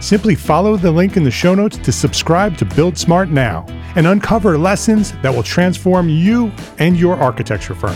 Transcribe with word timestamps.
Simply 0.00 0.34
follow 0.34 0.78
the 0.78 0.90
link 0.90 1.18
in 1.18 1.24
the 1.24 1.30
show 1.30 1.54
notes 1.54 1.76
to 1.76 1.92
subscribe 1.92 2.56
to 2.56 2.64
Build 2.64 2.96
Smart 2.96 3.28
now 3.28 3.66
and 3.96 4.06
uncover 4.06 4.56
lessons 4.56 5.12
that 5.20 5.34
will 5.34 5.42
transform 5.42 6.08
you 6.08 6.50
and 6.78 6.96
your 6.96 7.16
architecture 7.16 7.74
firm. 7.74 7.94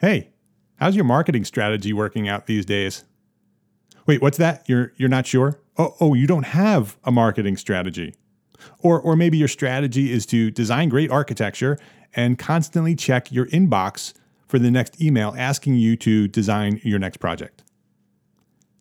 Hey, 0.00 0.30
how's 0.76 0.96
your 0.96 1.04
marketing 1.04 1.44
strategy 1.44 1.92
working 1.92 2.28
out 2.28 2.46
these 2.46 2.64
days? 2.64 3.04
Wait, 4.06 4.22
what's 4.22 4.38
that? 4.38 4.68
You're 4.68 4.92
you're 4.96 5.08
not 5.10 5.26
sure? 5.26 5.60
Oh, 5.76 5.94
oh, 6.00 6.14
you 6.14 6.26
don't 6.26 6.46
have 6.46 6.96
a 7.04 7.12
marketing 7.12 7.58
strategy. 7.58 8.14
Or 8.78 8.98
or 8.98 9.16
maybe 9.16 9.36
your 9.36 9.48
strategy 9.48 10.10
is 10.10 10.24
to 10.26 10.50
design 10.50 10.88
great 10.88 11.10
architecture 11.10 11.78
and 12.14 12.38
constantly 12.38 12.94
check 12.94 13.30
your 13.30 13.46
inbox 13.46 14.14
for 14.52 14.58
the 14.58 14.70
next 14.70 15.00
email 15.00 15.34
asking 15.38 15.76
you 15.76 15.96
to 15.96 16.28
design 16.28 16.78
your 16.84 16.98
next 16.98 17.16
project. 17.16 17.62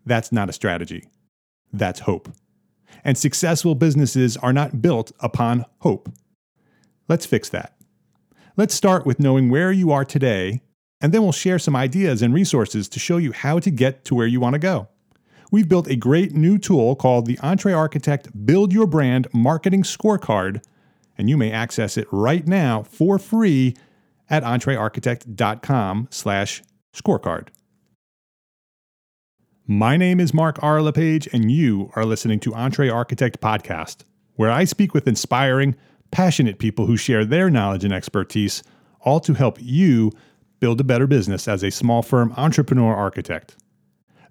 That's 0.06 0.30
not 0.30 0.50
a 0.50 0.54
strategy. 0.54 1.08
That's 1.72 2.02
hope. 2.02 2.28
And 3.06 3.18
successful 3.18 3.74
businesses 3.74 4.36
are 4.36 4.52
not 4.52 4.82
built 4.82 5.14
upon 5.22 5.64
hope. 5.80 6.12
Let's 7.08 7.26
fix 7.26 7.48
that. 7.52 7.78
Let's 8.58 8.74
start 8.74 9.06
with 9.06 9.22
knowing 9.22 9.50
where 9.50 9.72
you 9.72 9.92
are 9.92 10.04
today, 10.04 10.60
and 11.00 11.14
then 11.14 11.24
we'll 11.24 11.32
share 11.32 11.58
some 11.58 11.78
ideas 11.78 12.22
and 12.22 12.34
resources 12.34 12.90
to 12.90 13.00
show 13.00 13.16
you 13.16 13.32
how 13.32 13.58
to 13.60 13.72
get 13.72 14.04
to 14.04 14.14
where 14.14 14.28
you 14.28 14.42
want 14.42 14.56
to 14.56 14.60
go. 14.60 14.90
We've 15.54 15.70
built 15.70 15.88
a 15.88 15.96
great 15.96 16.34
new 16.34 16.58
tool 16.58 16.98
called 16.98 17.28
the 17.28 17.38
EntreArchitect 17.38 18.46
Build 18.46 18.74
Your 18.74 18.88
Brand 18.88 19.30
Marketing 19.32 19.84
Scorecard, 19.84 20.62
and 21.18 21.30
you 21.30 21.38
may 21.38 21.50
access 21.50 21.96
it 21.96 22.10
right 22.12 22.46
now 22.46 22.84
for 22.84 23.18
free 23.18 23.74
at 24.32 24.44
entrearchitect.com 24.44 26.08
slash 26.10 26.64
scorecard. 26.96 27.50
My 29.68 29.96
name 29.98 30.20
is 30.20 30.34
Mark 30.34 30.58
R. 30.64 30.82
LePage, 30.82 31.28
and 31.32 31.52
you 31.52 31.92
are 31.96 32.06
listening 32.06 32.40
to 32.42 32.52
EntreArchitect 32.52 33.38
Podcast, 33.38 34.06
where 34.36 34.50
I 34.50 34.64
speak 34.64 34.94
with 34.94 35.08
inspiring, 35.08 35.76
passionate 36.10 36.60
people 36.60 36.88
who 36.88 36.98
share 36.98 37.26
their 37.26 37.50
knowledge 37.50 37.84
and 37.84 37.94
expertise, 37.94 38.64
all 39.02 39.20
to 39.20 39.34
help 39.34 39.58
you 39.62 40.12
build 40.60 40.82
a 40.82 40.84
better 40.84 41.08
business 41.08 41.48
as 41.48 41.64
a 41.64 41.72
small 41.72 42.02
firm 42.02 42.34
entrepreneur 42.38 42.96
architect. 42.96 43.56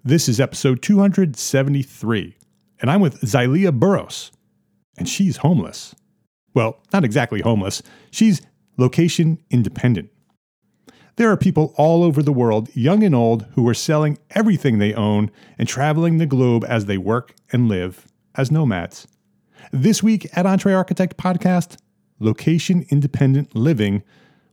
This 0.03 0.27
is 0.27 0.39
episode 0.39 0.81
273, 0.81 2.35
and 2.79 2.91
I'm 2.91 3.01
with 3.01 3.21
Xylea 3.21 3.73
Burrows, 3.73 4.31
and 4.97 5.07
she's 5.07 5.37
homeless. 5.37 5.95
Well, 6.53 6.79
not 6.91 7.05
exactly 7.05 7.41
homeless. 7.41 7.81
She's 8.11 8.41
location 8.81 9.37
independent. 9.51 10.09
There 11.15 11.29
are 11.29 11.37
people 11.37 11.73
all 11.77 12.03
over 12.03 12.23
the 12.23 12.33
world, 12.33 12.75
young 12.75 13.03
and 13.03 13.13
old, 13.13 13.45
who 13.53 13.67
are 13.69 13.75
selling 13.75 14.17
everything 14.31 14.79
they 14.79 14.93
own 14.93 15.29
and 15.59 15.67
traveling 15.67 16.17
the 16.17 16.25
globe 16.25 16.65
as 16.67 16.85
they 16.85 16.97
work 16.97 17.35
and 17.51 17.67
live 17.67 18.07
as 18.33 18.49
nomads. 18.49 19.07
This 19.71 20.01
week 20.01 20.25
at 20.35 20.47
EntreArchitect 20.47 21.13
Podcast, 21.13 21.77
Location 22.19 22.85
Independent 22.89 23.55
Living 23.55 24.01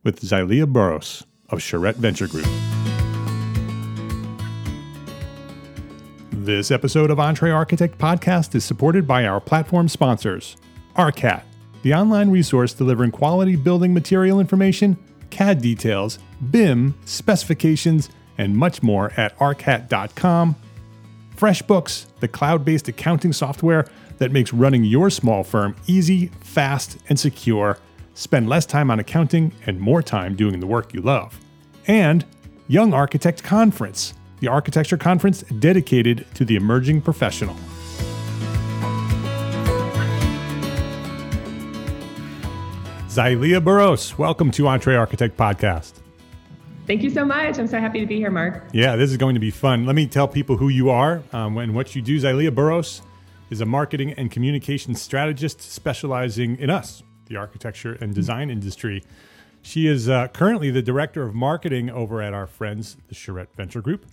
with 0.04 0.20
Xylea 0.20 0.70
Burrows 0.70 1.24
of 1.48 1.62
Charette 1.62 1.96
Venture 1.96 2.26
Group. 2.26 2.46
This 6.32 6.70
episode 6.70 7.10
of 7.10 7.16
EntreArchitect 7.16 7.96
Podcast 7.96 8.54
is 8.54 8.64
supported 8.64 9.06
by 9.06 9.24
our 9.24 9.40
platform 9.40 9.88
sponsors, 9.88 10.58
ARCAT, 10.96 11.44
the 11.82 11.94
online 11.94 12.30
resource 12.30 12.74
delivering 12.74 13.10
quality 13.10 13.56
building 13.56 13.94
material 13.94 14.40
information, 14.40 14.96
CAD 15.30 15.60
details, 15.60 16.18
BIM, 16.50 16.94
specifications, 17.04 18.10
and 18.38 18.56
much 18.56 18.82
more 18.82 19.12
at 19.16 19.36
arcat.com. 19.38 20.56
FreshBooks, 21.36 22.06
the 22.20 22.28
cloud 22.28 22.64
based 22.64 22.88
accounting 22.88 23.32
software 23.32 23.86
that 24.18 24.32
makes 24.32 24.52
running 24.52 24.84
your 24.84 25.10
small 25.10 25.44
firm 25.44 25.76
easy, 25.86 26.26
fast, 26.40 26.98
and 27.08 27.18
secure. 27.18 27.78
Spend 28.14 28.48
less 28.48 28.66
time 28.66 28.90
on 28.90 28.98
accounting 28.98 29.52
and 29.66 29.78
more 29.78 30.02
time 30.02 30.34
doing 30.34 30.58
the 30.58 30.66
work 30.66 30.92
you 30.92 31.00
love. 31.00 31.38
And 31.86 32.24
Young 32.66 32.92
Architect 32.92 33.42
Conference, 33.42 34.14
the 34.40 34.48
architecture 34.48 34.96
conference 34.96 35.42
dedicated 35.60 36.26
to 36.34 36.44
the 36.44 36.56
emerging 36.56 37.00
professional. 37.00 37.56
Xylea 43.18 43.64
Burrows, 43.64 44.16
welcome 44.16 44.52
to 44.52 44.62
EntreArchitect 44.62 45.32
Podcast. 45.32 45.94
Thank 46.87 47.02
you 47.02 47.10
so 47.10 47.25
much. 47.25 47.58
I'm 47.58 47.66
so 47.66 47.81
happy 47.81 47.98
to 47.98 48.06
be 48.06 48.14
here, 48.14 48.31
Mark. 48.31 48.69
Yeah, 48.72 48.94
this 48.94 49.10
is 49.10 49.16
going 49.16 49.34
to 49.34 49.40
be 49.40 49.50
fun. 49.50 49.87
Let 49.87 49.96
me 49.96 50.06
tell 50.06 50.28
people 50.28 50.56
who 50.56 50.69
you 50.69 50.88
are 50.90 51.20
um, 51.32 51.58
and 51.58 51.75
what 51.75 51.96
you 51.96 52.00
do. 52.00 52.20
Xylea 52.20 52.54
Burrows 52.54 53.02
is 53.50 53.60
a 53.60 53.66
marketing 53.66 54.12
and 54.12 54.31
communication 54.31 54.94
strategist 54.94 55.60
specializing 55.60 56.60
in 56.60 56.70
us, 56.70 57.02
the 57.26 57.34
architecture 57.34 57.94
and 57.94 58.14
design 58.14 58.50
industry. 58.50 59.02
She 59.62 59.88
is 59.88 60.08
uh, 60.08 60.28
currently 60.28 60.70
the 60.70 60.81
director 60.81 61.25
of 61.25 61.34
marketing 61.34 61.90
over 61.90 62.22
at 62.22 62.32
our 62.32 62.46
friends, 62.46 62.98
the 63.08 63.16
Charette 63.16 63.52
Venture 63.56 63.82
Group. 63.82 64.06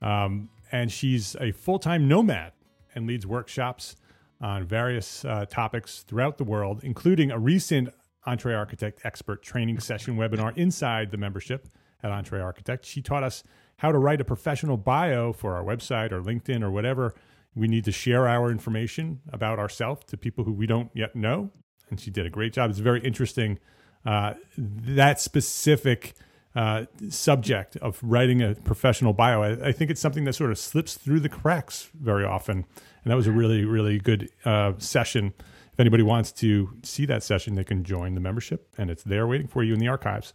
Um, 0.00 0.48
and 0.70 0.92
she's 0.92 1.34
a 1.40 1.50
full 1.50 1.80
time 1.80 2.06
nomad 2.06 2.52
and 2.94 3.08
leads 3.08 3.26
workshops 3.26 3.96
on 4.40 4.64
various 4.64 5.24
uh, 5.24 5.44
topics 5.46 6.02
throughout 6.02 6.38
the 6.38 6.44
world, 6.44 6.82
including 6.84 7.32
a 7.32 7.38
recent 7.38 7.88
EntreArchitect 8.26 8.98
expert 9.04 9.42
training 9.42 9.80
session 9.80 10.16
webinar 10.16 10.56
inside 10.56 11.10
the 11.10 11.16
membership 11.16 11.68
at 12.02 12.10
EntreArchitect. 12.10 12.84
She 12.84 13.02
taught 13.02 13.22
us 13.22 13.42
how 13.78 13.92
to 13.92 13.98
write 13.98 14.20
a 14.20 14.24
professional 14.24 14.76
bio 14.76 15.32
for 15.32 15.54
our 15.54 15.64
website 15.64 16.12
or 16.12 16.20
LinkedIn 16.20 16.62
or 16.62 16.70
whatever. 16.70 17.14
We 17.54 17.68
need 17.68 17.84
to 17.84 17.92
share 17.92 18.28
our 18.28 18.50
information 18.50 19.20
about 19.32 19.58
ourselves 19.58 20.04
to 20.06 20.16
people 20.16 20.44
who 20.44 20.52
we 20.52 20.66
don't 20.66 20.90
yet 20.94 21.14
know. 21.14 21.50
And 21.90 22.00
she 22.00 22.10
did 22.10 22.26
a 22.26 22.30
great 22.30 22.52
job. 22.52 22.70
It's 22.70 22.78
very 22.78 23.00
interesting. 23.00 23.58
Uh, 24.04 24.34
that 24.56 25.20
specific 25.20 26.14
uh, 26.54 26.84
subject 27.08 27.76
of 27.78 27.98
writing 28.02 28.40
a 28.42 28.54
professional 28.54 29.12
bio. 29.12 29.42
I, 29.42 29.68
I, 29.68 29.72
think 29.72 29.90
it's 29.90 30.00
something 30.00 30.24
that 30.24 30.34
sort 30.34 30.52
of 30.52 30.58
slips 30.58 30.94
through 30.94 31.20
the 31.20 31.28
cracks 31.28 31.90
very 31.94 32.24
often. 32.24 32.58
And 33.02 33.10
that 33.10 33.16
was 33.16 33.26
a 33.26 33.32
really, 33.32 33.64
really 33.64 33.98
good 33.98 34.30
uh, 34.44 34.74
session. 34.78 35.34
If 35.74 35.80
anybody 35.80 36.02
wants 36.02 36.32
to 36.32 36.70
see 36.82 37.04
that 37.06 37.22
session, 37.22 37.54
they 37.54 37.64
can 37.64 37.84
join 37.84 38.14
the 38.14 38.20
membership, 38.20 38.68
and 38.78 38.90
it's 38.90 39.02
there 39.02 39.26
waiting 39.26 39.48
for 39.48 39.62
you 39.62 39.74
in 39.74 39.80
the 39.80 39.88
archives. 39.88 40.32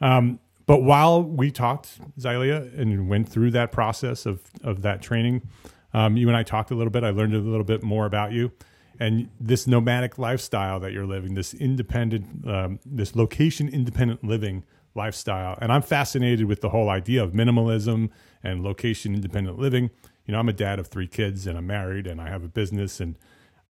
Um, 0.00 0.38
but 0.66 0.82
while 0.82 1.22
we 1.22 1.50
talked, 1.50 1.98
Xylea, 2.18 2.78
and 2.78 3.08
went 3.08 3.28
through 3.28 3.50
that 3.50 3.72
process 3.72 4.24
of, 4.24 4.42
of 4.62 4.82
that 4.82 5.02
training, 5.02 5.48
um, 5.92 6.16
you 6.16 6.28
and 6.28 6.36
I 6.36 6.42
talked 6.42 6.70
a 6.70 6.74
little 6.74 6.90
bit. 6.90 7.04
I 7.04 7.10
learned 7.10 7.34
a 7.34 7.38
little 7.38 7.64
bit 7.64 7.82
more 7.82 8.06
about 8.06 8.32
you 8.32 8.52
and 9.00 9.28
this 9.40 9.66
nomadic 9.66 10.18
lifestyle 10.18 10.80
that 10.80 10.92
you're 10.92 11.06
living, 11.06 11.34
this 11.34 11.54
independent, 11.54 12.46
um, 12.46 12.78
this 12.84 13.16
location 13.16 13.68
independent 13.68 14.24
living 14.24 14.64
lifestyle. 14.94 15.58
And 15.60 15.72
I'm 15.72 15.82
fascinated 15.82 16.46
with 16.46 16.60
the 16.60 16.70
whole 16.70 16.88
idea 16.88 17.22
of 17.22 17.32
minimalism 17.32 18.10
and 18.42 18.62
location 18.62 19.14
independent 19.14 19.58
living. 19.58 19.90
You 20.26 20.32
know, 20.32 20.38
I'm 20.38 20.48
a 20.48 20.52
dad 20.52 20.78
of 20.78 20.86
three 20.86 21.08
kids 21.08 21.46
and 21.46 21.58
I'm 21.58 21.66
married 21.66 22.06
and 22.06 22.20
I 22.20 22.28
have 22.28 22.44
a 22.44 22.48
business 22.48 23.00
and 23.00 23.16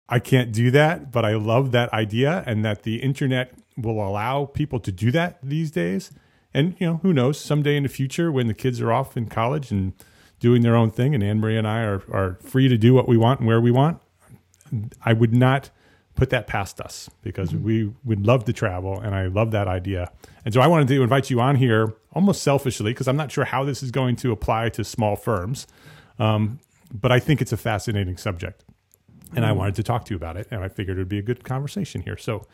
I 0.09 0.19
can't 0.19 0.51
do 0.51 0.71
that, 0.71 1.11
but 1.11 1.25
I 1.25 1.35
love 1.35 1.71
that 1.71 1.91
idea 1.93 2.43
and 2.45 2.63
that 2.63 2.83
the 2.83 2.97
internet 2.97 3.53
will 3.75 4.05
allow 4.05 4.45
people 4.45 4.79
to 4.79 4.91
do 4.91 5.11
that 5.11 5.37
these 5.43 5.71
days. 5.71 6.11
And, 6.53 6.75
you 6.79 6.87
know, 6.87 6.97
who 7.03 7.13
knows, 7.13 7.39
someday 7.39 7.75
in 7.75 7.83
the 7.83 7.89
future 7.89 8.31
when 8.31 8.47
the 8.47 8.53
kids 8.53 8.81
are 8.81 8.91
off 8.91 9.17
in 9.17 9.27
college 9.27 9.69
and 9.69 9.93
doing 10.39 10.61
their 10.61 10.75
own 10.75 10.91
thing 10.91 11.13
and 11.13 11.23
Anne 11.23 11.39
Marie 11.39 11.57
and 11.57 11.67
I 11.67 11.81
are, 11.81 12.03
are 12.11 12.37
free 12.41 12.67
to 12.67 12.77
do 12.77 12.93
what 12.93 13.07
we 13.07 13.17
want 13.17 13.41
and 13.41 13.47
where 13.47 13.59
we 13.59 13.71
want, 13.71 13.99
I 15.03 15.13
would 15.13 15.33
not 15.33 15.69
put 16.15 16.29
that 16.31 16.47
past 16.47 16.81
us 16.81 17.09
because 17.21 17.51
mm-hmm. 17.51 17.63
we 17.63 17.93
would 18.03 18.25
love 18.25 18.45
to 18.45 18.53
travel 18.53 18.99
and 18.99 19.13
I 19.13 19.27
love 19.27 19.51
that 19.51 19.67
idea. 19.67 20.11
And 20.45 20.53
so 20.53 20.61
I 20.61 20.67
wanted 20.67 20.87
to 20.87 21.01
invite 21.01 21.29
you 21.29 21.39
on 21.39 21.55
here 21.55 21.93
almost 22.13 22.41
selfishly 22.41 22.91
because 22.91 23.07
I'm 23.07 23.17
not 23.17 23.31
sure 23.31 23.45
how 23.45 23.63
this 23.63 23.83
is 23.83 23.91
going 23.91 24.15
to 24.17 24.31
apply 24.31 24.69
to 24.69 24.83
small 24.83 25.15
firms. 25.15 25.67
Um, 26.17 26.59
but 26.91 27.11
I 27.11 27.19
think 27.19 27.41
it's 27.41 27.51
a 27.51 27.57
fascinating 27.57 28.17
subject. 28.17 28.63
And 29.35 29.45
I 29.45 29.49
mm-hmm. 29.49 29.59
wanted 29.59 29.75
to 29.75 29.83
talk 29.83 30.05
to 30.05 30.11
you 30.11 30.15
about 30.15 30.37
it. 30.37 30.47
And 30.51 30.63
I 30.63 30.69
figured 30.69 30.97
it 30.97 31.01
would 31.01 31.09
be 31.09 31.19
a 31.19 31.23
good 31.23 31.43
conversation 31.43 32.01
here. 32.01 32.17
So 32.17 32.45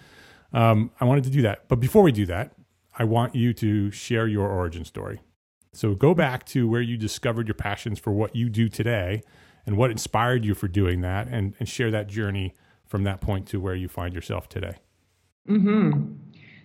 um, 0.54 0.92
I 1.00 1.06
wanted 1.06 1.24
to 1.26 1.30
do 1.30 1.42
that. 1.44 1.68
But 1.68 1.80
before 1.80 2.04
we 2.04 2.12
do 2.12 2.26
that, 2.28 2.54
I 2.98 3.04
want 3.04 3.36
you 3.36 3.54
to 3.54 3.92
share 3.92 4.28
your 4.28 4.48
origin 4.48 4.86
story. 4.86 5.22
So 5.72 5.96
go 5.96 6.14
back 6.14 6.46
to 6.48 6.68
where 6.68 6.82
you 6.82 6.98
discovered 6.98 7.48
your 7.48 7.56
passions 7.56 8.00
for 8.00 8.12
what 8.12 8.36
you 8.36 8.50
do 8.50 8.70
today 8.70 9.24
and 9.66 9.78
what 9.78 9.90
inspired 9.90 10.46
you 10.46 10.54
for 10.54 10.68
doing 10.68 11.02
that 11.02 11.28
and, 11.28 11.56
and 11.60 11.68
share 11.68 11.90
that 11.92 12.08
journey 12.08 12.54
from 12.86 13.04
that 13.04 13.22
point 13.22 13.48
to 13.48 13.60
where 13.60 13.74
you 13.74 13.88
find 13.88 14.14
yourself 14.14 14.48
today. 14.48 14.76
Mm-hmm. 15.50 16.14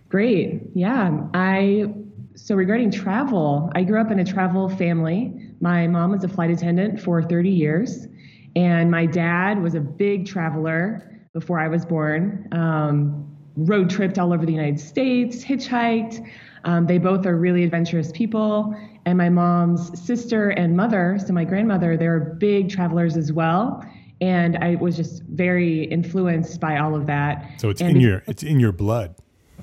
Great. 0.08 0.62
Yeah. 0.74 1.26
I 1.34 1.92
so 2.34 2.54
regarding 2.54 2.90
travel, 2.90 3.70
I 3.74 3.82
grew 3.82 4.00
up 4.00 4.10
in 4.10 4.20
a 4.20 4.24
travel 4.24 4.68
family. 4.68 5.52
My 5.60 5.88
mom 5.88 6.12
was 6.12 6.22
a 6.22 6.28
flight 6.28 6.50
attendant 6.50 7.00
for 7.00 7.20
30 7.20 7.50
years, 7.50 8.06
and 8.56 8.90
my 8.90 9.06
dad 9.06 9.62
was 9.62 9.74
a 9.74 9.80
big 9.80 10.26
traveler 10.26 11.26
before 11.32 11.58
I 11.58 11.68
was 11.68 11.84
born. 11.84 12.48
Um, 12.52 13.36
road 13.56 13.90
tripped 13.90 14.18
all 14.18 14.32
over 14.32 14.46
the 14.46 14.52
United 14.52 14.80
States, 14.80 15.44
hitchhiked. 15.44 16.26
Um, 16.64 16.86
they 16.86 16.98
both 16.98 17.26
are 17.26 17.36
really 17.36 17.64
adventurous 17.64 18.10
people. 18.12 18.74
And 19.06 19.16
my 19.16 19.28
mom's 19.28 19.98
sister 20.00 20.50
and 20.50 20.76
mother, 20.76 21.18
so 21.24 21.32
my 21.32 21.44
grandmother, 21.44 21.96
they're 21.96 22.20
big 22.20 22.70
travelers 22.70 23.16
as 23.16 23.32
well 23.32 23.82
and 24.20 24.56
I 24.58 24.74
was 24.76 24.96
just 24.96 25.22
very 25.24 25.84
influenced 25.84 26.60
by 26.60 26.78
all 26.78 26.94
of 26.94 27.06
that. 27.06 27.60
So 27.60 27.70
it's 27.70 27.80
and 27.80 27.96
in 27.96 28.00
your 28.00 28.22
it's 28.26 28.42
in 28.42 28.58
your 28.58 28.72
blood. 28.72 29.14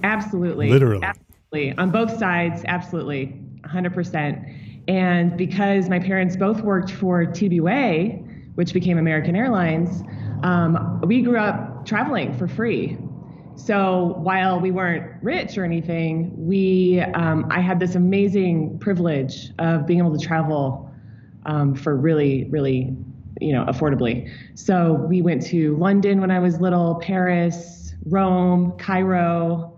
Absolutely. 0.03 0.69
Literally. 0.69 1.03
Absolutely. 1.03 1.77
On 1.77 1.91
both 1.91 2.17
sides, 2.17 2.63
absolutely. 2.67 3.39
100%. 3.61 4.83
And 4.87 5.35
because 5.37 5.89
my 5.89 5.99
parents 5.99 6.35
both 6.35 6.61
worked 6.61 6.91
for 6.91 7.25
TWA, 7.25 8.19
which 8.55 8.73
became 8.73 8.97
American 8.97 9.35
Airlines, 9.35 10.03
um, 10.43 11.01
we 11.01 11.21
grew 11.21 11.37
up 11.37 11.85
traveling 11.85 12.33
for 12.37 12.47
free. 12.47 12.97
So 13.55 14.15
while 14.17 14.59
we 14.59 14.71
weren't 14.71 15.23
rich 15.23 15.57
or 15.57 15.63
anything, 15.63 16.33
we 16.35 16.99
um, 16.99 17.47
I 17.49 17.61
had 17.61 17.79
this 17.79 17.95
amazing 17.95 18.79
privilege 18.79 19.51
of 19.59 19.85
being 19.85 19.99
able 19.99 20.17
to 20.17 20.25
travel 20.25 20.91
um, 21.45 21.75
for 21.75 21.95
really, 21.95 22.45
really 22.45 22.95
you 23.41 23.53
know, 23.53 23.65
affordably. 23.65 24.31
So 24.55 24.93
we 24.93 25.21
went 25.21 25.45
to 25.47 25.75
London 25.77 26.21
when 26.21 26.31
I 26.31 26.39
was 26.39 26.61
little, 26.61 26.95
Paris, 26.95 27.93
Rome, 28.05 28.73
Cairo, 28.77 29.77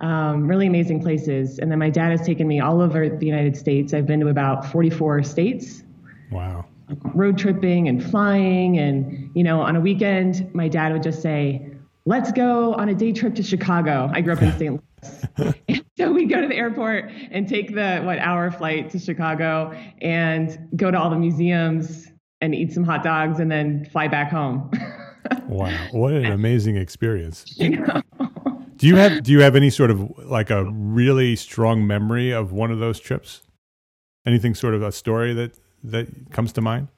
um, 0.00 0.46
really 0.46 0.66
amazing 0.66 1.02
places. 1.02 1.58
And 1.58 1.70
then 1.70 1.78
my 1.78 1.90
dad 1.90 2.10
has 2.10 2.26
taken 2.26 2.46
me 2.48 2.60
all 2.60 2.80
over 2.80 3.08
the 3.08 3.26
United 3.26 3.56
States. 3.56 3.94
I've 3.94 4.06
been 4.06 4.20
to 4.20 4.28
about 4.28 4.70
44 4.70 5.22
states. 5.22 5.82
Wow. 6.30 6.64
Road 7.14 7.38
tripping 7.38 7.88
and 7.88 8.04
flying. 8.04 8.78
And, 8.78 9.30
you 9.34 9.42
know, 9.42 9.60
on 9.60 9.76
a 9.76 9.80
weekend, 9.80 10.52
my 10.54 10.68
dad 10.68 10.92
would 10.92 11.02
just 11.02 11.22
say, 11.22 11.74
let's 12.06 12.32
go 12.32 12.74
on 12.74 12.88
a 12.88 12.94
day 12.94 13.12
trip 13.12 13.34
to 13.36 13.42
Chicago. 13.42 14.10
I 14.12 14.20
grew 14.20 14.34
up 14.34 14.42
in 14.42 14.52
St. 14.58 14.82
Louis. 15.38 15.82
so 15.96 16.12
we'd 16.12 16.30
go 16.30 16.40
to 16.40 16.48
the 16.48 16.56
airport 16.56 17.10
and 17.30 17.48
take 17.48 17.74
the, 17.74 18.00
what, 18.02 18.18
hour 18.18 18.50
flight 18.50 18.90
to 18.90 18.98
Chicago 18.98 19.72
and 20.00 20.58
go 20.76 20.90
to 20.90 20.98
all 20.98 21.10
the 21.10 21.18
museums 21.18 22.08
and 22.40 22.54
eat 22.54 22.72
some 22.72 22.84
hot 22.84 23.02
dogs 23.02 23.40
and 23.40 23.50
then 23.50 23.84
fly 23.86 24.08
back 24.08 24.30
home. 24.30 24.70
wow, 25.48 25.88
what 25.92 26.12
an 26.12 26.26
amazing 26.26 26.76
experience. 26.76 27.44
do 27.44 28.86
you 28.86 28.96
have 28.96 29.22
do 29.22 29.32
you 29.32 29.40
have 29.40 29.56
any 29.56 29.70
sort 29.70 29.90
of 29.90 30.18
like 30.18 30.50
a 30.50 30.70
really 30.70 31.36
strong 31.36 31.86
memory 31.86 32.30
of 32.32 32.52
one 32.52 32.70
of 32.70 32.78
those 32.78 33.00
trips? 33.00 33.42
Anything 34.26 34.54
sort 34.54 34.74
of 34.74 34.82
a 34.82 34.92
story 34.92 35.32
that 35.34 35.58
that 35.84 36.08
comes 36.30 36.52
to 36.54 36.60
mind? 36.60 36.88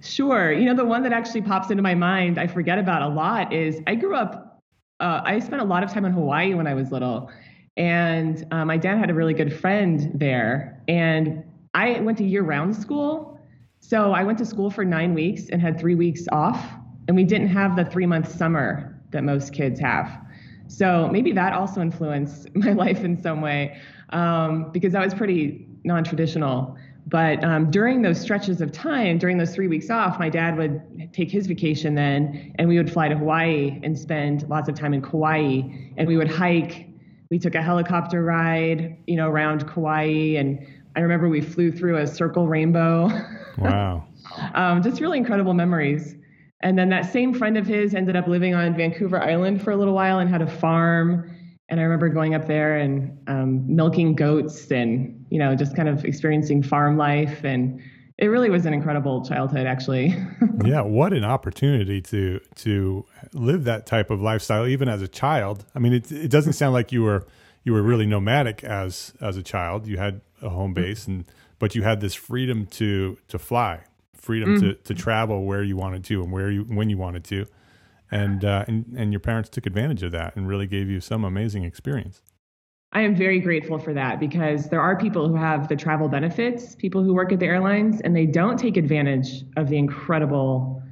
Sure. 0.00 0.52
You 0.52 0.64
know, 0.64 0.74
the 0.74 0.84
one 0.84 1.02
that 1.02 1.12
actually 1.12 1.42
pops 1.42 1.70
into 1.70 1.82
my 1.82 1.94
mind, 1.94 2.38
I 2.38 2.46
forget 2.46 2.78
about 2.78 3.02
a 3.02 3.08
lot, 3.08 3.52
is 3.52 3.80
I 3.86 3.94
grew 3.94 4.14
up, 4.14 4.62
uh, 5.00 5.20
I 5.24 5.38
spent 5.40 5.60
a 5.60 5.64
lot 5.64 5.82
of 5.82 5.92
time 5.92 6.04
in 6.04 6.12
Hawaii 6.12 6.54
when 6.54 6.66
I 6.66 6.74
was 6.74 6.90
little. 6.90 7.30
And 7.76 8.46
uh, 8.50 8.64
my 8.64 8.76
dad 8.76 8.98
had 8.98 9.10
a 9.10 9.14
really 9.14 9.34
good 9.34 9.52
friend 9.52 10.10
there. 10.14 10.82
And 10.88 11.44
I 11.74 12.00
went 12.00 12.18
to 12.18 12.24
year 12.24 12.42
round 12.42 12.74
school. 12.74 13.38
So 13.80 14.12
I 14.12 14.22
went 14.24 14.38
to 14.38 14.46
school 14.46 14.70
for 14.70 14.84
nine 14.84 15.14
weeks 15.14 15.48
and 15.50 15.60
had 15.60 15.78
three 15.78 15.94
weeks 15.94 16.26
off, 16.32 16.64
and 17.08 17.16
we 17.16 17.24
didn't 17.24 17.48
have 17.48 17.76
the 17.76 17.84
three 17.84 18.06
month 18.06 18.30
summer 18.34 18.98
that 19.10 19.24
most 19.24 19.52
kids 19.52 19.80
have. 19.80 20.20
So 20.68 21.08
maybe 21.10 21.32
that 21.32 21.52
also 21.52 21.80
influenced 21.80 22.48
my 22.54 22.72
life 22.72 23.02
in 23.04 23.20
some 23.20 23.40
way 23.40 23.80
um, 24.10 24.70
because 24.72 24.92
that 24.92 25.04
was 25.04 25.14
pretty 25.14 25.66
non 25.84 26.04
traditional. 26.04 26.76
But 27.06 27.42
um, 27.44 27.70
during 27.70 28.02
those 28.02 28.20
stretches 28.20 28.60
of 28.60 28.72
time, 28.72 29.18
during 29.18 29.38
those 29.38 29.54
three 29.54 29.66
weeks 29.68 29.90
off, 29.90 30.18
my 30.18 30.28
dad 30.28 30.56
would 30.56 31.10
take 31.12 31.30
his 31.30 31.46
vacation 31.46 31.94
then, 31.94 32.54
and 32.58 32.68
we 32.68 32.76
would 32.76 32.92
fly 32.92 33.08
to 33.08 33.16
Hawaii 33.16 33.80
and 33.82 33.98
spend 33.98 34.48
lots 34.48 34.68
of 34.68 34.74
time 34.74 34.94
in 34.94 35.02
Kauai. 35.02 35.62
And 35.96 36.06
we 36.06 36.16
would 36.16 36.30
hike. 36.30 36.86
We 37.30 37.38
took 37.38 37.54
a 37.54 37.62
helicopter 37.62 38.22
ride, 38.22 38.96
you 39.06 39.16
know, 39.16 39.28
around 39.28 39.68
Kauai, 39.68 40.36
and 40.36 40.64
I 40.96 41.00
remember 41.00 41.28
we 41.28 41.40
flew 41.40 41.72
through 41.72 41.98
a 41.98 42.06
circle 42.06 42.46
rainbow. 42.46 43.10
Wow. 43.58 44.06
um, 44.54 44.82
just 44.82 45.02
really 45.02 45.18
incredible 45.18 45.52
memories. 45.52 46.14
And 46.62 46.78
then 46.78 46.88
that 46.90 47.12
same 47.12 47.34
friend 47.34 47.58
of 47.58 47.66
his 47.66 47.94
ended 47.94 48.16
up 48.16 48.26
living 48.26 48.54
on 48.54 48.74
Vancouver 48.74 49.20
Island 49.20 49.62
for 49.62 49.70
a 49.72 49.76
little 49.76 49.92
while 49.92 50.18
and 50.18 50.30
had 50.30 50.40
a 50.40 50.46
farm. 50.46 51.30
And 51.70 51.78
I 51.78 51.84
remember 51.84 52.08
going 52.08 52.34
up 52.34 52.46
there 52.46 52.76
and 52.76 53.16
um, 53.28 53.74
milking 53.74 54.16
goats 54.16 54.70
and, 54.72 55.24
you 55.30 55.38
know, 55.38 55.54
just 55.54 55.76
kind 55.76 55.88
of 55.88 56.04
experiencing 56.04 56.62
farm 56.64 56.96
life. 56.96 57.44
And 57.44 57.80
it 58.18 58.26
really 58.26 58.50
was 58.50 58.66
an 58.66 58.74
incredible 58.74 59.24
childhood, 59.24 59.66
actually. 59.66 60.14
yeah, 60.64 60.82
what 60.82 61.12
an 61.12 61.24
opportunity 61.24 62.02
to 62.02 62.40
to 62.56 63.06
live 63.32 63.64
that 63.64 63.86
type 63.86 64.10
of 64.10 64.20
lifestyle, 64.20 64.66
even 64.66 64.88
as 64.88 65.00
a 65.00 65.08
child. 65.08 65.64
I 65.74 65.78
mean, 65.78 65.94
it 65.94 66.12
it 66.12 66.28
doesn't 66.28 66.52
sound 66.52 66.74
like 66.74 66.92
you 66.92 67.02
were 67.02 67.26
you 67.64 67.72
were 67.72 67.82
really 67.82 68.04
nomadic 68.04 68.62
as 68.62 69.14
as 69.20 69.36
a 69.36 69.42
child. 69.42 69.86
You 69.86 69.96
had 69.96 70.20
a 70.42 70.50
home 70.50 70.74
base 70.74 71.06
and 71.06 71.24
but 71.58 71.74
you 71.74 71.82
had 71.82 72.00
this 72.00 72.14
freedom 72.14 72.66
to 72.66 73.16
to 73.28 73.38
fly, 73.38 73.80
freedom 74.14 74.56
mm. 74.56 74.60
to 74.60 74.74
to 74.74 74.94
travel 74.94 75.44
where 75.44 75.62
you 75.62 75.76
wanted 75.76 76.04
to 76.04 76.22
and 76.22 76.30
where 76.30 76.50
you 76.50 76.64
when 76.64 76.90
you 76.90 76.98
wanted 76.98 77.24
to, 77.24 77.46
and 78.10 78.44
uh, 78.44 78.64
and 78.68 78.84
and 78.96 79.12
your 79.12 79.20
parents 79.20 79.48
took 79.48 79.66
advantage 79.66 80.02
of 80.02 80.12
that 80.12 80.36
and 80.36 80.48
really 80.48 80.66
gave 80.66 80.88
you 80.88 81.00
some 81.00 81.24
amazing 81.24 81.64
experience. 81.64 82.22
I 82.92 83.02
am 83.02 83.14
very 83.14 83.38
grateful 83.38 83.78
for 83.78 83.94
that 83.94 84.18
because 84.18 84.68
there 84.68 84.80
are 84.80 84.98
people 84.98 85.28
who 85.28 85.36
have 85.36 85.68
the 85.68 85.76
travel 85.76 86.08
benefits, 86.08 86.74
people 86.74 87.04
who 87.04 87.14
work 87.14 87.32
at 87.32 87.38
the 87.38 87.46
airlines, 87.46 88.00
and 88.00 88.16
they 88.16 88.26
don't 88.26 88.58
take 88.58 88.76
advantage 88.76 89.44
of 89.56 89.68
the 89.68 89.78
incredible 89.78 90.82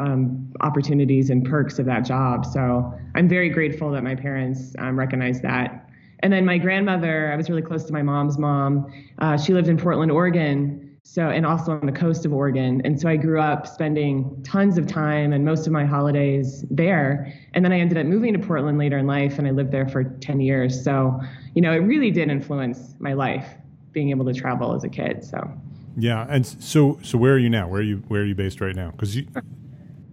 um, 0.00 0.52
opportunities 0.60 1.30
and 1.30 1.44
perks 1.44 1.78
of 1.78 1.86
that 1.86 2.04
job. 2.04 2.44
So 2.44 2.92
I'm 3.14 3.28
very 3.28 3.48
grateful 3.48 3.92
that 3.92 4.02
my 4.02 4.16
parents 4.16 4.74
um, 4.78 4.98
recognize 4.98 5.40
that 5.42 5.86
and 6.20 6.32
then 6.32 6.44
my 6.44 6.58
grandmother, 6.58 7.32
I 7.32 7.36
was 7.36 7.50
really 7.50 7.62
close 7.62 7.84
to 7.84 7.92
my 7.92 8.02
mom's 8.02 8.38
mom. 8.38 8.90
Uh, 9.18 9.36
she 9.36 9.52
lived 9.52 9.68
in 9.68 9.76
Portland, 9.76 10.10
Oregon. 10.10 10.85
So, 11.08 11.30
and 11.30 11.46
also 11.46 11.70
on 11.70 11.86
the 11.86 11.92
coast 11.92 12.26
of 12.26 12.32
Oregon. 12.32 12.82
And 12.84 13.00
so 13.00 13.08
I 13.08 13.16
grew 13.16 13.40
up 13.40 13.66
spending 13.66 14.42
tons 14.42 14.76
of 14.76 14.88
time 14.88 15.32
and 15.32 15.44
most 15.44 15.64
of 15.64 15.72
my 15.72 15.84
holidays 15.84 16.64
there. 16.68 17.32
And 17.54 17.64
then 17.64 17.72
I 17.72 17.78
ended 17.78 17.96
up 17.96 18.06
moving 18.06 18.32
to 18.32 18.40
Portland 18.40 18.76
later 18.76 18.98
in 18.98 19.06
life 19.06 19.38
and 19.38 19.46
I 19.46 19.52
lived 19.52 19.70
there 19.70 19.88
for 19.88 20.02
10 20.02 20.40
years. 20.40 20.82
So, 20.82 21.18
you 21.54 21.62
know, 21.62 21.72
it 21.72 21.78
really 21.78 22.10
did 22.10 22.28
influence 22.28 22.96
my 22.98 23.12
life 23.12 23.46
being 23.92 24.10
able 24.10 24.26
to 24.26 24.34
travel 24.34 24.74
as 24.74 24.82
a 24.82 24.88
kid. 24.88 25.24
So. 25.24 25.48
Yeah, 25.96 26.26
and 26.28 26.44
so 26.44 26.98
so 27.02 27.16
where 27.16 27.32
are 27.34 27.38
you 27.38 27.48
now? 27.48 27.68
Where 27.68 27.80
are 27.80 27.84
you 27.84 28.02
where 28.08 28.22
are 28.22 28.26
you 28.26 28.34
based 28.34 28.60
right 28.60 28.74
now? 28.74 28.90
Because 28.90 29.16
you, 29.16 29.26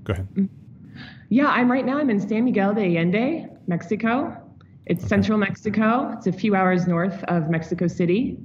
go 0.03 0.13
ahead. 0.13 0.27
Mm-hmm. 0.35 0.45
Yeah, 1.29 1.47
I'm 1.47 1.69
right 1.69 1.85
now. 1.85 1.97
I'm 1.97 2.11
in 2.11 2.19
San 2.19 2.45
Miguel 2.45 2.75
de 2.75 2.81
Allende, 2.81 3.49
Mexico. 3.67 4.37
It's 4.85 5.03
okay. 5.03 5.09
central 5.09 5.39
Mexico. 5.39 6.13
It's 6.15 6.27
a 6.27 6.31
few 6.31 6.55
hours 6.55 6.87
north 6.87 7.23
of 7.23 7.49
Mexico 7.49 7.87
City, 7.87 8.37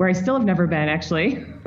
where 0.00 0.08
I 0.08 0.14
still 0.14 0.34
have 0.34 0.46
never 0.46 0.66
been 0.66 0.88
actually. 0.88 1.36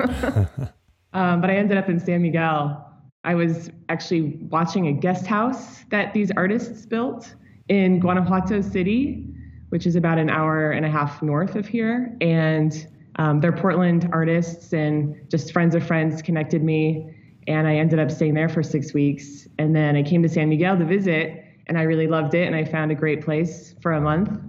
um, 1.12 1.40
but 1.40 1.50
I 1.50 1.54
ended 1.54 1.78
up 1.78 1.88
in 1.88 2.00
San 2.00 2.20
Miguel. 2.20 2.84
I 3.22 3.36
was 3.36 3.70
actually 3.88 4.40
watching 4.50 4.88
a 4.88 4.92
guest 4.92 5.24
house 5.24 5.84
that 5.90 6.12
these 6.14 6.32
artists 6.36 6.84
built 6.84 7.32
in 7.68 8.00
Guanajuato 8.00 8.60
City, 8.60 9.24
which 9.68 9.86
is 9.86 9.94
about 9.94 10.18
an 10.18 10.30
hour 10.30 10.72
and 10.72 10.84
a 10.84 10.90
half 10.90 11.22
north 11.22 11.54
of 11.54 11.68
here, 11.68 12.16
and 12.20 12.88
um, 13.20 13.40
they're 13.40 13.52
Portland 13.52 14.10
artists, 14.12 14.72
and 14.72 15.14
just 15.30 15.52
friends 15.52 15.76
of 15.76 15.86
friends 15.86 16.20
connected 16.20 16.64
me. 16.64 17.08
And 17.46 17.68
I 17.68 17.76
ended 17.76 18.00
up 18.00 18.10
staying 18.10 18.34
there 18.34 18.48
for 18.48 18.64
six 18.64 18.92
weeks. 18.92 19.46
And 19.60 19.76
then 19.76 19.94
I 19.94 20.02
came 20.02 20.24
to 20.24 20.28
San 20.28 20.48
Miguel 20.48 20.76
to 20.76 20.84
visit, 20.84 21.44
and 21.68 21.78
I 21.78 21.82
really 21.82 22.08
loved 22.08 22.34
it. 22.34 22.48
And 22.48 22.56
I 22.56 22.64
found 22.64 22.90
a 22.90 22.96
great 22.96 23.24
place 23.24 23.76
for 23.80 23.92
a 23.92 24.00
month. 24.00 24.40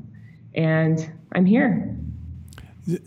And 0.55 1.07
I'm 1.33 1.45
here. 1.45 1.94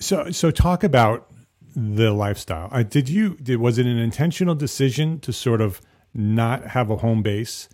So, 0.01 0.31
so 0.31 0.51
talk 0.51 0.83
about 0.83 1.31
the 1.77 2.13
lifestyle. 2.13 2.69
Uh, 2.73 2.83
did 2.83 3.09
you? 3.09 3.37
Did 3.37 3.59
was 3.59 3.79
it 3.79 3.87
an 3.87 3.99
intentional 3.99 4.55
decision 4.55 5.21
to 5.21 5.33
sort 5.33 5.61
of 5.61 5.81
not 6.15 6.69
have 6.69 6.91
a 6.91 6.97
home 6.97 7.23
base 7.23 7.69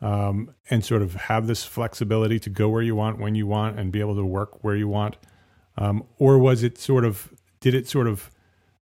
um, 0.00 0.54
and 0.68 0.84
sort 0.84 1.02
of 1.02 1.14
have 1.14 1.46
this 1.46 1.64
flexibility 1.64 2.38
to 2.40 2.50
go 2.50 2.68
where 2.68 2.82
you 2.82 2.94
want, 2.94 3.18
when 3.18 3.34
you 3.34 3.46
want, 3.46 3.78
and 3.78 3.90
be 3.90 4.00
able 4.00 4.16
to 4.16 4.24
work 4.24 4.62
where 4.62 4.76
you 4.76 4.88
want? 4.88 5.16
Um, 5.78 6.04
or 6.18 6.38
was 6.38 6.62
it 6.62 6.78
sort 6.78 7.04
of, 7.04 7.32
did 7.60 7.74
it 7.74 7.86
sort 7.88 8.06
of 8.06 8.30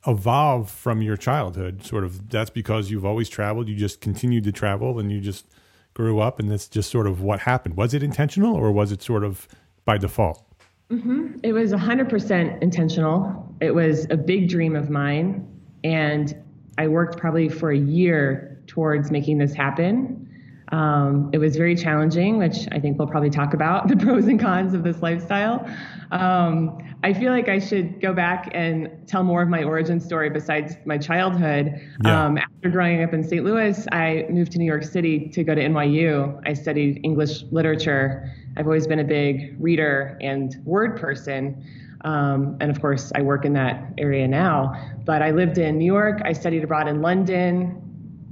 evolve 0.07 0.71
from 0.71 1.03
your 1.03 1.17
childhood? 1.17 1.85
Sort 1.85 2.05
of, 2.05 2.31
that's 2.31 2.51
because 2.51 2.91
you've 2.91 3.05
always 3.05 3.29
traveled, 3.29 3.69
you 3.69 3.77
just 3.77 4.01
continued 4.01 4.45
to 4.45 4.53
travel 4.53 4.99
and 4.99 5.11
you 5.11 5.21
just 5.21 5.47
grew 5.95 6.21
up 6.21 6.39
and 6.39 6.51
that's 6.51 6.69
just 6.69 6.91
sort 6.91 7.07
of 7.07 7.21
what 7.21 7.41
happened. 7.41 7.77
Was 7.77 7.95
it 7.95 8.03
intentional 8.03 8.55
or 8.55 8.73
was 8.73 8.93
it 8.93 9.03
sort 9.03 9.25
of 9.25 9.49
by 9.85 9.99
default? 9.99 10.48
Mm-hmm. 10.91 11.41
It 11.43 11.53
was 11.53 11.73
100% 11.73 12.63
intentional. 12.63 13.55
It 13.61 13.75
was 13.75 14.07
a 14.11 14.17
big 14.17 14.49
dream 14.49 14.75
of 14.75 14.89
mine. 14.91 15.47
And 15.85 16.35
I 16.79 16.89
worked 16.89 17.19
probably 17.19 17.49
for 17.49 17.71
a 17.71 17.79
year 17.79 18.63
towards 18.67 19.11
making 19.11 19.39
this 19.39 19.53
happen. 19.53 20.25
Um, 20.71 21.31
it 21.33 21.39
was 21.39 21.57
very 21.57 21.75
challenging, 21.75 22.39
which 22.39 22.69
I 22.73 22.79
think 22.79 22.99
we'll 22.99 23.09
probably 23.09 23.31
talk 23.31 23.55
about 23.55 23.89
the 23.89 23.97
pros 23.97 24.27
and 24.27 24.39
cons 24.39 24.75
of 24.75 24.83
this 24.83 25.03
lifestyle. 25.03 25.67
Um, 26.11 26.79
I 27.03 27.13
feel 27.13 27.33
like 27.33 27.49
I 27.49 27.59
should 27.59 28.01
go 28.01 28.13
back 28.13 28.51
and 28.53 28.91
tell 29.07 29.23
more 29.23 29.43
of 29.43 29.49
my 29.49 29.63
origin 29.63 30.01
story 30.01 30.31
besides 30.31 30.77
my 30.85 30.99
childhood. 30.99 31.81
Yeah. 32.05 32.25
Um, 32.25 32.39
after 32.39 32.71
growing 32.71 33.03
up 33.03 33.13
in 33.13 33.23
St. 33.23 33.45
Louis, 33.45 33.87
I 33.93 34.27
moved 34.31 34.53
to 34.53 34.59
New 34.59 34.65
York 34.65 34.85
City 34.85 35.29
to 35.29 35.45
go 35.45 35.55
to 35.55 35.63
NYU. 35.63 36.41
I 36.45 36.55
studied 36.55 37.01
English 37.05 37.43
literature. 37.51 38.33
I've 38.59 38.67
always 38.67 38.89
been 38.89 38.99
a 38.99 39.05
big 39.05 39.55
reader 39.61 40.19
and 40.21 40.57
word 40.65 41.01
person. 41.01 41.65
Um, 42.01 42.57
and 42.61 42.71
of 42.71 42.81
course, 42.81 43.13
I 43.15 43.23
work 43.23 43.45
in 43.45 43.53
that 43.53 43.93
area 43.99 44.27
now. 44.27 44.75
But 45.05 45.23
I 45.23 45.31
lived 45.31 45.59
in 45.59 45.79
New 45.79 45.85
York. 45.85 46.21
I 46.25 46.33
studied 46.33 46.65
abroad 46.65 46.89
in 46.89 47.01
London. 47.01 47.81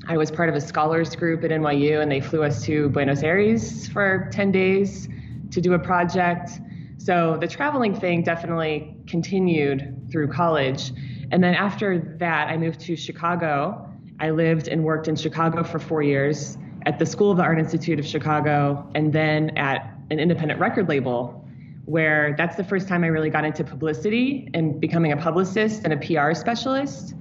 I 0.09 0.17
was 0.17 0.33
part 0.33 0.49
of 0.49 0.57
a 0.57 0.61
scholars 0.61 1.15
group 1.15 1.45
at 1.45 1.51
NYU, 1.51 2.01
and 2.03 2.11
they 2.11 2.21
flew 2.21 2.43
us 2.43 2.65
to 2.65 2.89
Buenos 2.91 3.23
Aires 3.23 3.89
for 3.89 4.29
10 4.33 4.51
days 4.51 5.09
to 5.53 5.61
do 5.61 5.75
a 5.75 5.79
project. 5.79 6.51
So 6.99 7.39
the 7.41 7.47
traveling 7.47 7.95
thing 7.95 8.23
definitely 8.23 8.97
continued 9.07 10.09
through 10.11 10.29
college. 10.29 10.93
And 11.31 11.43
then 11.43 11.55
after 11.55 12.17
that, 12.19 12.49
I 12.49 12.57
moved 12.57 12.81
to 12.81 12.97
Chicago. 12.97 13.89
I 14.19 14.31
lived 14.31 14.67
and 14.67 14.83
worked 14.83 15.07
in 15.07 15.15
Chicago 15.15 15.63
for 15.63 15.79
four 15.79 16.03
years 16.03 16.59
at 16.85 16.99
the 16.99 17.07
School 17.07 17.31
of 17.31 17.37
the 17.37 17.43
Art 17.43 17.59
Institute 17.59 17.99
of 17.99 18.07
Chicago 18.07 18.89
and 18.95 19.13
then 19.13 19.57
at 19.57 19.96
an 20.11 20.19
independent 20.19 20.61
record 20.61 20.89
label, 20.89 21.45
where 21.85 22.35
that's 22.37 22.57
the 22.57 22.65
first 22.65 22.89
time 22.89 23.05
I 23.05 23.09
really 23.09 23.31
got 23.31 23.45
into 23.45 23.65
publicity 23.65 24.49
and 24.55 24.81
becoming 24.81 25.13
a 25.13 25.17
publicist 25.17 25.85
and 25.85 25.93
a 25.93 25.97
PR 25.97 26.35
specialist. 26.35 27.15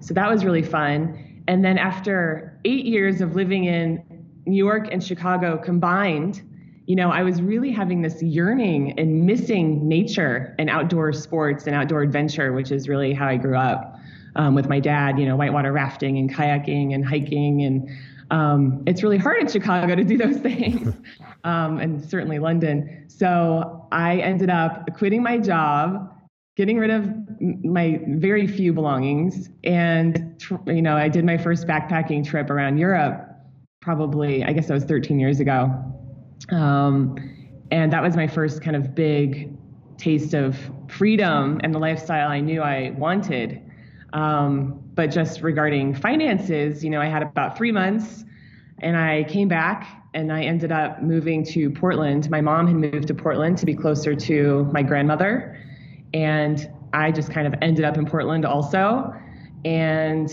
So 0.00 0.14
that 0.14 0.30
was 0.30 0.44
really 0.44 0.62
fun. 0.62 1.42
And 1.46 1.64
then 1.64 1.78
after 1.78 2.58
eight 2.64 2.84
years 2.84 3.20
of 3.20 3.34
living 3.34 3.64
in 3.64 4.02
New 4.46 4.56
York 4.56 4.88
and 4.90 5.02
Chicago 5.02 5.56
combined, 5.56 6.42
you 6.86 6.96
know, 6.96 7.10
I 7.10 7.22
was 7.22 7.42
really 7.42 7.70
having 7.70 8.02
this 8.02 8.22
yearning 8.22 8.98
and 8.98 9.26
missing 9.26 9.86
nature 9.86 10.54
and 10.58 10.70
outdoor 10.70 11.12
sports 11.12 11.66
and 11.66 11.76
outdoor 11.76 12.02
adventure, 12.02 12.52
which 12.52 12.72
is 12.72 12.88
really 12.88 13.12
how 13.12 13.28
I 13.28 13.36
grew 13.36 13.56
up 13.56 13.98
um, 14.36 14.54
with 14.54 14.68
my 14.68 14.80
dad, 14.80 15.18
you 15.18 15.26
know, 15.26 15.36
whitewater 15.36 15.70
rafting 15.72 16.16
and 16.16 16.34
kayaking 16.34 16.94
and 16.94 17.04
hiking. 17.04 17.62
And 17.62 17.90
um, 18.30 18.82
it's 18.86 19.02
really 19.02 19.18
hard 19.18 19.40
in 19.40 19.48
Chicago 19.48 19.94
to 19.94 20.04
do 20.04 20.16
those 20.16 20.36
things, 20.48 20.94
um, 21.44 21.78
and 21.78 22.04
certainly 22.08 22.38
London. 22.38 23.04
So 23.08 23.86
I 23.92 24.18
ended 24.18 24.50
up 24.50 24.88
quitting 24.96 25.22
my 25.22 25.38
job, 25.38 26.12
getting 26.56 26.78
rid 26.78 26.90
of 26.90 27.10
my 27.40 28.00
very 28.08 28.46
few 28.46 28.72
belongings. 28.72 29.48
And, 29.64 30.42
you 30.66 30.82
know, 30.82 30.96
I 30.96 31.08
did 31.08 31.24
my 31.24 31.38
first 31.38 31.66
backpacking 31.66 32.26
trip 32.26 32.50
around 32.50 32.78
Europe 32.78 33.24
probably, 33.80 34.44
I 34.44 34.52
guess 34.52 34.66
that 34.66 34.74
was 34.74 34.84
13 34.84 35.20
years 35.20 35.40
ago 35.40 35.72
um, 36.50 37.16
and 37.70 37.92
that 37.92 38.02
was 38.02 38.16
my 38.16 38.26
first 38.26 38.62
kind 38.62 38.76
of 38.76 38.94
big 38.94 39.56
taste 39.98 40.34
of 40.34 40.56
freedom 40.88 41.60
and 41.62 41.74
the 41.74 41.78
lifestyle 41.78 42.28
I 42.28 42.40
knew 42.40 42.62
I 42.62 42.90
wanted. 42.96 43.60
Um, 44.12 44.80
but 44.94 45.08
just 45.08 45.42
regarding 45.42 45.94
finances, 45.94 46.82
you 46.82 46.90
know, 46.90 47.00
I 47.00 47.06
had 47.06 47.22
about 47.22 47.56
three 47.56 47.72
months 47.72 48.24
and 48.78 48.96
I 48.96 49.24
came 49.24 49.48
back 49.48 49.86
and 50.14 50.32
I 50.32 50.42
ended 50.42 50.72
up 50.72 51.02
moving 51.02 51.44
to 51.46 51.70
Portland. 51.70 52.30
My 52.30 52.40
mom 52.40 52.66
had 52.66 52.76
moved 52.76 53.08
to 53.08 53.14
Portland 53.14 53.58
to 53.58 53.66
be 53.66 53.74
closer 53.74 54.14
to 54.14 54.64
my 54.72 54.82
grandmother. 54.82 55.58
And 56.14 56.70
I 56.92 57.12
just 57.12 57.30
kind 57.30 57.46
of 57.46 57.54
ended 57.60 57.84
up 57.84 57.98
in 57.98 58.06
Portland 58.06 58.46
also. 58.46 59.12
And, 59.64 60.30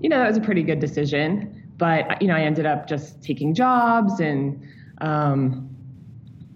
you 0.00 0.08
know, 0.08 0.18
that 0.18 0.28
was 0.28 0.38
a 0.38 0.40
pretty 0.40 0.62
good 0.62 0.80
decision. 0.80 1.72
But, 1.76 2.20
you 2.22 2.28
know, 2.28 2.36
I 2.36 2.40
ended 2.40 2.66
up 2.66 2.86
just 2.86 3.22
taking 3.22 3.54
jobs 3.54 4.20
and 4.20 4.62
um, 5.00 5.70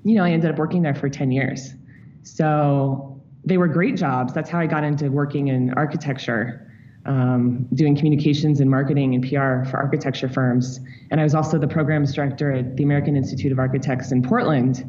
you 0.04 0.14
know, 0.14 0.24
I 0.24 0.30
ended 0.30 0.50
up 0.50 0.58
working 0.58 0.82
there 0.82 0.94
for 0.94 1.08
10 1.08 1.30
years. 1.32 1.74
So 2.22 3.13
they 3.44 3.56
were 3.58 3.68
great 3.68 3.96
jobs. 3.96 4.32
That's 4.32 4.50
how 4.50 4.58
I 4.58 4.66
got 4.66 4.84
into 4.84 5.10
working 5.10 5.48
in 5.48 5.72
architecture, 5.74 6.70
um, 7.06 7.66
doing 7.74 7.96
communications 7.96 8.60
and 8.60 8.70
marketing 8.70 9.14
and 9.14 9.22
PR 9.22 9.68
for 9.68 9.76
architecture 9.76 10.28
firms. 10.28 10.80
And 11.10 11.20
I 11.20 11.24
was 11.24 11.34
also 11.34 11.58
the 11.58 11.68
programs 11.68 12.14
director 12.14 12.52
at 12.52 12.76
the 12.76 12.82
American 12.82 13.16
Institute 13.16 13.52
of 13.52 13.58
Architects 13.58 14.12
in 14.12 14.22
Portland 14.22 14.84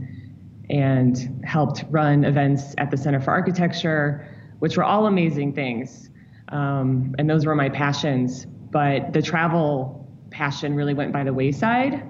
and 0.70 1.44
helped 1.44 1.84
run 1.90 2.24
events 2.24 2.74
at 2.78 2.92
the 2.92 2.98
Center 2.98 3.20
for 3.20 3.32
Architecture, 3.32 4.28
which 4.60 4.78
were 4.78 4.84
all 4.84 5.06
amazing 5.06 5.54
things. 5.54 6.10
Um, 6.50 7.14
and 7.20 7.30
those 7.30 7.46
were 7.46 7.56
my 7.56 7.70
passions. 7.70 8.46
But 8.46 9.14
the 9.14 9.22
travel 9.22 10.08
passion 10.32 10.76
really 10.76 10.94
went 10.94 11.14
by 11.14 11.24
the 11.24 11.34
wayside 11.34 12.04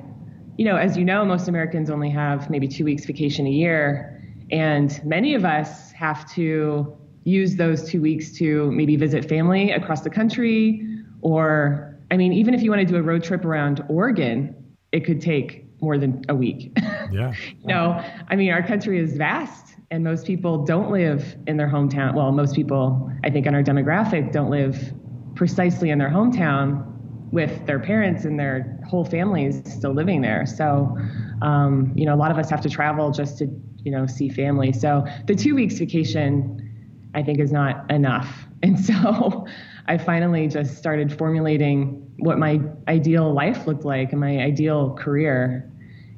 you 0.57 0.65
know, 0.65 0.77
as 0.77 0.97
you 0.97 1.03
know, 1.03 1.25
most 1.25 1.47
Americans 1.47 1.89
only 1.89 2.09
have 2.09 2.49
maybe 2.49 2.67
two 2.67 2.85
weeks 2.85 3.05
vacation 3.05 3.45
a 3.45 3.49
year. 3.49 4.14
And 4.51 5.01
many 5.03 5.33
of 5.35 5.45
us 5.45 5.91
have 5.91 6.29
to 6.33 6.97
use 7.23 7.55
those 7.55 7.89
two 7.89 8.01
weeks 8.01 8.31
to 8.33 8.71
maybe 8.71 8.95
visit 8.95 9.27
family 9.27 9.71
across 9.71 10.01
the 10.01 10.09
country. 10.09 10.87
Or, 11.21 11.97
I 12.11 12.17
mean, 12.17 12.33
even 12.33 12.53
if 12.53 12.61
you 12.61 12.69
want 12.69 12.81
to 12.81 12.85
do 12.85 12.97
a 12.97 13.01
road 13.01 13.23
trip 13.23 13.43
around 13.43 13.83
Oregon, 13.89 14.55
it 14.91 15.05
could 15.05 15.19
take 15.21 15.65
more 15.81 15.97
than 15.97 16.23
a 16.29 16.35
week. 16.35 16.71
Yeah. 17.11 17.33
you 17.61 17.67
know, 17.67 18.03
I 18.29 18.35
mean, 18.35 18.51
our 18.51 18.63
country 18.63 18.99
is 18.99 19.15
vast 19.15 19.75
and 19.91 20.03
most 20.03 20.25
people 20.25 20.65
don't 20.65 20.91
live 20.91 21.35
in 21.47 21.55
their 21.55 21.69
hometown. 21.69 22.15
Well, 22.15 22.31
most 22.31 22.55
people, 22.55 23.09
I 23.23 23.29
think, 23.29 23.45
in 23.45 23.55
our 23.55 23.63
demographic 23.63 24.31
don't 24.31 24.49
live 24.49 24.91
precisely 25.35 25.91
in 25.91 25.99
their 25.99 26.09
hometown 26.09 26.91
with 27.31 27.65
their 27.67 27.79
parents 27.79 28.25
and 28.25 28.39
their 28.39 28.79
whole 28.87 29.05
families 29.05 29.61
still 29.71 29.93
living 29.93 30.21
there. 30.21 30.45
So, 30.45 30.97
um, 31.41 31.93
you 31.95 32.05
know, 32.05 32.15
a 32.15 32.17
lot 32.17 32.31
of 32.31 32.37
us 32.37 32.49
have 32.49 32.61
to 32.61 32.69
travel 32.69 33.11
just 33.11 33.37
to, 33.37 33.47
you 33.85 33.91
know, 33.91 34.05
see 34.07 34.27
family. 34.27 34.73
So 34.73 35.05
the 35.27 35.35
two 35.35 35.55
weeks 35.55 35.75
vacation, 35.75 37.09
I 37.13 37.23
think, 37.23 37.39
is 37.39 37.53
not 37.53 37.89
enough. 37.89 38.41
And 38.63 38.79
so 38.79 39.45
I 39.85 39.99
finally 39.99 40.47
just 40.47 40.75
started 40.75 41.15
formulating 41.15 42.11
what 42.17 42.39
my 42.39 42.59
ideal 42.87 43.31
life 43.31 43.67
looked 43.67 43.85
like 43.85 44.11
and 44.11 44.19
my 44.19 44.39
ideal 44.39 44.95
career. 44.95 45.71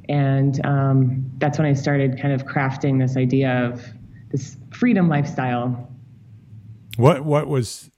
And 0.07 0.65
um, 0.65 1.29
that's 1.39 1.57
when 1.57 1.67
I 1.67 1.73
started 1.73 2.21
kind 2.21 2.33
of 2.33 2.45
crafting 2.45 2.99
this 2.99 3.17
idea 3.17 3.65
of 3.65 3.83
this 4.31 4.55
freedom 4.71 5.09
lifestyle. 5.09 5.91
What 6.95 7.25
what 7.25 7.47
was 7.47 7.89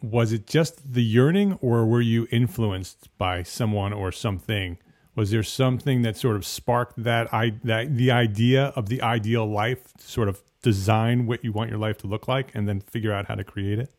was 0.00 0.32
it 0.32 0.46
just 0.46 0.94
the 0.94 1.04
yearning 1.04 1.58
or 1.60 1.84
were 1.84 2.00
you 2.00 2.26
influenced 2.30 3.10
by 3.18 3.42
someone 3.42 3.92
or 3.92 4.12
something 4.12 4.78
Was 5.18 5.32
there 5.32 5.42
something 5.42 6.02
that 6.02 6.16
sort 6.16 6.36
of 6.36 6.46
sparked 6.46 7.02
that 7.02 7.34
I 7.34 7.54
that 7.64 7.96
the 7.96 8.12
idea 8.12 8.66
of 8.76 8.88
the 8.88 9.02
ideal 9.02 9.44
life, 9.44 9.80
sort 9.98 10.28
of 10.28 10.40
design 10.62 11.26
what 11.26 11.42
you 11.42 11.50
want 11.50 11.70
your 11.70 11.78
life 11.80 11.98
to 11.98 12.06
look 12.06 12.28
like, 12.28 12.54
and 12.54 12.68
then 12.68 12.78
figure 12.82 13.12
out 13.12 13.26
how 13.26 13.34
to 13.34 13.42
create 13.42 13.80
it? 13.80 13.92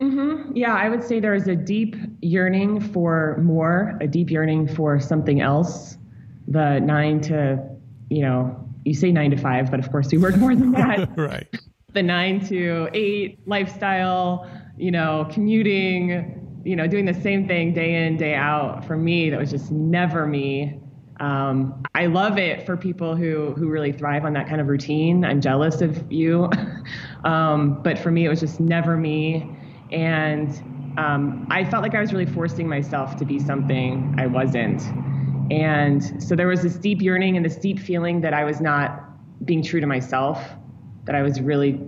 Mm-hmm. 0.00 0.56
Yeah, 0.56 0.74
I 0.74 0.88
would 0.88 1.04
say 1.04 1.20
there 1.20 1.36
is 1.36 1.46
a 1.46 1.54
deep 1.54 1.94
yearning 2.22 2.80
for 2.80 3.38
more, 3.40 3.96
a 4.00 4.08
deep 4.08 4.32
yearning 4.32 4.66
for 4.66 4.98
something 4.98 5.40
else. 5.40 5.96
The 6.48 6.80
nine 6.80 7.20
to, 7.20 7.64
you 8.10 8.22
know, 8.22 8.68
you 8.84 8.94
say 8.94 9.12
nine 9.12 9.30
to 9.30 9.36
five, 9.36 9.70
but 9.70 9.78
of 9.78 9.92
course 9.92 10.10
we 10.10 10.18
work 10.18 10.36
more 10.38 10.56
than 10.56 10.72
that. 10.80 11.08
right. 11.16 11.46
The 11.92 12.02
nine 12.02 12.44
to 12.46 12.88
eight 12.94 13.38
lifestyle, 13.46 14.50
you 14.76 14.90
know, 14.90 15.28
commuting, 15.30 16.41
you 16.64 16.76
know, 16.76 16.86
doing 16.86 17.04
the 17.04 17.14
same 17.14 17.46
thing 17.46 17.72
day 17.74 18.06
in, 18.06 18.16
day 18.16 18.34
out. 18.34 18.84
For 18.84 18.96
me, 18.96 19.30
that 19.30 19.38
was 19.38 19.50
just 19.50 19.70
never 19.70 20.26
me. 20.26 20.80
Um, 21.20 21.82
I 21.94 22.06
love 22.06 22.38
it 22.38 22.66
for 22.66 22.76
people 22.76 23.14
who 23.14 23.52
who 23.52 23.68
really 23.68 23.92
thrive 23.92 24.24
on 24.24 24.32
that 24.32 24.48
kind 24.48 24.60
of 24.60 24.66
routine. 24.66 25.24
I'm 25.24 25.40
jealous 25.40 25.80
of 25.80 26.10
you, 26.10 26.50
um, 27.24 27.82
but 27.82 27.98
for 27.98 28.10
me, 28.10 28.24
it 28.24 28.28
was 28.28 28.40
just 28.40 28.60
never 28.60 28.96
me 28.96 29.56
and 29.92 30.48
um, 30.98 31.46
I 31.50 31.64
felt 31.64 31.82
like 31.82 31.94
I 31.94 32.00
was 32.00 32.12
really 32.12 32.26
forcing 32.26 32.66
myself 32.66 33.16
to 33.16 33.24
be 33.24 33.38
something 33.38 34.14
I 34.18 34.26
wasn't. 34.26 34.82
And 35.52 36.22
so 36.22 36.34
there 36.34 36.48
was 36.48 36.62
this 36.62 36.76
deep 36.76 37.02
yearning 37.02 37.36
and 37.36 37.44
this 37.44 37.56
deep 37.56 37.78
feeling 37.78 38.22
that 38.22 38.32
I 38.32 38.44
was 38.44 38.60
not 38.60 39.04
being 39.44 39.62
true 39.62 39.80
to 39.80 39.86
myself, 39.86 40.42
that 41.04 41.14
I 41.14 41.22
was 41.22 41.40
really 41.40 41.80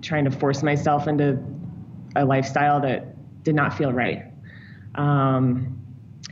trying 0.00 0.24
to 0.24 0.30
force 0.30 0.62
myself 0.62 1.08
into 1.08 1.38
a 2.16 2.24
lifestyle 2.24 2.80
that 2.80 3.16
did 3.42 3.54
not 3.54 3.76
feel 3.76 3.92
right. 3.92 4.24
Um, 4.94 5.76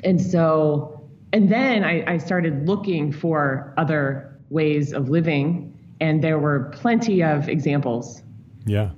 and 0.04 0.20
so, 0.20 1.08
and 1.32 1.50
then 1.50 1.84
I, 1.84 2.14
I 2.14 2.18
started 2.18 2.66
looking 2.66 3.12
for 3.12 3.74
other 3.76 4.38
ways 4.50 4.92
of 4.92 5.08
living, 5.08 5.78
and 6.00 6.22
there 6.22 6.38
were 6.38 6.70
plenty 6.74 7.22
of 7.22 7.48
examples. 7.48 8.22
Yeah. 8.64 8.90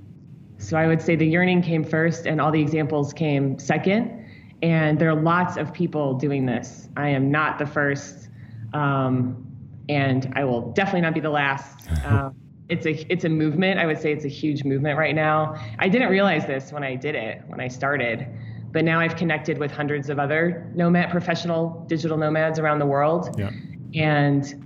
So 0.58 0.76
I 0.76 0.86
would 0.86 1.00
say 1.00 1.16
the 1.16 1.26
yearning 1.26 1.62
came 1.62 1.82
first 1.82 2.26
and 2.26 2.38
all 2.40 2.52
the 2.52 2.60
examples 2.60 3.14
came 3.14 3.58
second. 3.58 4.26
And 4.62 4.98
there 4.98 5.08
are 5.08 5.20
lots 5.20 5.56
of 5.56 5.72
people 5.72 6.14
doing 6.14 6.44
this. 6.44 6.88
I 6.96 7.08
am 7.08 7.30
not 7.30 7.58
the 7.58 7.64
first, 7.64 8.28
um, 8.74 9.46
and 9.88 10.30
I 10.36 10.44
will 10.44 10.72
definitely 10.72 11.00
not 11.00 11.14
be 11.14 11.20
the 11.20 11.30
last. 11.30 11.88
Um, 12.04 12.36
it's 12.70 12.86
a 12.86 13.12
it's 13.12 13.24
a 13.24 13.28
movement. 13.28 13.78
I 13.78 13.86
would 13.86 14.00
say 14.00 14.12
it's 14.12 14.24
a 14.24 14.28
huge 14.28 14.64
movement 14.64 14.98
right 14.98 15.14
now. 15.14 15.56
I 15.78 15.88
didn't 15.88 16.10
realize 16.10 16.46
this 16.46 16.72
when 16.72 16.84
I 16.84 16.94
did 16.94 17.14
it 17.14 17.42
when 17.48 17.60
I 17.60 17.68
started, 17.68 18.26
but 18.72 18.84
now 18.84 19.00
I've 19.00 19.16
connected 19.16 19.58
with 19.58 19.70
hundreds 19.70 20.08
of 20.08 20.18
other 20.18 20.70
nomad 20.74 21.10
professional 21.10 21.84
digital 21.88 22.16
nomads 22.16 22.58
around 22.58 22.78
the 22.78 22.86
world, 22.86 23.34
yeah. 23.38 23.50
and 23.94 24.64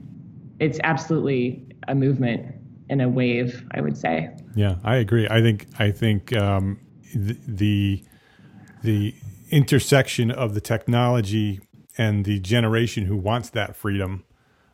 it's 0.60 0.78
absolutely 0.84 1.66
a 1.88 1.94
movement 1.94 2.54
and 2.90 3.00
a 3.00 3.08
wave. 3.08 3.66
I 3.72 3.80
would 3.80 3.96
say. 3.96 4.30
Yeah, 4.54 4.76
I 4.84 4.96
agree. 4.96 5.26
I 5.28 5.40
think 5.40 5.66
I 5.78 5.90
think 5.90 6.36
um, 6.36 6.78
the, 7.14 7.36
the 7.48 8.04
the 8.82 9.14
intersection 9.50 10.30
of 10.30 10.54
the 10.54 10.60
technology 10.60 11.60
and 11.96 12.24
the 12.24 12.38
generation 12.40 13.06
who 13.06 13.16
wants 13.16 13.50
that 13.50 13.76
freedom 13.76 14.24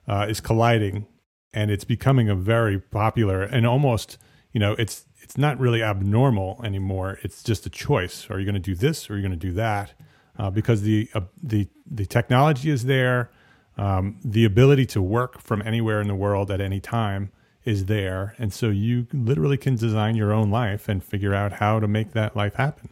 uh, 0.09 0.27
is 0.29 0.41
colliding, 0.41 1.07
and 1.53 1.71
it's 1.71 1.85
becoming 1.85 2.29
a 2.29 2.35
very 2.35 2.79
popular 2.79 3.43
and 3.43 3.67
almost 3.67 4.19
you 4.53 4.61
know 4.61 4.75
it's 4.79 5.07
it's 5.23 5.39
not 5.39 5.59
really 5.61 5.83
abnormal 5.83 6.61
anymore. 6.65 7.19
It's 7.23 7.43
just 7.43 7.65
a 7.67 7.71
choice. 7.71 8.29
Are 8.31 8.39
you 8.39 8.45
going 8.45 8.55
to 8.55 8.61
do 8.61 8.75
this 8.75 9.09
or 9.09 9.15
are 9.15 9.17
you 9.17 9.23
going 9.23 9.39
to 9.39 9.47
do 9.47 9.53
that? 9.53 9.93
Uh, 10.39 10.51
because 10.51 10.83
the 10.83 11.09
uh, 11.15 11.21
the 11.43 11.69
the 11.89 12.07
technology 12.07 12.71
is 12.71 12.87
there, 12.87 13.31
um, 13.77 14.19
the 14.25 14.45
ability 14.45 14.87
to 14.87 15.03
work 15.03 15.41
from 15.41 15.63
anywhere 15.63 16.01
in 16.01 16.09
the 16.09 16.15
world 16.15 16.51
at 16.51 16.61
any 16.61 16.81
time 16.81 17.31
is 17.65 17.87
there. 17.87 18.35
And 18.39 18.53
so 18.53 18.69
you 18.69 19.07
literally 19.13 19.59
can 19.59 19.77
design 19.77 20.17
your 20.17 20.33
own 20.33 20.51
life 20.51 20.89
and 20.89 21.05
figure 21.05 21.35
out 21.35 21.53
how 21.55 21.79
to 21.79 21.87
make 21.87 22.13
that 22.13 22.35
life 22.35 22.55
happen. 22.55 22.89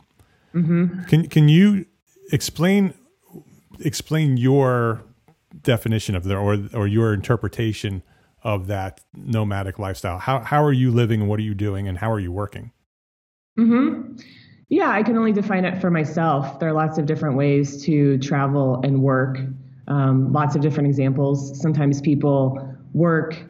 Mm-hmm. 0.55 1.05
Can 1.05 1.29
can 1.29 1.49
you 1.49 1.87
explain 2.33 2.95
explain 3.81 4.37
your 4.37 5.03
definition 5.63 6.15
of 6.15 6.25
the 6.25 6.37
or 6.37 6.59
or 6.75 6.87
your 6.87 7.15
interpretation 7.15 8.03
of 8.43 8.67
that 8.69 9.01
nomadic 9.15 9.79
lifestyle? 9.79 10.19
How 10.19 10.41
how 10.41 10.63
are 10.63 10.73
you 10.73 10.91
living 10.91 11.21
and 11.21 11.29
what 11.29 11.39
are 11.39 11.45
you 11.45 11.55
doing 11.55 11.89
and 11.89 11.99
how 11.99 12.11
are 12.11 12.21
you 12.21 12.33
working? 12.33 12.73
Mm-hmm. 13.59 14.17
Yeah, 14.69 14.91
I 14.91 15.03
can 15.03 15.17
only 15.17 15.33
define 15.33 15.65
it 15.65 15.81
for 15.81 15.91
myself. 15.91 16.61
There 16.61 16.69
are 16.69 16.75
lots 16.75 16.99
of 16.99 17.07
different 17.07 17.37
ways 17.37 17.83
to 17.85 18.19
travel 18.19 18.81
and 18.85 19.03
work. 19.03 19.39
Um, 19.89 20.33
lots 20.33 20.55
of 20.55 20.61
different 20.61 20.89
examples. 20.89 21.59
Sometimes 21.61 22.01
people 22.03 22.77
work 22.93 23.43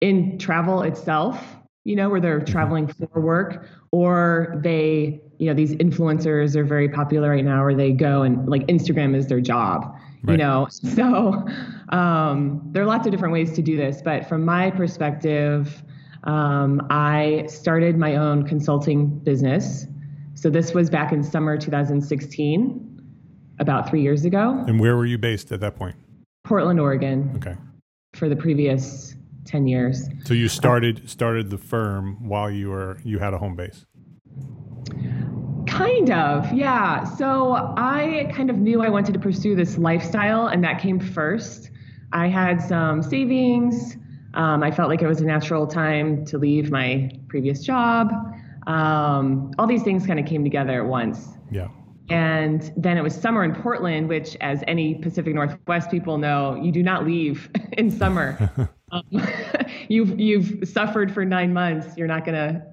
in 0.00 0.38
travel 0.38 0.82
itself, 0.82 1.56
you 1.84 1.94
know, 1.94 2.08
where 2.10 2.20
they're 2.20 2.40
traveling 2.40 2.88
for 2.88 3.20
work, 3.20 3.68
or 3.92 4.60
they, 4.62 5.20
you 5.38 5.46
know, 5.46 5.54
these 5.54 5.74
influencers 5.76 6.56
are 6.56 6.64
very 6.64 6.88
popular 6.88 7.30
right 7.30 7.44
now, 7.44 7.62
where 7.62 7.74
they 7.74 7.92
go 7.92 8.22
and 8.22 8.48
like 8.48 8.66
Instagram 8.66 9.14
is 9.14 9.28
their 9.28 9.40
job, 9.40 9.96
right. 10.22 10.32
you 10.32 10.38
know. 10.38 10.68
So 10.98 11.46
um, 11.90 12.62
there 12.72 12.82
are 12.82 12.86
lots 12.86 13.06
of 13.06 13.12
different 13.12 13.32
ways 13.32 13.52
to 13.54 13.62
do 13.62 13.76
this, 13.76 14.02
but 14.02 14.28
from 14.28 14.44
my 14.44 14.70
perspective, 14.70 15.82
um, 16.24 16.86
I 16.90 17.46
started 17.46 17.96
my 17.96 18.16
own 18.16 18.46
consulting 18.46 19.18
business. 19.20 19.86
So 20.34 20.50
this 20.50 20.74
was 20.74 20.90
back 20.90 21.12
in 21.12 21.22
summer 21.22 21.56
2016, 21.56 22.88
about 23.58 23.88
three 23.88 24.02
years 24.02 24.24
ago. 24.24 24.64
And 24.66 24.80
where 24.80 24.96
were 24.96 25.06
you 25.06 25.18
based 25.18 25.52
at 25.52 25.60
that 25.60 25.76
point? 25.76 25.96
Portland, 26.44 26.80
Oregon. 26.80 27.32
Okay. 27.36 27.56
For 28.14 28.28
the 28.28 28.36
previous 28.36 29.14
10 29.48 29.66
years. 29.66 30.08
So 30.24 30.34
you 30.34 30.48
started 30.48 31.08
started 31.08 31.50
the 31.50 31.58
firm 31.58 32.28
while 32.28 32.50
you 32.50 32.68
were 32.68 32.98
you 33.02 33.18
had 33.18 33.34
a 33.34 33.38
home 33.38 33.56
base. 33.56 33.84
Kind 35.68 36.10
of, 36.10 36.52
yeah. 36.52 37.04
So 37.04 37.74
I 37.76 38.32
kind 38.34 38.50
of 38.50 38.56
knew 38.56 38.82
I 38.82 38.88
wanted 38.88 39.12
to 39.12 39.20
pursue 39.20 39.54
this 39.54 39.76
lifestyle, 39.76 40.46
and 40.46 40.64
that 40.64 40.80
came 40.80 40.98
first. 40.98 41.70
I 42.12 42.28
had 42.28 42.62
some 42.62 43.02
savings. 43.02 43.96
Um, 44.34 44.62
I 44.62 44.70
felt 44.70 44.88
like 44.88 45.02
it 45.02 45.06
was 45.06 45.20
a 45.20 45.26
natural 45.26 45.66
time 45.66 46.24
to 46.26 46.38
leave 46.38 46.70
my 46.70 47.10
previous 47.28 47.62
job. 47.64 48.12
Um, 48.66 49.52
all 49.58 49.66
these 49.66 49.82
things 49.82 50.06
kind 50.06 50.18
of 50.18 50.26
came 50.26 50.42
together 50.42 50.82
at 50.82 50.88
once. 50.88 51.28
Yeah. 51.50 51.68
And 52.10 52.72
then 52.76 52.96
it 52.96 53.02
was 53.02 53.14
summer 53.14 53.44
in 53.44 53.54
Portland, 53.54 54.08
which, 54.08 54.36
as 54.40 54.64
any 54.66 54.94
Pacific 54.94 55.34
Northwest 55.34 55.90
people 55.90 56.16
know, 56.16 56.58
you 56.62 56.72
do 56.72 56.82
not 56.82 57.06
leave 57.06 57.50
in 57.72 57.90
summer. 57.90 58.70
um, 58.92 59.02
you've 59.88 60.18
you've 60.18 60.66
suffered 60.66 61.12
for 61.12 61.24
nine 61.24 61.52
months. 61.52 61.96
You're 61.96 62.08
not 62.08 62.24
gonna 62.24 62.64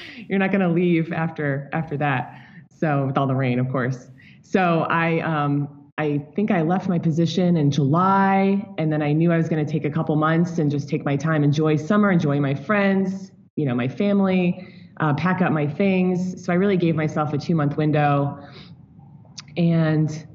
you're 0.28 0.38
not 0.38 0.52
gonna 0.52 0.68
leave 0.68 1.12
after 1.12 1.68
after 1.72 1.96
that. 1.98 2.38
So 2.78 3.06
with 3.06 3.18
all 3.18 3.26
the 3.26 3.34
rain, 3.34 3.58
of 3.58 3.68
course. 3.70 4.10
So 4.42 4.86
I 4.88 5.20
um, 5.20 5.90
I 5.98 6.18
think 6.34 6.50
I 6.50 6.62
left 6.62 6.88
my 6.88 6.98
position 6.98 7.56
in 7.56 7.70
July, 7.70 8.66
and 8.78 8.92
then 8.92 9.02
I 9.02 9.12
knew 9.12 9.30
I 9.30 9.36
was 9.36 9.48
going 9.48 9.64
to 9.64 9.70
take 9.70 9.84
a 9.84 9.90
couple 9.90 10.16
months 10.16 10.58
and 10.58 10.70
just 10.70 10.88
take 10.88 11.04
my 11.04 11.16
time, 11.16 11.44
enjoy 11.44 11.76
summer, 11.76 12.10
enjoy 12.10 12.40
my 12.40 12.54
friends, 12.54 13.30
you 13.56 13.66
know, 13.66 13.74
my 13.74 13.88
family 13.88 14.66
uh, 15.00 15.14
pack 15.14 15.42
up 15.42 15.52
my 15.52 15.66
things. 15.66 16.44
So 16.44 16.52
I 16.52 16.56
really 16.56 16.76
gave 16.76 16.94
myself 16.94 17.32
a 17.32 17.38
two 17.38 17.54
month 17.54 17.76
window. 17.76 18.38
And 19.56 20.26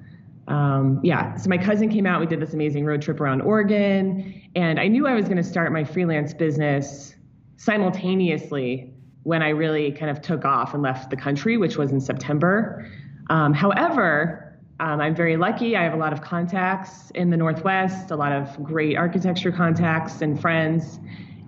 um, 0.48 1.00
yeah, 1.04 1.36
so 1.36 1.50
my 1.50 1.58
cousin 1.58 1.90
came 1.90 2.06
out. 2.06 2.20
We 2.20 2.28
did 2.28 2.40
this 2.40 2.54
amazing 2.54 2.86
road 2.86 3.02
trip 3.02 3.20
around 3.20 3.42
Oregon. 3.42 4.42
And 4.56 4.80
I 4.80 4.88
knew 4.88 5.08
I 5.08 5.14
was 5.14 5.26
going 5.26 5.38
to 5.38 5.44
start 5.44 5.72
my 5.72 5.84
freelance 5.84 6.34
business 6.34 7.16
simultaneously 7.58 8.94
when 9.28 9.42
I 9.42 9.50
really 9.50 9.92
kind 9.92 10.10
of 10.10 10.22
took 10.22 10.46
off 10.46 10.74
and 10.74 10.82
left 10.82 11.10
the 11.10 11.18
country, 11.18 11.58
which 11.58 11.78
was 11.78 11.92
in 11.92 12.00
September. 12.00 12.90
Um, 13.30 13.54
however, 13.54 14.58
um, 14.80 15.02
I'm 15.02 15.16
very 15.16 15.38
lucky. 15.38 15.76
I 15.76 15.84
have 15.84 15.94
a 15.94 15.98
lot 15.98 16.14
of 16.14 16.22
contacts 16.22 17.12
in 17.12 17.30
the 17.30 17.38
Northwest, 17.38 18.12
a 18.12 18.16
lot 18.16 18.32
of 18.32 18.64
great 18.64 18.96
architecture 18.96 19.52
contacts 19.52 20.22
and 20.22 20.40
friends. 20.40 21.00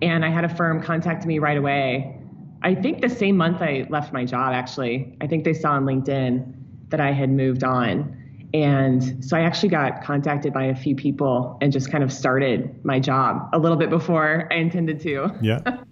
And 0.02 0.24
I 0.24 0.30
had 0.30 0.44
a 0.44 0.48
firm 0.48 0.82
contact 0.82 1.24
me 1.26 1.38
right 1.38 1.56
away 1.56 2.20
I 2.62 2.74
think 2.74 3.00
the 3.00 3.08
same 3.08 3.36
month 3.36 3.62
I 3.62 3.86
left 3.88 4.12
my 4.12 4.24
job, 4.24 4.52
actually, 4.52 5.16
I 5.20 5.26
think 5.26 5.44
they 5.44 5.54
saw 5.54 5.72
on 5.72 5.84
LinkedIn 5.84 6.54
that 6.90 7.00
I 7.00 7.12
had 7.12 7.30
moved 7.30 7.64
on. 7.64 8.16
And 8.52 9.24
so 9.24 9.36
I 9.36 9.42
actually 9.42 9.68
got 9.68 10.02
contacted 10.02 10.52
by 10.52 10.64
a 10.64 10.74
few 10.74 10.94
people 10.94 11.56
and 11.60 11.72
just 11.72 11.90
kind 11.90 12.02
of 12.04 12.12
started 12.12 12.84
my 12.84 12.98
job 12.98 13.48
a 13.52 13.58
little 13.58 13.78
bit 13.78 13.88
before 13.88 14.48
I 14.50 14.56
intended 14.56 15.00
to. 15.00 15.30
Yeah. 15.40 15.60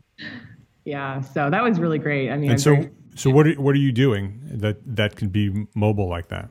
yeah. 0.89 1.21
So 1.21 1.51
that 1.51 1.63
was 1.63 1.79
really 1.79 1.99
great. 1.99 2.31
I 2.31 2.37
mean, 2.39 2.51
and 2.51 2.61
so, 2.61 2.75
very, 2.75 2.91
so 3.15 3.31
what 3.31 3.47
are, 3.47 3.53
what 3.55 3.75
are 3.75 3.79
you 3.79 3.93
doing 3.93 4.41
that, 4.45 4.79
that 4.97 5.17
can 5.17 5.29
be 5.29 5.67
mobile 5.75 6.09
like 6.09 6.29
that? 6.29 6.49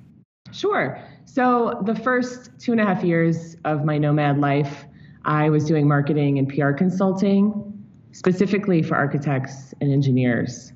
Sure. 0.52 1.02
So 1.26 1.82
the 1.86 1.96
first 1.96 2.52
two 2.60 2.72
and 2.72 2.80
a 2.80 2.86
half 2.86 3.04
years 3.04 3.58
of 3.66 3.84
my 3.84 3.98
nomad 3.98 4.40
life, 4.40 4.86
I 5.26 5.50
was 5.50 5.66
doing 5.66 5.88
marketing 5.88 6.38
and 6.38 6.48
PR 6.48 6.72
consulting 6.72 7.74
specifically 8.12 8.82
for 8.82 8.96
architects 8.96 9.74
and 9.82 9.92
engineers. 9.92 10.72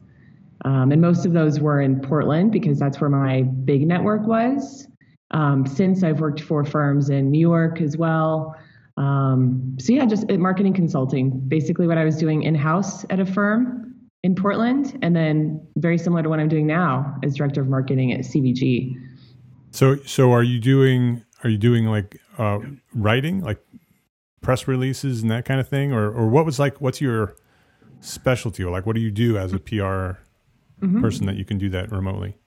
Um, 0.65 0.91
and 0.91 1.01
most 1.01 1.25
of 1.25 1.33
those 1.33 1.59
were 1.59 1.81
in 1.81 2.01
Portland 2.01 2.51
because 2.51 2.77
that's 2.79 2.99
where 2.99 3.09
my 3.09 3.43
big 3.43 3.87
network 3.87 4.27
was. 4.27 4.87
Um, 5.31 5.65
since 5.65 6.03
I've 6.03 6.19
worked 6.19 6.41
for 6.41 6.65
firms 6.65 7.09
in 7.09 7.31
New 7.31 7.39
York 7.39 7.79
as 7.79 7.95
well. 7.95 8.55
Um, 9.01 9.77
so 9.79 9.93
yeah, 9.93 10.05
just 10.05 10.29
marketing 10.29 10.73
consulting, 10.73 11.31
basically 11.47 11.87
what 11.87 11.97
I 11.97 12.05
was 12.05 12.17
doing 12.17 12.43
in 12.43 12.53
house 12.53 13.03
at 13.09 13.19
a 13.19 13.25
firm 13.25 13.95
in 14.21 14.35
Portland, 14.35 14.99
and 15.01 15.15
then 15.15 15.59
very 15.77 15.97
similar 15.97 16.21
to 16.21 16.29
what 16.29 16.39
I'm 16.39 16.47
doing 16.47 16.67
now 16.67 17.17
as 17.23 17.35
director 17.35 17.61
of 17.61 17.67
marketing 17.67 18.13
at 18.13 18.19
CVG. 18.19 18.93
So, 19.71 19.95
so 20.05 20.31
are 20.31 20.43
you 20.43 20.59
doing 20.59 21.25
are 21.43 21.49
you 21.49 21.57
doing 21.57 21.85
like 21.85 22.21
uh, 22.37 22.59
writing, 22.93 23.41
like 23.41 23.65
press 24.41 24.67
releases 24.67 25.23
and 25.23 25.31
that 25.31 25.45
kind 25.45 25.59
of 25.59 25.67
thing, 25.67 25.91
or 25.91 26.11
or 26.11 26.27
what 26.27 26.45
was 26.45 26.59
like? 26.59 26.79
What's 26.79 27.01
your 27.01 27.35
specialty, 28.01 28.63
or 28.63 28.71
like 28.71 28.85
what 28.85 28.93
do 28.93 29.01
you 29.01 29.09
do 29.09 29.35
as 29.35 29.51
a 29.51 29.59
PR 29.59 29.73
mm-hmm. 30.79 31.01
person 31.01 31.25
that 31.25 31.37
you 31.37 31.45
can 31.45 31.57
do 31.57 31.69
that 31.69 31.91
remotely? 31.91 32.37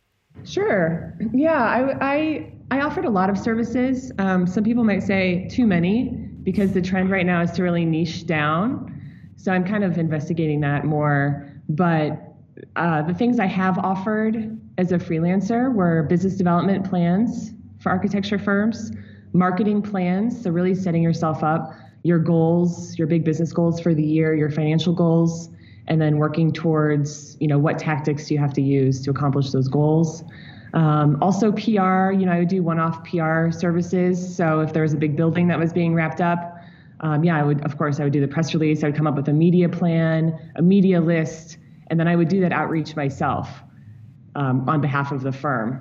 Sure. 0.45 1.19
Yeah, 1.33 1.65
I 1.65 1.97
I, 2.01 2.53
I 2.71 2.81
offered 2.83 3.07
a 3.07 3.11
lot 3.11 3.29
of 3.29 3.37
services. 3.37 4.13
Um, 4.19 4.47
some 4.47 4.63
people 4.63 4.85
might 4.85 5.03
say 5.03 5.49
too 5.51 5.67
many 5.67 6.24
because 6.45 6.73
the 6.73 6.83
trend 6.83 7.11
right 7.11 7.27
now 7.27 7.43
is 7.43 7.51
to 7.53 7.63
really 7.63 7.85
niche 7.85 8.27
down. 8.27 8.91
So 9.37 9.53
I'm 9.53 9.65
kind 9.65 9.83
of 9.83 9.99
investigating 9.99 10.61
that 10.61 10.85
more. 10.85 11.51
But 11.69 12.35
uh, 12.77 13.03
the 13.03 13.15
things 13.15 13.41
I 13.41 13.47
have 13.47 13.79
offered 13.79 14.61
as 14.79 14.93
a 14.93 14.99
freelancer 14.99 15.73
were 15.75 16.05
business 16.05 16.37
development 16.37 16.89
plans 16.89 17.53
for 17.81 17.91
architecture 17.91 18.39
firms, 18.39 18.93
marketing 19.33 19.83
plans, 19.83 20.43
so 20.43 20.51
really 20.51 20.75
setting 20.75 21.03
yourself 21.03 21.43
up, 21.43 21.73
your 22.03 22.19
goals, 22.19 22.97
your 22.99 23.07
big 23.07 23.25
business 23.25 23.53
goals 23.53 23.81
for 23.81 23.95
the 23.95 24.03
year, 24.03 24.35
your 24.35 24.51
financial 24.51 24.93
goals, 24.93 25.51
and 25.87 26.01
then 26.01 26.19
working 26.19 26.53
towards, 26.53 27.37
you 27.41 27.49
know, 27.49 27.59
what 27.59 27.79
tactics 27.79 28.31
you 28.31 28.39
have 28.39 28.53
to 28.55 28.63
use 28.63 29.03
to 29.03 29.11
accomplish 29.11 29.51
those 29.51 29.69
goals. 29.69 30.23
Um, 30.75 31.23
also 31.23 31.53
PR, 31.53 32.11
you 32.11 32.27
know, 32.27 32.33
I 32.33 32.41
would 32.41 32.49
do 32.49 32.63
one-off 32.63 33.05
PR 33.05 33.51
services. 33.51 34.37
So 34.37 34.61
if 34.61 34.73
there 34.73 34.83
was 34.83 34.93
a 34.93 34.97
big 34.97 35.17
building 35.17 35.47
that 35.49 35.59
was 35.59 35.73
being 35.73 35.95
wrapped 35.95 36.21
up, 36.21 36.59
um, 37.01 37.23
yeah, 37.23 37.39
I 37.39 37.45
would, 37.45 37.65
of 37.65 37.79
course, 37.79 38.01
I 38.01 38.05
would 38.05 38.13
do 38.13 38.21
the 38.21 38.29
press 38.29 38.53
release. 38.55 38.83
I 38.83 38.89
would 38.89 38.97
come 38.97 39.07
up 39.07 39.15
with 39.15 39.29
a 39.29 39.33
media 39.33 39.69
plan, 39.69 40.53
a 40.57 40.63
media 40.63 41.01
list, 41.01 41.59
and 41.89 41.99
then 41.99 42.09
I 42.09 42.17
would 42.17 42.29
do 42.29 42.41
that 42.41 42.53
outreach 42.53 42.97
myself 42.97 43.49
um, 44.35 44.69
on 44.69 44.81
behalf 44.81 45.13
of 45.13 45.23
the 45.23 45.33
firm. 45.33 45.81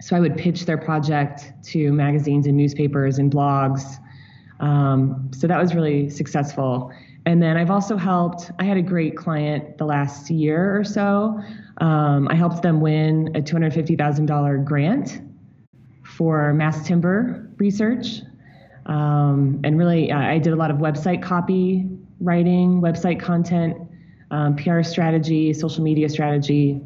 So 0.00 0.14
I 0.16 0.20
would 0.20 0.36
pitch 0.36 0.64
their 0.64 0.78
project 0.78 1.52
to 1.64 1.92
magazines 1.92 2.46
and 2.46 2.56
newspapers 2.56 3.18
and 3.18 3.32
blogs. 3.32 3.98
Um, 4.60 5.30
so 5.34 5.46
that 5.46 5.60
was 5.60 5.74
really 5.74 6.08
successful. 6.08 6.92
And 7.26 7.42
then 7.42 7.56
I've 7.56 7.70
also 7.70 7.96
helped, 7.96 8.50
I 8.58 8.64
had 8.64 8.76
a 8.76 8.82
great 8.82 9.16
client 9.16 9.78
the 9.78 9.86
last 9.86 10.30
year 10.30 10.78
or 10.78 10.84
so. 10.84 11.40
Um, 11.78 12.28
I 12.28 12.34
helped 12.34 12.62
them 12.62 12.80
win 12.80 13.28
a 13.34 13.40
$250,000 13.40 14.64
grant 14.64 15.22
for 16.02 16.52
mass 16.52 16.86
timber 16.86 17.50
research. 17.56 18.20
Um, 18.86 19.60
and 19.64 19.78
really, 19.78 20.12
uh, 20.12 20.18
I 20.18 20.38
did 20.38 20.52
a 20.52 20.56
lot 20.56 20.70
of 20.70 20.76
website 20.76 21.22
copy 21.22 21.88
writing, 22.20 22.80
website 22.80 23.20
content, 23.20 23.76
um, 24.30 24.56
PR 24.56 24.82
strategy, 24.82 25.52
social 25.52 25.82
media 25.82 26.08
strategy, 26.08 26.80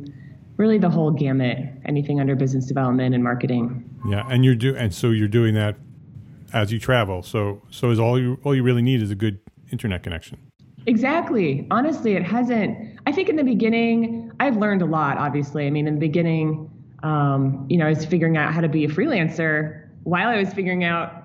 really 0.56 0.78
the 0.78 0.90
whole 0.90 1.10
gamut, 1.10 1.58
anything 1.84 2.20
under 2.20 2.36
business 2.36 2.66
development 2.66 3.14
and 3.14 3.24
marketing. 3.24 3.84
Yeah, 4.08 4.26
and 4.28 4.44
you're 4.44 4.54
do 4.54 4.76
and 4.76 4.94
so 4.94 5.10
you're 5.10 5.28
doing 5.28 5.54
that 5.54 5.76
as 6.52 6.72
you 6.72 6.78
travel. 6.78 7.22
So 7.22 7.62
so 7.70 7.90
is 7.90 7.98
all 7.98 8.20
you 8.20 8.38
all 8.44 8.54
you 8.54 8.62
really 8.62 8.82
need 8.82 9.02
is 9.02 9.10
a 9.10 9.14
good 9.14 9.40
internet 9.70 10.02
connection. 10.02 10.38
Exactly. 10.86 11.66
Honestly, 11.70 12.14
it 12.14 12.22
hasn't. 12.22 12.98
I 13.06 13.12
think 13.12 13.28
in 13.28 13.36
the 13.36 13.44
beginning, 13.44 14.30
I've 14.40 14.56
learned 14.56 14.82
a 14.82 14.86
lot. 14.86 15.18
Obviously, 15.18 15.66
I 15.66 15.70
mean, 15.70 15.86
in 15.86 15.94
the 15.94 16.00
beginning, 16.00 16.70
um, 17.02 17.66
you 17.68 17.76
know, 17.76 17.86
I 17.86 17.90
was 17.90 18.04
figuring 18.04 18.36
out 18.36 18.52
how 18.54 18.60
to 18.60 18.68
be 18.68 18.84
a 18.84 18.88
freelancer 18.88 19.88
while 20.04 20.28
I 20.28 20.38
was 20.38 20.52
figuring 20.52 20.84
out 20.84 21.24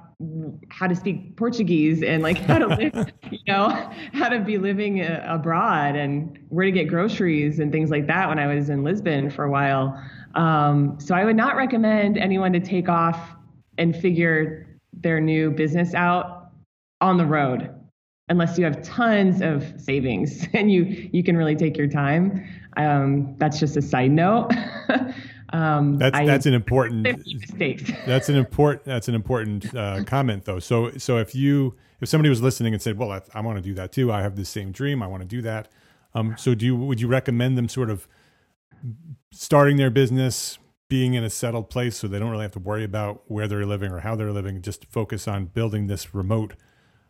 how 0.69 0.87
to 0.87 0.95
speak 0.95 1.35
Portuguese 1.35 2.03
and 2.03 2.23
like 2.23 2.37
how 2.37 2.57
to 2.57 2.67
live, 2.67 3.11
you 3.31 3.39
know, 3.47 3.69
how 4.13 4.29
to 4.29 4.39
be 4.39 4.57
living 4.57 5.01
uh, 5.01 5.25
abroad 5.27 5.95
and 5.95 6.37
where 6.49 6.65
to 6.65 6.71
get 6.71 6.87
groceries 6.87 7.59
and 7.59 7.71
things 7.71 7.89
like 7.89 8.07
that 8.07 8.29
when 8.29 8.39
I 8.39 8.53
was 8.53 8.69
in 8.69 8.83
Lisbon 8.83 9.29
for 9.29 9.45
a 9.45 9.51
while. 9.51 10.01
Um, 10.35 10.97
so 10.99 11.15
I 11.15 11.25
would 11.25 11.35
not 11.35 11.55
recommend 11.55 12.17
anyone 12.17 12.53
to 12.53 12.59
take 12.59 12.89
off 12.89 13.35
and 13.77 13.95
figure 13.95 14.67
their 14.93 15.19
new 15.19 15.51
business 15.51 15.93
out 15.93 16.51
on 17.01 17.17
the 17.17 17.25
road 17.25 17.69
unless 18.29 18.57
you 18.57 18.65
have 18.65 18.81
tons 18.83 19.41
of 19.41 19.63
savings 19.79 20.47
and 20.53 20.71
you 20.71 21.09
you 21.11 21.23
can 21.23 21.37
really 21.37 21.55
take 21.55 21.77
your 21.77 21.87
time. 21.87 22.45
Um, 22.77 23.35
that's 23.37 23.59
just 23.59 23.77
a 23.77 23.81
side 23.81 24.11
note. 24.11 24.51
um, 25.53 25.97
that's 25.97 26.17
I, 26.17 26.25
that's 26.25 26.45
an 26.45 26.53
important 26.53 27.03
mistakes. 27.27 27.91
that's 28.05 28.29
an 28.29 28.35
important 28.35 28.85
that's 28.85 29.07
an 29.07 29.15
important 29.15 29.73
uh, 29.75 30.03
comment 30.05 30.45
though. 30.45 30.59
So 30.59 30.91
so 30.97 31.17
if 31.17 31.35
you 31.35 31.75
if 32.01 32.09
somebody 32.09 32.29
was 32.29 32.41
listening 32.41 32.73
and 32.73 32.81
said, 32.81 32.97
"Well, 32.97 33.11
I, 33.11 33.21
I 33.33 33.41
want 33.41 33.57
to 33.57 33.61
do 33.61 33.73
that 33.75 33.91
too. 33.91 34.11
I 34.11 34.21
have 34.21 34.35
the 34.35 34.45
same 34.45 34.71
dream. 34.71 35.03
I 35.03 35.07
want 35.07 35.21
to 35.21 35.27
do 35.27 35.41
that." 35.43 35.69
Um, 36.15 36.35
so 36.37 36.53
do 36.53 36.65
you 36.65 36.75
would 36.75 37.01
you 37.01 37.07
recommend 37.07 37.57
them 37.57 37.67
sort 37.67 37.89
of 37.89 38.07
starting 39.31 39.77
their 39.77 39.89
business, 39.89 40.59
being 40.89 41.13
in 41.13 41.23
a 41.23 41.29
settled 41.29 41.69
place, 41.69 41.97
so 41.97 42.07
they 42.07 42.19
don't 42.19 42.29
really 42.29 42.43
have 42.43 42.51
to 42.51 42.59
worry 42.59 42.83
about 42.83 43.23
where 43.27 43.47
they're 43.47 43.65
living 43.65 43.91
or 43.91 43.99
how 43.99 44.15
they're 44.15 44.31
living, 44.31 44.61
just 44.61 44.85
focus 44.85 45.27
on 45.27 45.45
building 45.45 45.87
this 45.87 46.13
remote 46.13 46.53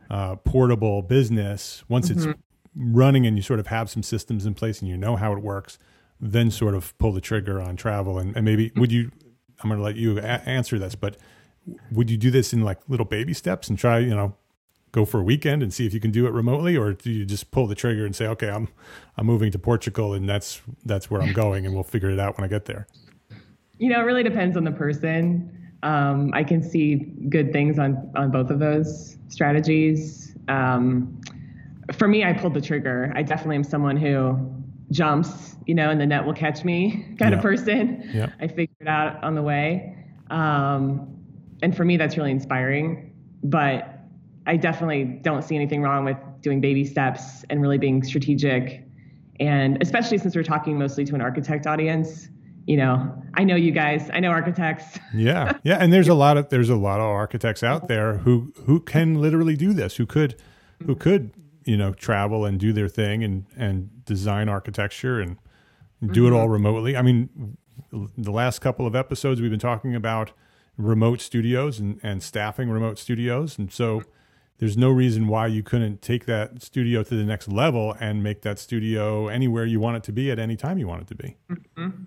uh, 0.09 0.35
portable 0.37 1.01
business, 1.01 1.83
once 1.87 2.09
mm-hmm. 2.09 2.29
it's 2.29 2.39
running 2.75 3.25
and 3.25 3.37
you 3.37 3.43
sort 3.43 3.59
of 3.59 3.67
have 3.67 3.89
some 3.89 4.03
systems 4.03 4.45
in 4.45 4.53
place 4.53 4.81
and 4.81 4.89
you 4.89 4.97
know 4.97 5.15
how 5.15 5.33
it 5.33 5.39
works, 5.39 5.77
then 6.19 6.49
sort 6.51 6.75
of 6.75 6.97
pull 6.97 7.11
the 7.11 7.21
trigger 7.21 7.61
on 7.61 7.75
travel. 7.75 8.17
And, 8.17 8.35
and 8.35 8.45
maybe 8.45 8.71
would 8.75 8.91
you? 8.91 9.11
I'm 9.61 9.69
going 9.69 9.79
to 9.79 9.83
let 9.83 9.95
you 9.95 10.17
a- 10.17 10.21
answer 10.21 10.77
this, 10.77 10.95
but 10.95 11.17
would 11.91 12.09
you 12.09 12.17
do 12.17 12.31
this 12.31 12.51
in 12.53 12.61
like 12.61 12.79
little 12.89 13.05
baby 13.05 13.33
steps 13.33 13.69
and 13.69 13.77
try, 13.77 13.99
you 13.99 14.13
know, 14.13 14.35
go 14.91 15.05
for 15.05 15.21
a 15.21 15.23
weekend 15.23 15.63
and 15.63 15.73
see 15.73 15.85
if 15.85 15.93
you 15.93 15.99
can 15.99 16.11
do 16.11 16.25
it 16.27 16.31
remotely, 16.31 16.75
or 16.75 16.93
do 16.93 17.11
you 17.11 17.25
just 17.25 17.51
pull 17.51 17.67
the 17.67 17.75
trigger 17.75 18.05
and 18.05 18.15
say, 18.15 18.27
okay, 18.27 18.49
I'm 18.49 18.67
I'm 19.17 19.25
moving 19.25 19.51
to 19.51 19.59
Portugal 19.59 20.13
and 20.13 20.27
that's 20.27 20.61
that's 20.85 21.09
where 21.09 21.21
I'm 21.21 21.33
going, 21.33 21.65
and 21.65 21.73
we'll 21.73 21.83
figure 21.83 22.09
it 22.09 22.19
out 22.19 22.37
when 22.37 22.45
I 22.45 22.47
get 22.47 22.65
there. 22.65 22.87
You 23.77 23.89
know, 23.89 23.99
it 23.99 24.03
really 24.03 24.23
depends 24.23 24.55
on 24.55 24.63
the 24.63 24.71
person. 24.71 25.62
Um, 25.83 26.31
I 26.33 26.43
can 26.43 26.63
see 26.63 26.95
good 27.29 27.51
things 27.51 27.77
on 27.77 28.11
on 28.15 28.31
both 28.31 28.49
of 28.49 28.59
those 28.59 29.17
strategies. 29.27 30.35
Um, 30.47 31.21
for 31.91 32.07
me, 32.07 32.23
I 32.23 32.33
pulled 32.33 32.53
the 32.53 32.61
trigger. 32.61 33.11
I 33.15 33.23
definitely 33.23 33.57
am 33.57 33.63
someone 33.63 33.97
who 33.97 34.39
jumps, 34.91 35.55
you 35.65 35.75
know, 35.75 35.89
and 35.89 35.99
the 35.99 36.05
net 36.05 36.25
will 36.25 36.33
catch 36.33 36.63
me 36.63 37.05
kind 37.19 37.31
yeah. 37.31 37.37
of 37.37 37.41
person. 37.41 38.09
Yeah. 38.13 38.29
I 38.39 38.47
figured 38.47 38.77
it 38.79 38.87
out 38.87 39.21
on 39.23 39.35
the 39.35 39.41
way. 39.41 39.97
Um, 40.29 41.07
and 41.61 41.75
for 41.75 41.83
me, 41.83 41.97
that's 41.97 42.17
really 42.17 42.31
inspiring. 42.31 43.13
But 43.43 43.99
I 44.45 44.57
definitely 44.57 45.03
don't 45.03 45.43
see 45.43 45.55
anything 45.55 45.81
wrong 45.81 46.05
with 46.05 46.17
doing 46.41 46.61
baby 46.61 46.85
steps 46.85 47.43
and 47.49 47.61
really 47.61 47.77
being 47.77 48.03
strategic. 48.03 48.85
And 49.39 49.81
especially 49.81 50.17
since 50.17 50.35
we're 50.35 50.43
talking 50.43 50.77
mostly 50.77 51.05
to 51.05 51.15
an 51.15 51.21
architect 51.21 51.67
audience, 51.67 52.29
you 52.65 52.77
know, 52.77 53.13
I 53.33 53.43
know 53.43 53.55
you 53.55 53.71
guys, 53.71 54.09
I 54.13 54.19
know 54.19 54.29
architects. 54.29 54.99
yeah. 55.13 55.57
Yeah. 55.63 55.77
And 55.79 55.91
there's 55.91 56.07
a 56.07 56.13
lot 56.13 56.37
of, 56.37 56.49
there's 56.49 56.69
a 56.69 56.75
lot 56.75 56.99
of 56.99 57.05
architects 57.05 57.63
out 57.63 57.87
there 57.87 58.17
who, 58.19 58.53
who 58.65 58.79
can 58.79 59.15
literally 59.21 59.55
do 59.55 59.73
this, 59.73 59.97
who 59.97 60.05
could, 60.05 60.35
who 60.85 60.95
could, 60.95 61.31
you 61.65 61.77
know, 61.77 61.93
travel 61.93 62.45
and 62.45 62.59
do 62.59 62.73
their 62.73 62.87
thing 62.87 63.23
and, 63.23 63.45
and 63.57 64.05
design 64.05 64.49
architecture 64.49 65.19
and 65.19 65.37
do 66.01 66.23
mm-hmm. 66.23 66.33
it 66.33 66.37
all 66.37 66.49
remotely. 66.49 66.95
I 66.95 67.01
mean, 67.01 67.57
the 67.91 68.31
last 68.31 68.59
couple 68.59 68.87
of 68.87 68.95
episodes 68.95 69.41
we've 69.41 69.51
been 69.51 69.59
talking 69.59 69.95
about 69.95 70.31
remote 70.77 71.21
studios 71.21 71.79
and, 71.79 71.99
and 72.03 72.23
staffing 72.23 72.69
remote 72.69 72.97
studios. 72.97 73.57
And 73.57 73.71
so 73.71 74.03
there's 74.57 74.77
no 74.77 74.89
reason 74.89 75.27
why 75.27 75.47
you 75.47 75.63
couldn't 75.63 76.01
take 76.01 76.25
that 76.25 76.61
studio 76.61 77.03
to 77.03 77.15
the 77.15 77.23
next 77.23 77.47
level 77.47 77.95
and 77.99 78.23
make 78.23 78.41
that 78.41 78.59
studio 78.59 79.27
anywhere 79.27 79.65
you 79.65 79.79
want 79.79 79.97
it 79.97 80.03
to 80.03 80.11
be 80.11 80.31
at 80.31 80.39
any 80.39 80.55
time 80.55 80.77
you 80.77 80.87
want 80.87 81.01
it 81.01 81.07
to 81.07 81.15
be. 81.15 81.37
Mm-hmm. 81.49 82.03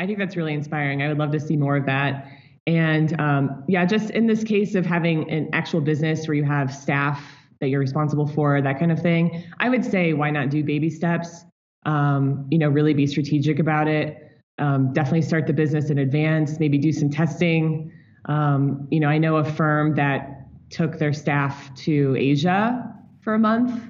I 0.00 0.06
think 0.06 0.18
that's 0.18 0.34
really 0.34 0.54
inspiring. 0.54 1.02
I 1.02 1.08
would 1.08 1.18
love 1.18 1.30
to 1.32 1.40
see 1.40 1.56
more 1.56 1.76
of 1.76 1.84
that. 1.84 2.26
And 2.66 3.20
um, 3.20 3.64
yeah, 3.68 3.84
just 3.84 4.10
in 4.10 4.26
this 4.26 4.42
case 4.42 4.74
of 4.74 4.86
having 4.86 5.30
an 5.30 5.50
actual 5.52 5.82
business 5.82 6.26
where 6.26 6.34
you 6.34 6.44
have 6.44 6.74
staff 6.74 7.22
that 7.60 7.68
you're 7.68 7.80
responsible 7.80 8.26
for, 8.26 8.62
that 8.62 8.78
kind 8.78 8.90
of 8.90 8.98
thing, 9.00 9.44
I 9.58 9.68
would 9.68 9.84
say 9.84 10.14
why 10.14 10.30
not 10.30 10.48
do 10.48 10.64
baby 10.64 10.88
steps? 10.88 11.44
Um, 11.84 12.46
you 12.50 12.58
know, 12.58 12.68
really 12.68 12.94
be 12.94 13.06
strategic 13.06 13.58
about 13.58 13.88
it. 13.88 14.16
Um, 14.58 14.92
definitely 14.94 15.22
start 15.22 15.46
the 15.46 15.52
business 15.52 15.90
in 15.90 15.98
advance. 15.98 16.58
Maybe 16.58 16.78
do 16.78 16.92
some 16.92 17.10
testing. 17.10 17.92
Um, 18.24 18.88
you 18.90 19.00
know, 19.00 19.08
I 19.08 19.18
know 19.18 19.36
a 19.36 19.44
firm 19.44 19.94
that 19.96 20.46
took 20.70 20.98
their 20.98 21.12
staff 21.12 21.74
to 21.74 22.16
Asia 22.18 22.90
for 23.20 23.34
a 23.34 23.38
month. 23.38 23.82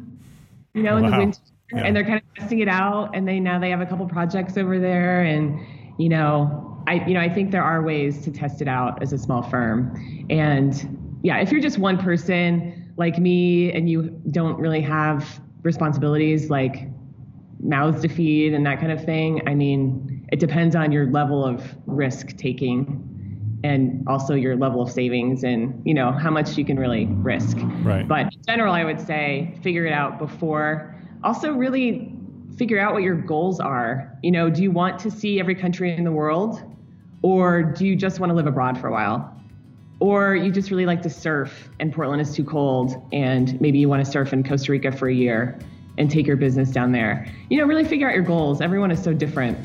You 0.74 0.82
know, 0.82 0.96
in 0.96 1.04
wow. 1.04 1.10
the 1.10 1.18
winter, 1.18 1.40
yeah. 1.72 1.82
and 1.82 1.94
they're 1.94 2.04
kind 2.04 2.16
of 2.16 2.34
testing 2.36 2.60
it 2.60 2.68
out. 2.68 3.10
And 3.14 3.26
they 3.26 3.38
now 3.40 3.60
they 3.60 3.70
have 3.70 3.80
a 3.80 3.86
couple 3.86 4.06
projects 4.06 4.56
over 4.56 4.78
there, 4.78 5.22
and 5.22 5.60
you 6.00 6.08
know, 6.08 6.82
I 6.86 7.04
you 7.06 7.14
know 7.14 7.20
I 7.20 7.28
think 7.28 7.50
there 7.50 7.62
are 7.62 7.82
ways 7.82 8.22
to 8.24 8.30
test 8.30 8.62
it 8.62 8.68
out 8.68 9.02
as 9.02 9.12
a 9.12 9.18
small 9.18 9.42
firm. 9.42 10.26
And 10.30 11.18
yeah, 11.22 11.38
if 11.38 11.52
you're 11.52 11.60
just 11.60 11.78
one 11.78 11.98
person 11.98 12.92
like 12.96 13.18
me 13.18 13.70
and 13.72 13.88
you 13.88 14.10
don't 14.30 14.58
really 14.58 14.80
have 14.80 15.40
responsibilities 15.62 16.48
like 16.50 16.88
mouths 17.62 18.00
to 18.02 18.08
feed 18.08 18.54
and 18.54 18.64
that 18.64 18.80
kind 18.80 18.92
of 18.92 19.04
thing, 19.04 19.42
I 19.46 19.54
mean, 19.54 20.26
it 20.32 20.40
depends 20.40 20.74
on 20.74 20.90
your 20.92 21.06
level 21.10 21.44
of 21.44 21.62
risk 21.86 22.36
taking. 22.36 23.06
and 23.62 24.06
also 24.08 24.34
your 24.34 24.56
level 24.56 24.80
of 24.80 24.90
savings 24.90 25.44
and 25.44 25.82
you 25.84 25.92
know 25.92 26.12
how 26.12 26.30
much 26.30 26.56
you 26.56 26.64
can 26.64 26.78
really 26.78 27.06
risk. 27.06 27.58
Right. 27.82 28.06
But 28.06 28.32
in 28.32 28.42
general, 28.46 28.72
I 28.72 28.84
would 28.84 29.00
say 29.00 29.54
figure 29.62 29.84
it 29.86 29.92
out 29.92 30.18
before. 30.18 30.94
Also, 31.22 31.52
really 31.52 32.14
figure 32.56 32.78
out 32.78 32.92
what 32.92 33.02
your 33.02 33.14
goals 33.14 33.60
are. 33.60 34.16
You 34.22 34.30
know, 34.30 34.50
do 34.50 34.62
you 34.62 34.70
want 34.70 34.98
to 35.00 35.10
see 35.10 35.40
every 35.40 35.54
country 35.54 35.94
in 35.94 36.04
the 36.04 36.12
world, 36.12 36.62
or 37.22 37.62
do 37.62 37.86
you 37.86 37.96
just 37.96 38.20
want 38.20 38.30
to 38.30 38.34
live 38.34 38.46
abroad 38.46 38.78
for 38.78 38.88
a 38.88 38.92
while? 38.92 39.36
Or 39.98 40.34
you 40.34 40.50
just 40.50 40.70
really 40.70 40.86
like 40.86 41.02
to 41.02 41.10
surf 41.10 41.68
and 41.78 41.92
Portland 41.92 42.22
is 42.22 42.34
too 42.34 42.44
cold, 42.44 43.02
and 43.12 43.60
maybe 43.60 43.78
you 43.78 43.88
want 43.88 44.04
to 44.04 44.10
surf 44.10 44.32
in 44.32 44.42
Costa 44.42 44.72
Rica 44.72 44.92
for 44.92 45.08
a 45.08 45.14
year 45.14 45.58
and 45.98 46.10
take 46.10 46.26
your 46.26 46.36
business 46.36 46.70
down 46.70 46.92
there. 46.92 47.30
You 47.50 47.58
know, 47.58 47.66
really 47.66 47.84
figure 47.84 48.08
out 48.08 48.14
your 48.14 48.24
goals. 48.24 48.60
Everyone 48.60 48.90
is 48.90 49.02
so 49.02 49.12
different. 49.12 49.58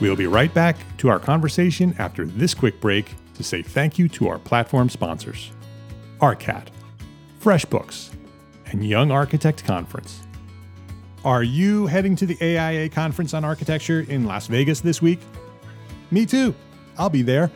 We'll 0.00 0.16
be 0.16 0.26
right 0.26 0.52
back 0.52 0.76
to 0.98 1.08
our 1.08 1.18
conversation 1.18 1.94
after 1.98 2.26
this 2.26 2.54
quick 2.54 2.80
break 2.80 3.14
to 3.34 3.42
say 3.42 3.62
thank 3.62 3.98
you 3.98 4.08
to 4.10 4.28
our 4.28 4.38
platform 4.38 4.88
sponsors 4.88 5.50
ARCAT, 6.20 6.68
FreshBooks, 7.42 8.13
and 8.66 8.86
Young 8.86 9.10
Architect 9.10 9.64
Conference. 9.64 10.22
Are 11.24 11.42
you 11.42 11.86
heading 11.86 12.16
to 12.16 12.26
the 12.26 12.36
AIA 12.40 12.88
Conference 12.90 13.32
on 13.32 13.44
Architecture 13.44 14.04
in 14.08 14.24
Las 14.24 14.46
Vegas 14.46 14.80
this 14.80 15.00
week? 15.00 15.20
Me 16.10 16.26
too. 16.26 16.54
I'll 16.98 17.10
be 17.10 17.22
there. 17.22 17.50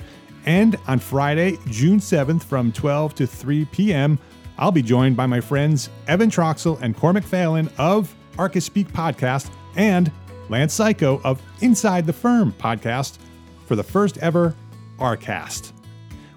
And 0.46 0.76
on 0.86 0.98
Friday, 0.98 1.58
June 1.66 1.98
7th 1.98 2.42
from 2.44 2.72
12 2.72 3.14
to 3.16 3.26
3 3.26 3.66
p.m., 3.66 4.18
I'll 4.56 4.72
be 4.72 4.82
joined 4.82 5.16
by 5.16 5.26
my 5.26 5.40
friends 5.40 5.90
Evan 6.08 6.30
Troxel 6.30 6.80
and 6.80 6.96
Cormac 6.96 7.24
Phelan 7.24 7.70
of 7.78 8.14
Archispeak 8.36 8.86
podcast 8.88 9.50
and 9.76 10.10
Lance 10.48 10.78
Cayko 10.78 11.20
of 11.24 11.42
Inside 11.60 12.06
the 12.06 12.12
Firm 12.12 12.52
podcast 12.52 13.18
for 13.66 13.76
the 13.76 13.82
first 13.82 14.18
ever 14.18 14.54
ARCAST. 14.98 15.72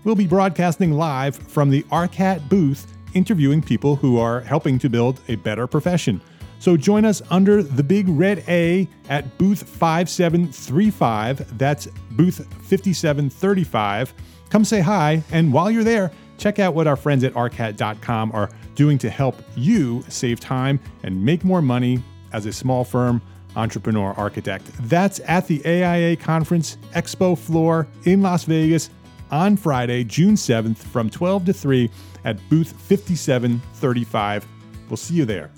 We'll 0.04 0.16
be 0.16 0.28
broadcasting 0.28 0.92
live 0.92 1.36
from 1.36 1.70
the 1.70 1.84
ARCAT 1.84 2.50
booth, 2.50 2.96
interviewing 3.14 3.62
people 3.62 3.96
who 3.96 4.18
are 4.18 4.42
helping 4.42 4.80
to 4.80 4.90
build 4.90 5.20
a 5.28 5.36
better 5.36 5.68
profession. 5.68 6.22
So 6.60 6.78
join 6.78 7.06
us 7.06 7.22
under 7.32 7.64
the 7.64 7.82
big 7.82 8.08
red 8.08 8.44
A 8.48 8.88
at 9.10 9.38
booth 9.40 9.64
5735. 9.64 11.58
That's 11.58 11.88
booth 12.12 12.38
5735. 12.38 14.14
Come 14.50 14.66
say 14.66 14.82
hi, 14.82 15.24
and 15.32 15.52
while 15.52 15.72
you're 15.72 15.84
there, 15.84 16.12
check 16.38 16.60
out 16.60 16.76
what 16.76 16.86
our 16.86 16.96
friends 16.96 17.24
at 17.24 17.34
arcat.com 17.34 18.32
are 18.34 18.50
doing 18.76 18.98
to 19.00 19.10
help 19.10 19.42
you 19.56 20.04
save 20.08 20.40
time 20.40 20.80
and 21.04 21.24
make 21.24 21.44
more 21.44 21.62
money 21.62 22.04
as 22.34 22.46
a 22.46 22.54
small 22.54 22.84
firm 22.84 23.22
entrepreneur 23.56 24.14
architect. 24.14 24.66
That's 24.82 25.20
at 25.22 25.48
the 25.48 25.66
AIA 25.66 26.16
Conference 26.18 26.78
Expo 26.94 27.38
floor 27.38 27.88
in 28.04 28.22
Las 28.22 28.44
Vegas 28.44 28.90
on 29.32 29.58
Friday, 29.58 30.04
June 30.04 30.36
7th 30.36 30.78
from 30.78 31.10
12 31.10 31.46
to 31.46 31.54
3 31.54 31.90
at 32.26 32.38
booth 32.50 32.74
5735. 32.82 34.48
We'll 34.90 34.98
see 34.98 35.16
you 35.16 35.26
there. 35.26 35.52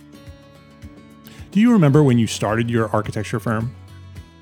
Do 1.51 1.59
you 1.59 1.71
remember 1.71 2.03
when 2.03 2.17
you 2.17 2.27
started 2.27 2.69
your 2.69 2.89
architecture 2.89 3.39
firm? 3.39 3.75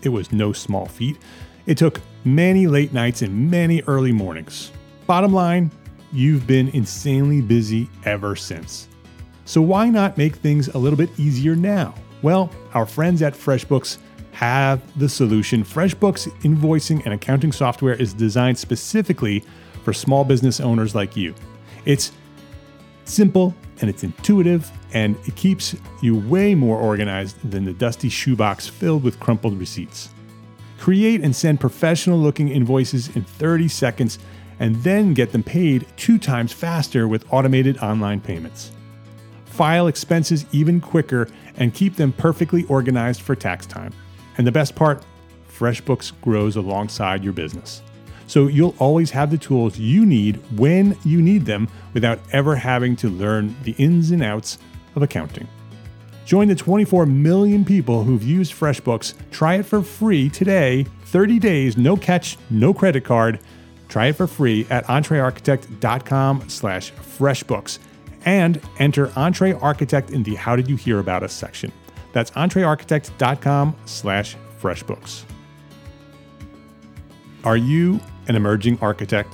It 0.04 0.10
was 0.10 0.32
no 0.32 0.54
small 0.54 0.86
feat. 0.86 1.18
It 1.66 1.78
took 1.78 2.02
many 2.24 2.68
late 2.68 2.94
nights 2.94 3.22
and 3.22 3.50
many 3.50 3.82
early 3.84 4.12
mornings. 4.12 4.72
Bottom 5.08 5.34
line, 5.34 5.72
you've 6.12 6.48
been 6.48 6.70
insanely 6.70 7.42
busy 7.42 7.90
ever 8.06 8.36
since. 8.36 8.88
So 9.46 9.62
why 9.62 9.90
not 9.90 10.18
make 10.18 10.36
things 10.36 10.70
a 10.70 10.78
little 10.78 10.98
bit 10.98 11.10
easier 11.20 11.56
now? 11.56 11.94
Well, 12.22 12.52
our 12.74 12.86
friends 12.86 13.22
at 13.22 13.34
FreshBooks 13.34 13.98
have 14.32 14.82
the 15.00 15.10
solution. 15.10 15.64
FreshBooks 15.64 16.30
invoicing 16.42 17.04
and 17.06 17.14
accounting 17.14 17.52
software 17.52 17.94
is 17.94 18.14
designed 18.14 18.58
specifically 18.58 19.44
for 19.84 19.94
small 19.94 20.24
business 20.24 20.60
owners 20.60 20.96
like 20.96 21.16
you. 21.16 21.36
It's 21.86 22.12
simple 23.06 23.54
and 23.82 23.90
it's 23.90 24.04
intuitive 24.04 24.72
and 24.94 25.16
it 25.26 25.36
keeps 25.36 25.76
you 26.02 26.16
way 26.16 26.56
more 26.56 26.78
organized 26.78 27.38
than 27.50 27.66
the 27.66 27.74
dusty 27.74 28.10
shoebox 28.10 28.68
filled 28.68 29.04
with 29.04 29.20
crumpled 29.20 29.58
receipts. 29.60 30.10
Create 30.80 31.22
and 31.22 31.36
send 31.36 31.60
professional 31.60 32.18
looking 32.18 32.50
invoices 32.50 33.16
in 33.16 33.24
30 33.24 33.68
seconds 33.68 34.20
and 34.60 34.76
then 34.84 35.14
get 35.14 35.32
them 35.32 35.44
paid 35.44 35.86
two 35.98 36.18
times 36.18 36.54
faster 36.54 37.08
with 37.08 37.26
automated 37.32 37.78
online 37.80 38.20
payments. 38.22 38.72
File 39.46 39.88
expenses 39.88 40.46
even 40.52 40.80
quicker 40.80 41.28
and 41.58 41.74
keep 41.74 41.96
them 41.96 42.14
perfectly 42.14 42.64
organized 42.66 43.22
for 43.22 43.36
tax 43.36 43.66
time. 43.66 43.94
And 44.42 44.48
the 44.48 44.52
best 44.52 44.74
part 44.74 45.06
FreshBooks 45.56 46.20
grows 46.20 46.56
alongside 46.56 47.24
your 47.24 47.32
business. 47.32 47.84
So 48.26 48.48
you'll 48.48 48.74
always 48.80 49.12
have 49.12 49.30
the 49.30 49.38
tools 49.38 49.78
you 49.78 50.04
need 50.04 50.38
when 50.58 50.98
you 51.06 51.22
need 51.22 51.46
them 51.46 51.68
without 51.94 52.18
ever 52.32 52.56
having 52.56 52.96
to 52.96 53.10
learn 53.10 53.56
the 53.62 53.74
ins 53.74 54.10
and 54.10 54.24
outs 54.24 54.58
of 54.96 55.04
accounting. 55.04 55.48
Join 56.26 56.48
the 56.48 56.56
24 56.56 57.06
million 57.06 57.64
people 57.64 58.04
who've 58.04 58.24
used 58.24 58.52
FreshBooks. 58.56 59.14
Try 59.30 59.58
it 59.58 59.66
for 59.68 59.84
free 59.84 60.28
today, 60.28 60.88
30 61.06 61.38
days, 61.38 61.78
no 61.78 61.96
catch, 61.96 62.40
no 62.50 62.74
credit 62.74 63.06
card. 63.06 63.40
Try 63.90 64.08
it 64.08 64.14
for 64.14 64.26
free 64.26 64.66
at 64.72 64.88
entrearchitect.com 64.88 66.50
slash 66.50 66.92
freshbooks 66.94 67.78
and 68.26 68.60
enter 68.80 69.06
EntreArchitect 69.10 70.10
in 70.10 70.24
the 70.24 70.34
How 70.34 70.56
Did 70.56 70.68
You 70.68 70.78
Hear 70.78 70.98
About 70.98 71.22
Us 71.22 71.32
section. 71.32 71.72
That's 72.14 72.32
entrearchitect.com 72.32 73.76
slash 73.86 74.36
freshbooks. 74.62 75.24
Are 77.44 77.58
you 77.58 78.00
an 78.28 78.36
emerging 78.36 78.78
architect? 78.82 79.34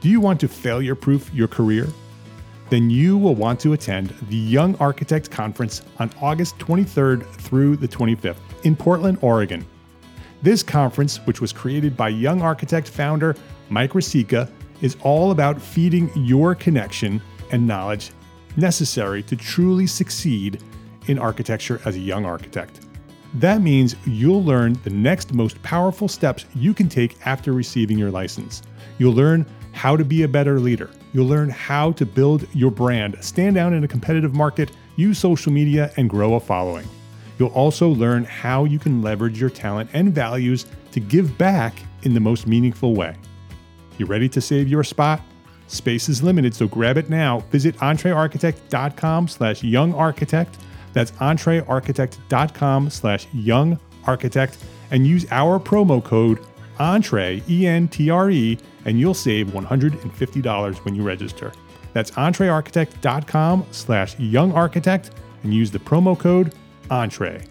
Do 0.00 0.08
you 0.08 0.20
want 0.20 0.40
to 0.40 0.48
failure 0.48 0.94
proof 0.94 1.32
your 1.34 1.48
career? 1.48 1.88
Then 2.70 2.90
you 2.90 3.16
will 3.16 3.34
want 3.34 3.60
to 3.60 3.72
attend 3.72 4.10
the 4.28 4.36
Young 4.36 4.76
Architect 4.76 5.30
Conference 5.30 5.82
on 5.98 6.10
August 6.20 6.58
23rd 6.58 7.26
through 7.26 7.76
the 7.76 7.88
25th 7.88 8.36
in 8.64 8.76
Portland, 8.76 9.18
Oregon. 9.22 9.66
This 10.42 10.62
conference, 10.62 11.18
which 11.26 11.40
was 11.40 11.52
created 11.52 11.96
by 11.96 12.10
Young 12.10 12.42
Architect 12.42 12.88
founder 12.88 13.34
Mike 13.70 13.92
Riscica, 13.92 14.50
is 14.80 14.96
all 15.02 15.32
about 15.32 15.60
feeding 15.60 16.10
your 16.14 16.54
connection 16.54 17.20
and 17.50 17.66
knowledge 17.66 18.12
necessary 18.56 19.22
to 19.24 19.36
truly 19.36 19.86
succeed 19.86 20.62
in 21.08 21.18
architecture 21.18 21.80
as 21.84 21.96
a 21.96 22.00
young 22.00 22.24
architect. 22.24 22.80
That 23.34 23.60
means 23.60 23.94
you'll 24.06 24.42
learn 24.42 24.78
the 24.84 24.90
next 24.90 25.34
most 25.34 25.60
powerful 25.62 26.08
steps 26.08 26.46
you 26.54 26.72
can 26.72 26.88
take 26.88 27.26
after 27.26 27.52
receiving 27.52 27.98
your 27.98 28.10
license. 28.10 28.62
You'll 28.98 29.12
learn 29.12 29.46
how 29.72 29.96
to 29.96 30.04
be 30.04 30.22
a 30.22 30.28
better 30.28 30.58
leader. 30.58 30.90
You'll 31.12 31.26
learn 31.26 31.50
how 31.50 31.92
to 31.92 32.06
build 32.06 32.46
your 32.54 32.70
brand, 32.70 33.16
stand 33.20 33.56
out 33.56 33.72
in 33.72 33.84
a 33.84 33.88
competitive 33.88 34.34
market, 34.34 34.70
use 34.96 35.18
social 35.18 35.52
media, 35.52 35.92
and 35.96 36.08
grow 36.08 36.34
a 36.34 36.40
following. 36.40 36.86
You'll 37.38 37.48
also 37.50 37.88
learn 37.88 38.24
how 38.24 38.64
you 38.64 38.78
can 38.78 39.02
leverage 39.02 39.40
your 39.40 39.50
talent 39.50 39.90
and 39.92 40.14
values 40.14 40.66
to 40.92 41.00
give 41.00 41.36
back 41.38 41.82
in 42.02 42.14
the 42.14 42.20
most 42.20 42.46
meaningful 42.46 42.94
way. 42.94 43.14
You 43.98 44.06
ready 44.06 44.28
to 44.30 44.40
save 44.40 44.68
your 44.68 44.84
spot? 44.84 45.20
Space 45.68 46.08
is 46.08 46.22
limited, 46.22 46.54
so 46.54 46.66
grab 46.66 46.96
it 46.96 47.10
now. 47.10 47.40
Visit 47.50 47.76
entrearchitect.com 47.76 49.28
slash 49.28 49.60
youngarchitect. 49.60 50.54
That's 50.92 51.10
entrearchitect.com 51.12 52.90
slash 52.90 53.26
youngarchitect 53.28 54.56
and 54.90 55.06
use 55.06 55.26
our 55.30 55.58
promo 55.58 56.02
code 56.02 56.44
ENTRE, 56.80 57.42
E-N-T-R-E, 57.48 58.58
and 58.84 59.00
you'll 59.00 59.14
save 59.14 59.48
$150 59.48 60.76
when 60.84 60.94
you 60.94 61.02
register. 61.02 61.52
That's 61.92 62.12
entrearchitect.com 62.12 63.66
slash 63.70 64.16
youngarchitect 64.16 65.10
and 65.42 65.52
use 65.52 65.70
the 65.70 65.78
promo 65.78 66.18
code 66.18 66.54
ENTRE. 66.90 67.42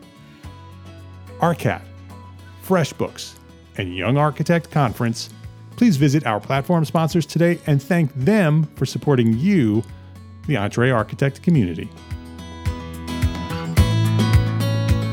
ARCAT, 1.39 1.81
FreshBooks, 2.65 3.33
and 3.77 3.95
Young 3.95 4.17
Architect 4.17 4.71
Conference– 4.71 5.29
Please 5.77 5.95
visit 5.95 6.25
our 6.25 6.39
platform 6.39 6.83
sponsors 6.85 7.25
today 7.25 7.59
and 7.67 7.81
thank 7.81 8.11
them 8.15 8.63
for 8.75 8.85
supporting 8.85 9.37
you, 9.37 9.83
the 10.47 10.55
EntreArchitect 10.55 11.43
community. 11.43 11.87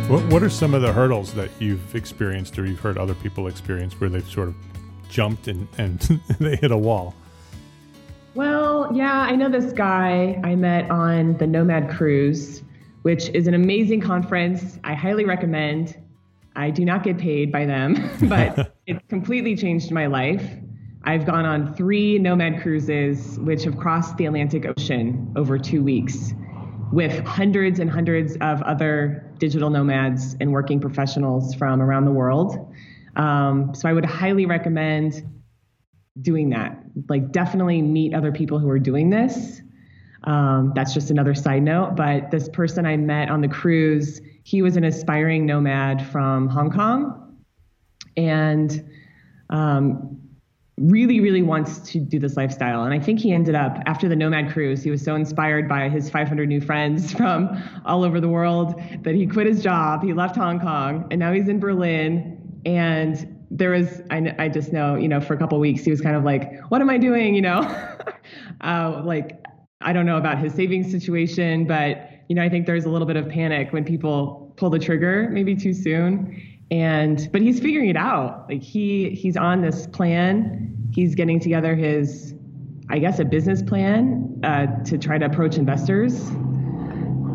What, 0.09 0.23
what 0.27 0.43
are 0.43 0.51
some 0.51 0.75
of 0.75 0.83
the 0.83 0.93
hurdles 0.93 1.33
that 1.33 1.49
you've 1.61 1.95
experienced 1.95 2.59
or 2.59 2.67
you've 2.67 2.79
heard 2.79 2.99
other 2.99 3.15
people 3.15 3.47
experience 3.47 3.99
where 3.99 4.11
they've 4.11 4.29
sort 4.29 4.49
of 4.49 4.55
jumped 5.09 5.49
and, 5.49 5.67
and 5.79 5.99
they 6.39 6.57
hit 6.57 6.71
a 6.71 6.77
wall? 6.77 7.15
Well, 8.35 8.91
yeah, 8.93 9.23
I 9.23 9.35
know 9.35 9.49
this 9.49 9.73
guy 9.73 10.39
I 10.45 10.57
met 10.57 10.91
on 10.91 11.39
the 11.39 11.47
Nomad 11.47 11.89
Cruise, 11.89 12.63
which 13.01 13.31
is 13.31 13.47
an 13.47 13.55
amazing 13.55 14.03
conference. 14.03 14.79
I 14.85 14.93
highly 14.93 15.25
recommend. 15.25 15.97
I 16.55 16.69
do 16.69 16.85
not 16.85 17.03
get 17.03 17.17
paid 17.17 17.51
by 17.51 17.65
them, 17.65 17.95
but 18.29 18.77
it's 18.87 19.03
completely 19.09 19.57
changed 19.57 19.91
my 19.91 20.07
life. 20.07 20.47
I've 21.05 21.25
gone 21.25 21.47
on 21.47 21.75
three 21.75 22.19
nomad 22.19 22.61
cruises, 22.61 23.39
which 23.41 23.65
have 23.65 23.79
crossed 23.79 24.19
the 24.19 24.27
Atlantic 24.27 24.67
Ocean 24.67 25.33
over 25.35 25.59
two 25.59 25.83
weeks 25.83 26.35
with 26.93 27.25
hundreds 27.25 27.81
and 27.81 27.91
hundreds 27.91 28.37
of 28.37 28.63
other 28.63 29.29
digital 29.45 29.69
nomads 29.69 30.37
and 30.41 30.51
working 30.53 30.81
professionals 30.81 31.55
from 31.55 31.83
around 31.83 32.07
the 32.07 32.17
world. 32.23 32.51
Um, 33.17 33.75
so 33.75 33.87
I 33.91 33.93
would 33.93 34.07
highly 34.07 34.47
recommend 34.47 35.23
doing 36.23 36.49
that. 36.51 36.71
Like, 37.11 37.31
definitely 37.31 37.83
meet 37.83 38.15
other 38.15 38.33
people 38.33 38.59
who 38.59 38.71
are 38.71 38.79
doing 38.79 39.11
this. 39.11 39.61
Um, 40.25 40.73
that's 40.75 40.95
just 40.95 41.11
another 41.11 41.35
side 41.35 41.63
note. 41.63 41.95
But 41.95 42.31
this 42.31 42.49
person 42.49 42.87
I 42.87 42.97
met 42.97 43.29
on 43.29 43.43
the 43.43 43.49
cruise, 43.49 44.23
he 44.45 44.63
was 44.63 44.79
an 44.79 44.85
aspiring 44.85 45.45
nomad 45.45 46.07
from 46.07 46.49
Hong 46.49 46.71
Kong. 46.71 47.37
And 48.17 48.91
um, 49.51 50.23
really, 50.77 51.21
really 51.21 51.43
wants 51.43 51.79
to 51.93 52.01
do 52.01 52.19
this 52.19 52.37
lifestyle. 52.37 52.83
And 52.83 52.93
I 52.93 52.99
think 52.99 53.21
he 53.21 53.33
ended 53.33 53.55
up, 53.55 53.79
after 53.87 54.09
the 54.09 54.17
Nomad 54.17 54.53
Cruise, 54.53 54.83
he 54.83 54.91
was 54.91 55.03
so 55.03 55.15
inspired 55.15 55.69
by 55.69 55.89
his 55.89 56.11
500 56.11 56.49
new 56.49 56.61
friends 56.61 57.13
from 57.17 57.63
all 57.85 58.05
over 58.05 58.21
the 58.21 58.29
world 58.29 58.81
that 59.03 59.15
he 59.15 59.27
quit 59.27 59.47
his 59.47 59.63
job. 59.63 60.03
He 60.03 60.13
left 60.13 60.37
Hong 60.37 60.59
Kong 60.59 61.07
and 61.11 61.21
now 61.21 61.33
he's 61.33 61.49
in 61.49 61.61
Berlin. 61.61 62.61
And 62.67 63.47
there 63.51 63.71
was, 63.71 64.03
I, 64.11 64.35
I 64.39 64.49
just 64.49 64.73
know, 64.73 64.97
you 64.97 65.07
know, 65.07 65.21
for 65.21 65.35
a 65.35 65.39
couple 65.39 65.59
weeks, 65.61 65.85
he 65.85 65.91
was 65.91 66.01
kind 66.01 66.17
of 66.17 66.25
like, 66.25 66.61
what 66.71 66.81
am 66.81 66.91
I 66.91 66.99
doing? 66.99 67.35
You 67.35 67.43
know, 67.43 67.61
uh, 68.63 69.03
like, 69.05 69.41
I 69.81 69.93
don't 69.93 70.07
know 70.07 70.17
about 70.17 70.39
his 70.39 70.55
savings 70.55 70.91
situation, 70.91 71.67
but, 71.67 72.11
you 72.29 72.35
know, 72.35 72.43
I 72.43 72.49
think 72.49 72.67
there's 72.67 72.87
a 72.87 72.89
little 72.89 73.07
bit 73.07 73.17
of 73.17 73.29
panic 73.29 73.73
when 73.73 73.85
people 73.85 74.53
pull 74.57 74.71
the 74.71 74.79
trigger 74.79 75.29
maybe 75.31 75.55
too 75.55 75.75
soon 75.75 76.41
and 76.75 77.29
but 77.31 77.41
he's 77.41 77.61
figuring 77.61 77.89
it 77.89 77.97
out. 77.97 78.47
Like 78.49 78.63
he 78.63 79.11
he's 79.11 79.37
on 79.37 79.63
this 79.63 79.87
plan. 79.87 80.77
He's 80.93 81.15
getting 81.15 81.39
together 81.39 81.75
his 81.77 82.35
i 82.91 82.99
guess 82.99 83.19
a 83.19 83.25
business 83.25 83.63
plan 83.63 84.41
uh, 84.45 84.67
to 84.85 84.99
try 84.99 85.17
to 85.19 85.25
approach 85.25 85.57
investors 85.57 86.31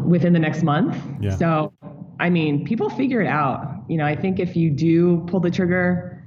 within 0.05 0.33
the 0.33 0.39
next 0.39 0.63
month. 0.63 0.97
Yeah. 1.21 1.35
so 1.35 1.73
i 2.19 2.29
mean 2.29 2.65
people 2.65 2.89
figure 2.89 3.21
it 3.21 3.27
out. 3.27 3.75
You 3.87 3.97
know 3.97 4.05
i 4.05 4.15
think 4.15 4.39
if 4.39 4.55
you 4.55 4.69
do 4.69 5.25
pull 5.27 5.39
the 5.39 5.49
trigger 5.49 6.23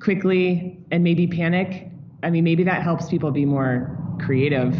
quickly 0.00 0.78
and 0.90 1.02
maybe 1.02 1.26
panic 1.26 1.88
i 2.22 2.30
mean 2.30 2.44
maybe 2.44 2.64
that 2.64 2.82
helps 2.82 3.08
people 3.08 3.30
be 3.30 3.44
more 3.44 3.98
creative 4.24 4.74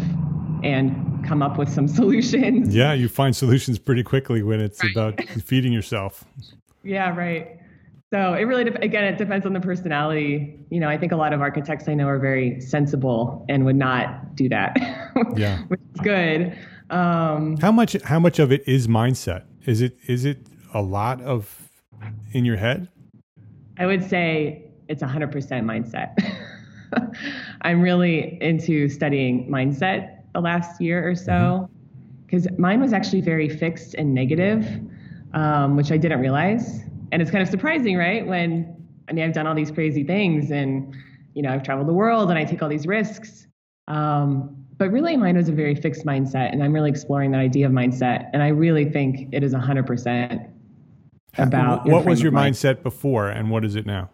and 0.63 0.95
come 1.27 1.43
up 1.43 1.57
with 1.59 1.69
some 1.69 1.87
solutions. 1.99 2.73
Yeah 2.73 2.93
you 2.93 3.09
find 3.09 3.35
solutions 3.35 3.77
pretty 3.77 4.03
quickly 4.03 4.41
when 4.41 4.59
it's 4.59 4.81
right. 4.83 4.91
about 4.91 5.21
feeding 5.45 5.73
yourself 5.73 6.25
yeah, 6.87 7.15
right. 7.15 7.59
So 8.13 8.33
it 8.35 8.43
really, 8.43 8.63
again, 8.63 9.03
it 9.03 9.17
depends 9.17 9.45
on 9.45 9.51
the 9.51 9.59
personality. 9.59 10.57
You 10.69 10.79
know, 10.79 10.87
I 10.87 10.97
think 10.97 11.11
a 11.11 11.17
lot 11.17 11.33
of 11.33 11.41
architects 11.41 11.89
I 11.89 11.93
know 11.93 12.07
are 12.07 12.19
very 12.19 12.61
sensible 12.61 13.45
and 13.49 13.65
would 13.65 13.75
not 13.75 14.35
do 14.35 14.49
that. 14.49 14.77
Yeah, 15.35 15.63
which 15.63 15.79
is 15.95 16.01
good. 16.01 16.57
Um, 16.91 17.57
how 17.57 17.71
much? 17.71 17.99
How 18.03 18.19
much 18.19 18.37
of 18.37 18.51
it 18.51 18.67
is 18.67 18.87
mindset? 18.87 19.45
Is 19.65 19.81
it? 19.81 19.97
Is 20.07 20.25
it 20.25 20.37
a 20.75 20.81
lot 20.81 21.21
of 21.21 21.71
in 22.33 22.45
your 22.45 22.55
head? 22.55 22.87
I 23.79 23.87
would 23.87 24.07
say 24.07 24.69
it's 24.87 25.01
100% 25.01 25.31
mindset. 25.63 26.15
I'm 27.61 27.81
really 27.81 28.37
into 28.41 28.89
studying 28.89 29.49
mindset 29.49 30.19
the 30.33 30.41
last 30.41 30.79
year 30.79 31.07
or 31.07 31.15
so 31.15 31.69
because 32.25 32.45
mm-hmm. 32.45 32.61
mine 32.61 32.79
was 32.79 32.93
actually 32.93 33.21
very 33.21 33.49
fixed 33.49 33.95
and 33.95 34.13
negative 34.13 34.67
um, 35.37 35.75
which 35.75 35.91
I 35.91 35.97
didn't 35.97 36.19
realize. 36.19 36.81
And 37.11 37.21
it's 37.21 37.29
kind 37.29 37.43
of 37.43 37.49
surprising, 37.49 37.95
right? 37.95 38.25
When 38.25 38.75
I 39.07 39.13
mean, 39.13 39.23
I've 39.23 39.33
done 39.33 39.47
all 39.47 39.55
these 39.55 39.71
crazy 39.71 40.03
things 40.03 40.51
and, 40.51 40.95
you 41.33 41.41
know, 41.41 41.53
I've 41.53 41.63
traveled 41.63 41.87
the 41.87 41.93
world 41.93 42.29
and 42.29 42.37
I 42.37 42.43
take 42.43 42.61
all 42.61 42.69
these 42.69 42.87
risks. 42.87 43.47
Um, 43.87 44.65
but 44.77 44.91
really, 44.91 45.15
mine 45.15 45.37
was 45.37 45.47
a 45.47 45.53
very 45.53 45.75
fixed 45.75 46.05
mindset. 46.05 46.51
And 46.51 46.63
I'm 46.63 46.73
really 46.73 46.89
exploring 46.89 47.31
that 47.31 47.39
idea 47.39 47.67
of 47.67 47.71
mindset. 47.71 48.29
And 48.33 48.43
I 48.43 48.49
really 48.49 48.85
think 48.85 49.29
it 49.31 49.43
is 49.43 49.53
100% 49.53 50.49
about. 51.37 51.85
What 51.85 52.05
was 52.05 52.21
your 52.21 52.31
mindset 52.31 52.83
before 52.83 53.29
and 53.29 53.49
what 53.49 53.63
is 53.63 53.75
it 53.75 53.85
now? 53.85 54.09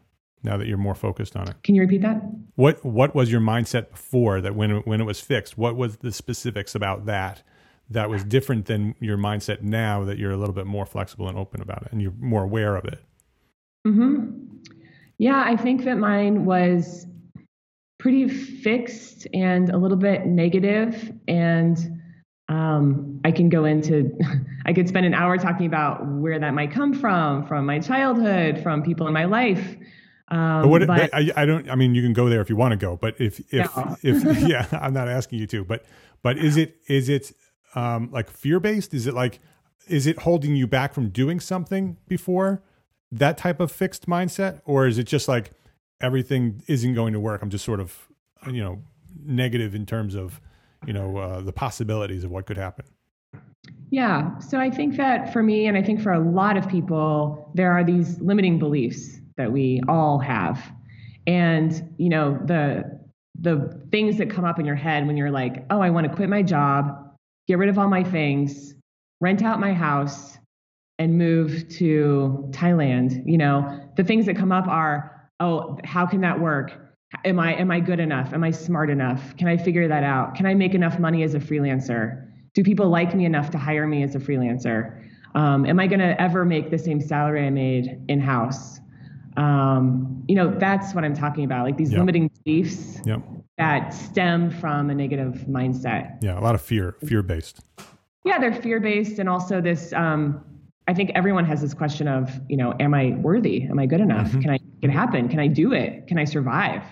Now 0.45 0.57
that 0.57 0.67
you're 0.67 0.77
more 0.77 0.93
focused 0.93 1.37
on 1.37 1.47
it, 1.47 1.55
can 1.63 1.73
you 1.73 1.81
repeat 1.81 2.01
that? 2.01 2.21
What 2.55 2.83
What 2.83 3.15
was 3.15 3.31
your 3.31 3.39
mindset 3.39 3.89
before 3.91 4.41
that 4.41 4.55
when 4.55 4.81
when 4.81 4.99
it 4.99 5.05
was 5.05 5.21
fixed? 5.21 5.57
What 5.57 5.77
was 5.77 5.97
the 5.97 6.11
specifics 6.11 6.75
about 6.75 7.05
that 7.05 7.43
that 7.89 8.09
was 8.09 8.23
different 8.23 8.65
than 8.65 8.95
your 8.99 9.17
mindset 9.17 9.61
now 9.61 10.03
that 10.05 10.17
you're 10.17 10.31
a 10.31 10.37
little 10.37 10.53
bit 10.53 10.65
more 10.65 10.85
flexible 10.85 11.27
and 11.27 11.37
open 11.37 11.61
about 11.61 11.83
it 11.83 11.89
and 11.91 12.01
you're 12.01 12.13
more 12.19 12.43
aware 12.43 12.75
of 12.75 12.85
it? 12.85 12.99
hmm 13.85 14.31
Yeah, 15.17 15.43
I 15.45 15.55
think 15.57 15.83
that 15.83 15.97
mine 15.97 16.45
was 16.45 17.05
pretty 17.99 18.27
fixed 18.27 19.27
and 19.33 19.69
a 19.69 19.77
little 19.77 19.97
bit 19.97 20.25
negative 20.25 21.11
and 21.27 21.99
um, 22.49 23.21
I 23.23 23.31
can 23.31 23.49
go 23.49 23.65
into, 23.65 24.11
I 24.65 24.73
could 24.73 24.87
spend 24.87 25.05
an 25.05 25.13
hour 25.13 25.37
talking 25.37 25.65
about 25.65 26.05
where 26.05 26.39
that 26.39 26.53
might 26.53 26.71
come 26.71 26.93
from, 26.93 27.45
from 27.47 27.65
my 27.65 27.79
childhood, 27.79 28.61
from 28.61 28.83
people 28.83 29.07
in 29.07 29.13
my 29.13 29.25
life. 29.25 29.75
Um, 30.29 30.63
but 30.63 30.67
what 30.67 30.87
but, 30.87 31.13
I, 31.13 31.31
I, 31.35 31.45
don't. 31.45 31.69
I 31.69 31.75
mean, 31.75 31.95
you 31.95 32.01
can 32.01 32.13
go 32.13 32.29
there 32.29 32.41
if 32.41 32.49
you 32.49 32.55
want 32.55 32.71
to 32.71 32.77
go. 32.77 32.97
But 32.97 33.19
if 33.19 33.39
if 33.53 33.75
no. 33.75 33.97
if 34.01 34.23
yeah, 34.47 34.67
I'm 34.71 34.93
not 34.93 35.07
asking 35.07 35.39
you 35.39 35.47
to. 35.47 35.63
But 35.63 35.85
but 36.21 36.37
is 36.37 36.57
it 36.57 36.77
is 36.87 37.09
it 37.09 37.33
um, 37.75 38.09
like 38.11 38.29
fear 38.29 38.59
based? 38.59 38.93
Is 38.93 39.07
it 39.07 39.13
like 39.13 39.39
is 39.87 40.07
it 40.07 40.19
holding 40.19 40.55
you 40.55 40.67
back 40.67 40.93
from 40.93 41.09
doing 41.09 41.39
something 41.39 41.97
before 42.07 42.63
that 43.11 43.37
type 43.37 43.59
of 43.59 43.71
fixed 43.71 44.07
mindset, 44.07 44.61
or 44.65 44.87
is 44.87 44.97
it 44.97 45.03
just 45.03 45.27
like 45.27 45.51
everything 46.01 46.63
isn't 46.67 46.93
going 46.93 47.13
to 47.13 47.19
work? 47.19 47.41
I'm 47.41 47.49
just 47.49 47.65
sort 47.65 47.79
of 47.79 48.07
you 48.47 48.61
know 48.61 48.81
negative 49.25 49.75
in 49.75 49.85
terms 49.85 50.15
of 50.15 50.41
you 50.85 50.93
know 50.93 51.17
uh, 51.17 51.41
the 51.41 51.53
possibilities 51.53 52.23
of 52.23 52.31
what 52.31 52.45
could 52.45 52.57
happen. 52.57 52.85
Yeah. 53.89 54.37
So 54.39 54.59
I 54.59 54.71
think 54.71 54.97
that 54.97 55.31
for 55.31 55.43
me, 55.43 55.67
and 55.67 55.77
I 55.77 55.83
think 55.83 56.01
for 56.01 56.11
a 56.11 56.19
lot 56.19 56.57
of 56.57 56.67
people, 56.67 57.51
there 57.53 57.71
are 57.71 57.83
these 57.83 58.19
limiting 58.19 58.57
beliefs 58.57 59.19
that 59.37 59.51
we 59.51 59.81
all 59.87 60.19
have. 60.19 60.73
And, 61.27 61.93
you 61.97 62.09
know, 62.09 62.39
the 62.45 62.99
the 63.39 63.81
things 63.91 64.17
that 64.17 64.29
come 64.29 64.45
up 64.45 64.59
in 64.59 64.65
your 64.65 64.75
head 64.75 65.07
when 65.07 65.17
you're 65.17 65.31
like, 65.31 65.65
oh, 65.69 65.81
I 65.81 65.89
want 65.89 66.07
to 66.07 66.15
quit 66.15 66.29
my 66.29 66.41
job 66.43 67.02
get 67.47 67.57
rid 67.57 67.69
of 67.69 67.77
all 67.77 67.87
my 67.87 68.03
things, 68.03 68.75
rent 69.21 69.43
out 69.43 69.59
my 69.59 69.73
house, 69.73 70.37
and 70.99 71.17
move 71.17 71.67
to 71.69 72.47
Thailand. 72.51 73.23
You 73.25 73.37
know, 73.37 73.89
the 73.97 74.03
things 74.03 74.25
that 74.27 74.35
come 74.35 74.51
up 74.51 74.67
are, 74.67 75.29
oh, 75.39 75.77
how 75.83 76.05
can 76.05 76.21
that 76.21 76.39
work? 76.39 76.73
Am 77.25 77.39
I 77.39 77.53
am 77.55 77.69
I 77.69 77.79
good 77.79 77.99
enough? 77.99 78.33
Am 78.33 78.43
I 78.43 78.51
smart 78.51 78.89
enough? 78.89 79.35
Can 79.37 79.47
I 79.47 79.57
figure 79.57 79.87
that 79.87 80.03
out? 80.03 80.35
Can 80.35 80.45
I 80.45 80.53
make 80.53 80.73
enough 80.73 80.99
money 80.99 81.23
as 81.23 81.35
a 81.35 81.39
freelancer? 81.39 82.27
Do 82.53 82.63
people 82.63 82.89
like 82.89 83.15
me 83.15 83.25
enough 83.25 83.51
to 83.51 83.57
hire 83.57 83.87
me 83.87 84.03
as 84.03 84.15
a 84.15 84.19
freelancer? 84.19 85.07
Um, 85.35 85.65
am 85.65 85.79
I 85.79 85.87
going 85.87 85.99
to 85.99 86.19
ever 86.21 86.45
make 86.45 86.69
the 86.69 86.77
same 86.77 87.01
salary 87.01 87.45
I 87.45 87.49
made 87.49 87.99
in 88.07 88.19
house? 88.19 88.79
Um, 89.37 90.23
you 90.27 90.35
know, 90.35 90.53
that's 90.59 90.93
what 90.93 91.03
I'm 91.03 91.15
talking 91.15 91.43
about. 91.43 91.65
Like 91.65 91.77
these 91.77 91.91
yep. 91.91 91.99
limiting 91.99 92.29
beliefs. 92.43 92.99
Yep 93.05 93.42
that 93.57 93.93
stem 93.93 94.49
from 94.49 94.89
a 94.89 94.95
negative 94.95 95.45
mindset. 95.47 96.17
Yeah, 96.21 96.39
a 96.39 96.41
lot 96.41 96.55
of 96.55 96.61
fear, 96.61 96.95
fear 97.05 97.21
based. 97.21 97.61
Yeah, 98.25 98.39
they're 98.39 98.53
fear 98.53 98.79
based, 98.79 99.19
and 99.19 99.29
also 99.29 99.61
this. 99.61 99.93
Um, 99.93 100.43
I 100.87 100.93
think 100.93 101.11
everyone 101.15 101.45
has 101.45 101.61
this 101.61 101.73
question 101.73 102.07
of, 102.07 102.29
you 102.49 102.57
know, 102.57 102.73
am 102.79 102.93
I 102.93 103.11
worthy? 103.11 103.63
Am 103.63 103.79
I 103.79 103.85
good 103.85 104.01
enough? 104.01 104.27
Mm-hmm. 104.27 104.41
Can 104.41 104.49
I 104.49 104.57
can 104.57 104.89
it 104.89 104.93
happen? 104.93 105.29
Can 105.29 105.39
I 105.39 105.47
do 105.47 105.71
it? 105.73 106.07
Can 106.07 106.17
I 106.17 106.25
survive? 106.25 106.83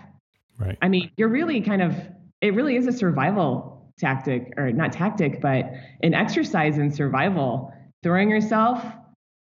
Right. 0.57 0.77
I 0.81 0.87
mean, 0.87 1.11
you're 1.17 1.29
really 1.29 1.61
kind 1.61 1.81
of. 1.81 1.95
It 2.41 2.53
really 2.55 2.75
is 2.75 2.87
a 2.87 2.91
survival 2.91 3.91
tactic, 3.99 4.53
or 4.57 4.71
not 4.71 4.91
tactic, 4.91 5.41
but 5.41 5.69
an 6.03 6.13
exercise 6.13 6.77
in 6.77 6.91
survival. 6.91 7.73
Throwing 8.03 8.29
yourself 8.29 8.83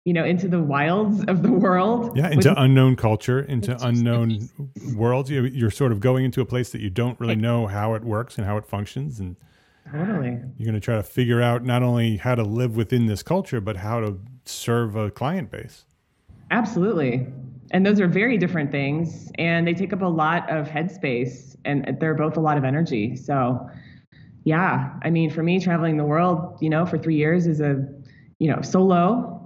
you 0.04 0.12
know, 0.12 0.24
into 0.24 0.48
the 0.48 0.60
wilds 0.60 1.24
of 1.24 1.42
the 1.42 1.50
world. 1.50 2.14
Yeah, 2.16 2.30
into 2.30 2.52
unknown 2.60 2.94
culture, 2.96 3.40
into 3.40 3.76
unknown 3.84 4.50
worlds. 4.94 5.30
You're 5.30 5.70
sort 5.70 5.92
of 5.92 6.00
going 6.00 6.26
into 6.26 6.42
a 6.42 6.44
place 6.44 6.70
that 6.72 6.82
you 6.82 6.90
don't 6.90 7.18
really 7.18 7.36
know 7.36 7.66
how 7.66 7.94
it 7.94 8.04
works 8.04 8.36
and 8.36 8.46
how 8.46 8.58
it 8.58 8.66
functions, 8.66 9.18
and 9.18 9.36
totally, 9.90 10.38
you're 10.58 10.66
going 10.66 10.74
to 10.74 10.80
try 10.80 10.96
to 10.96 11.02
figure 11.02 11.40
out 11.40 11.64
not 11.64 11.82
only 11.82 12.18
how 12.18 12.34
to 12.34 12.42
live 12.42 12.76
within 12.76 13.06
this 13.06 13.22
culture, 13.22 13.60
but 13.60 13.78
how 13.78 14.00
to 14.00 14.18
serve 14.44 14.94
a 14.94 15.10
client 15.10 15.50
base. 15.50 15.86
Absolutely, 16.50 17.26
and 17.70 17.86
those 17.86 17.98
are 17.98 18.06
very 18.06 18.36
different 18.36 18.70
things, 18.70 19.32
and 19.38 19.66
they 19.66 19.72
take 19.72 19.94
up 19.94 20.02
a 20.02 20.06
lot 20.06 20.48
of 20.50 20.68
headspace, 20.68 21.56
and 21.64 21.96
they're 21.98 22.14
both 22.14 22.36
a 22.36 22.40
lot 22.40 22.58
of 22.58 22.64
energy. 22.64 23.16
So, 23.16 23.70
yeah, 24.44 24.92
I 25.02 25.08
mean, 25.08 25.30
for 25.30 25.42
me, 25.42 25.58
traveling 25.60 25.96
the 25.96 26.04
world, 26.04 26.58
you 26.60 26.68
know, 26.68 26.84
for 26.84 26.98
three 26.98 27.16
years 27.16 27.46
is 27.46 27.62
a, 27.62 27.82
you 28.38 28.50
know, 28.54 28.60
solo 28.60 29.43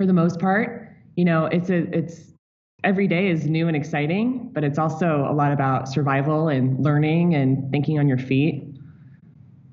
for 0.00 0.06
the 0.06 0.14
most 0.14 0.40
part. 0.40 0.88
You 1.16 1.26
know, 1.26 1.44
it's 1.44 1.68
a 1.68 1.80
it's 1.94 2.32
every 2.84 3.06
day 3.06 3.28
is 3.28 3.44
new 3.44 3.68
and 3.68 3.76
exciting, 3.76 4.48
but 4.54 4.64
it's 4.64 4.78
also 4.78 5.26
a 5.30 5.34
lot 5.34 5.52
about 5.52 5.88
survival 5.88 6.48
and 6.48 6.82
learning 6.82 7.34
and 7.34 7.70
thinking 7.70 7.98
on 7.98 8.08
your 8.08 8.16
feet. 8.16 8.64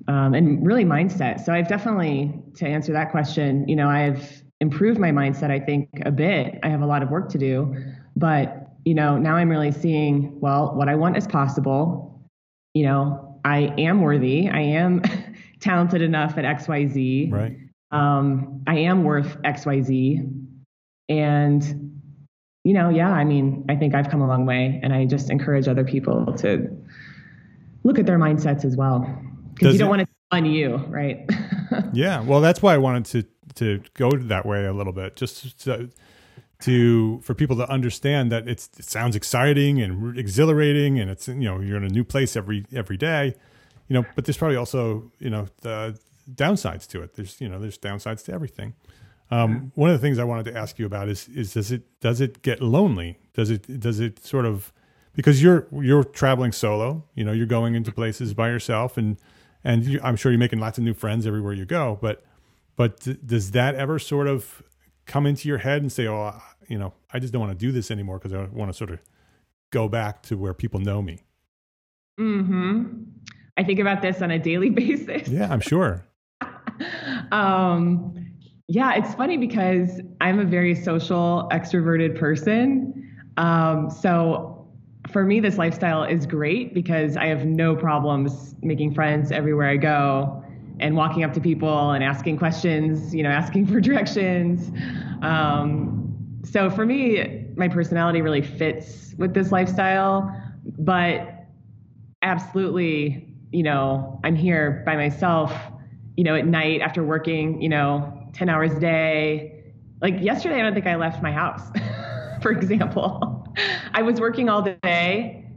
Um, 0.06 0.34
and 0.34 0.66
really 0.66 0.84
mindset. 0.84 1.42
So 1.42 1.54
I've 1.54 1.66
definitely, 1.66 2.42
to 2.56 2.66
answer 2.66 2.92
that 2.92 3.10
question, 3.10 3.66
you 3.68 3.76
know, 3.76 3.88
I've 3.88 4.42
improved 4.60 5.00
my 5.00 5.10
mindset, 5.10 5.50
I 5.50 5.60
think, 5.60 5.88
a 6.04 6.10
bit. 6.10 6.58
I 6.62 6.68
have 6.68 6.82
a 6.82 6.86
lot 6.86 7.02
of 7.02 7.08
work 7.08 7.30
to 7.30 7.38
do, 7.38 7.74
but, 8.14 8.68
you 8.84 8.94
know, 8.94 9.16
now 9.16 9.36
I'm 9.36 9.48
really 9.48 9.72
seeing, 9.72 10.38
well, 10.40 10.74
what 10.74 10.90
I 10.90 10.94
want 10.94 11.16
is 11.16 11.26
possible. 11.26 12.22
You 12.74 12.84
know, 12.84 13.40
I 13.46 13.74
am 13.78 14.02
worthy. 14.02 14.50
I 14.50 14.60
am 14.60 15.02
talented 15.60 16.02
enough 16.02 16.36
at 16.36 16.44
XYZ. 16.44 17.32
Right 17.32 17.67
um, 17.90 18.62
I 18.66 18.78
am 18.78 19.04
worth 19.04 19.40
XYZ. 19.42 20.44
And, 21.08 22.00
you 22.64 22.74
know, 22.74 22.88
yeah, 22.90 23.10
I 23.10 23.24
mean, 23.24 23.64
I 23.68 23.76
think 23.76 23.94
I've 23.94 24.10
come 24.10 24.20
a 24.20 24.26
long 24.26 24.46
way. 24.46 24.80
And 24.82 24.92
I 24.92 25.06
just 25.06 25.30
encourage 25.30 25.68
other 25.68 25.84
people 25.84 26.34
to 26.38 26.68
look 27.84 27.98
at 27.98 28.06
their 28.06 28.18
mindsets 28.18 28.64
as 28.64 28.76
well. 28.76 29.06
Because 29.54 29.72
you 29.72 29.78
don't 29.78 29.88
want 29.88 30.02
to 30.02 30.08
on 30.30 30.44
you, 30.44 30.76
right? 30.88 31.28
yeah. 31.92 32.20
Well, 32.20 32.40
that's 32.40 32.62
why 32.62 32.74
I 32.74 32.78
wanted 32.78 33.04
to 33.06 33.24
to 33.54 33.82
go 33.94 34.10
that 34.10 34.46
way 34.46 34.66
a 34.66 34.72
little 34.72 34.92
bit, 34.92 35.16
just 35.16 35.60
to, 35.64 35.90
to 36.60 37.20
for 37.22 37.34
people 37.34 37.56
to 37.56 37.68
understand 37.68 38.30
that 38.30 38.46
it's 38.46 38.68
it 38.78 38.84
sounds 38.84 39.16
exciting 39.16 39.80
and 39.80 40.18
exhilarating, 40.18 40.98
and 40.98 41.10
it's 41.10 41.28
you 41.28 41.34
know 41.34 41.60
you're 41.60 41.76
in 41.76 41.84
a 41.84 41.88
new 41.88 42.04
place 42.04 42.36
every 42.36 42.66
every 42.74 42.96
day, 42.96 43.34
you 43.88 43.94
know. 43.94 44.04
But 44.14 44.26
there's 44.26 44.36
probably 44.36 44.56
also 44.56 45.10
you 45.18 45.30
know 45.30 45.46
the 45.62 45.98
downsides 46.34 46.86
to 46.88 47.02
it. 47.02 47.14
There's 47.14 47.40
you 47.40 47.48
know 47.48 47.58
there's 47.58 47.78
downsides 47.78 48.24
to 48.26 48.32
everything. 48.32 48.74
Um, 49.30 49.72
one 49.74 49.90
of 49.90 50.00
the 50.00 50.06
things 50.06 50.18
I 50.18 50.24
wanted 50.24 50.46
to 50.46 50.56
ask 50.56 50.78
you 50.78 50.86
about 50.86 51.08
is 51.08 51.28
is 51.28 51.52
does 51.52 51.70
it 51.70 52.00
does 52.00 52.20
it 52.20 52.42
get 52.42 52.62
lonely? 52.62 53.18
Does 53.34 53.50
it 53.50 53.80
does 53.80 54.00
it 54.00 54.24
sort 54.24 54.46
of 54.46 54.72
because 55.14 55.42
you're 55.42 55.66
you're 55.72 56.04
traveling 56.04 56.52
solo, 56.52 57.04
you 57.14 57.24
know, 57.24 57.32
you're 57.32 57.46
going 57.46 57.74
into 57.74 57.92
places 57.92 58.34
by 58.34 58.48
yourself, 58.48 58.96
and 58.96 59.18
and 59.64 59.84
you, 59.84 60.00
I'm 60.02 60.16
sure 60.16 60.32
you're 60.32 60.38
making 60.38 60.60
lots 60.60 60.78
of 60.78 60.84
new 60.84 60.94
friends 60.94 61.26
everywhere 61.26 61.52
you 61.52 61.64
go. 61.64 61.98
But 62.00 62.24
but 62.76 63.00
th- 63.00 63.18
does 63.24 63.50
that 63.50 63.74
ever 63.74 63.98
sort 63.98 64.28
of 64.28 64.62
come 65.06 65.26
into 65.26 65.48
your 65.48 65.58
head 65.58 65.82
and 65.82 65.90
say, 65.90 66.06
oh, 66.06 66.40
you 66.68 66.78
know, 66.78 66.94
I 67.12 67.18
just 67.18 67.32
don't 67.32 67.40
want 67.40 67.58
to 67.58 67.66
do 67.66 67.72
this 67.72 67.90
anymore 67.90 68.18
because 68.18 68.32
I 68.32 68.44
want 68.44 68.70
to 68.70 68.76
sort 68.76 68.90
of 68.90 69.00
go 69.70 69.88
back 69.88 70.22
to 70.24 70.36
where 70.36 70.54
people 70.54 70.80
know 70.80 71.02
me. 71.02 71.24
Hmm. 72.16 73.04
I 73.56 73.64
think 73.64 73.80
about 73.80 74.02
this 74.02 74.22
on 74.22 74.30
a 74.30 74.38
daily 74.38 74.70
basis. 74.82 75.28
Yeah, 75.28 75.52
I'm 75.52 75.60
sure. 75.60 76.04
um, 77.32 78.14
yeah, 78.68 78.94
it's 78.94 79.14
funny 79.14 79.36
because 79.38 80.00
I'm 80.20 80.38
a 80.38 80.44
very 80.44 80.74
social, 80.74 81.48
extroverted 81.50 82.18
person. 82.18 82.94
Um, 83.36 83.90
so 83.90 84.68
for 85.10 85.24
me, 85.24 85.40
this 85.40 85.56
lifestyle 85.56 86.04
is 86.04 86.26
great 86.26 86.74
because 86.74 87.16
I 87.16 87.26
have 87.26 87.46
no 87.46 87.74
problems 87.74 88.54
making 88.62 88.94
friends 88.94 89.32
everywhere 89.32 89.68
I 89.70 89.76
go 89.76 90.44
and 90.80 90.96
walking 90.96 91.24
up 91.24 91.32
to 91.32 91.40
people 91.40 91.92
and 91.92 92.04
asking 92.04 92.36
questions, 92.36 93.14
you 93.14 93.22
know, 93.22 93.30
asking 93.30 93.66
for 93.66 93.80
directions. 93.80 94.70
Um, 95.22 96.14
so 96.44 96.68
for 96.68 96.84
me, 96.84 97.46
my 97.56 97.68
personality 97.68 98.22
really 98.22 98.42
fits 98.42 99.14
with 99.18 99.34
this 99.34 99.50
lifestyle, 99.50 100.30
but 100.78 101.46
absolutely, 102.22 103.34
you 103.50 103.62
know, 103.62 104.20
I'm 104.24 104.36
here 104.36 104.82
by 104.84 104.96
myself 104.96 105.52
you 106.18 106.24
know, 106.24 106.34
at 106.34 106.48
night 106.48 106.80
after 106.80 107.04
working, 107.04 107.62
you 107.62 107.68
know, 107.68 108.12
10 108.32 108.48
hours 108.48 108.72
a 108.72 108.80
day. 108.80 109.62
Like 110.02 110.20
yesterday, 110.20 110.56
I 110.56 110.62
don't 110.62 110.74
think 110.74 110.88
I 110.88 110.96
left 110.96 111.22
my 111.22 111.30
house, 111.30 111.62
for 112.42 112.50
example. 112.50 113.46
I 113.94 114.02
was 114.02 114.18
working 114.18 114.48
all 114.48 114.62
day, 114.62 115.48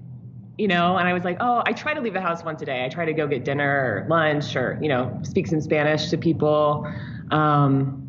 you 0.59 0.67
know, 0.67 0.97
and 0.97 1.07
I 1.07 1.13
was 1.13 1.23
like, 1.23 1.37
oh, 1.39 1.63
I 1.65 1.73
try 1.73 1.95
to 1.95 1.99
leave 1.99 2.13
the 2.13 2.21
house 2.21 2.43
once 2.43 2.61
a 2.61 2.65
day. 2.65 2.85
I 2.85 2.89
try 2.89 3.05
to 3.05 3.13
go 3.13 3.25
get 3.25 3.43
dinner 3.43 3.65
or 3.65 4.07
lunch 4.07 4.55
or, 4.55 4.77
you 4.83 4.87
know, 4.87 5.19
speak 5.23 5.47
some 5.47 5.61
Spanish 5.61 6.11
to 6.11 6.17
people. 6.17 6.87
Um, 7.31 8.07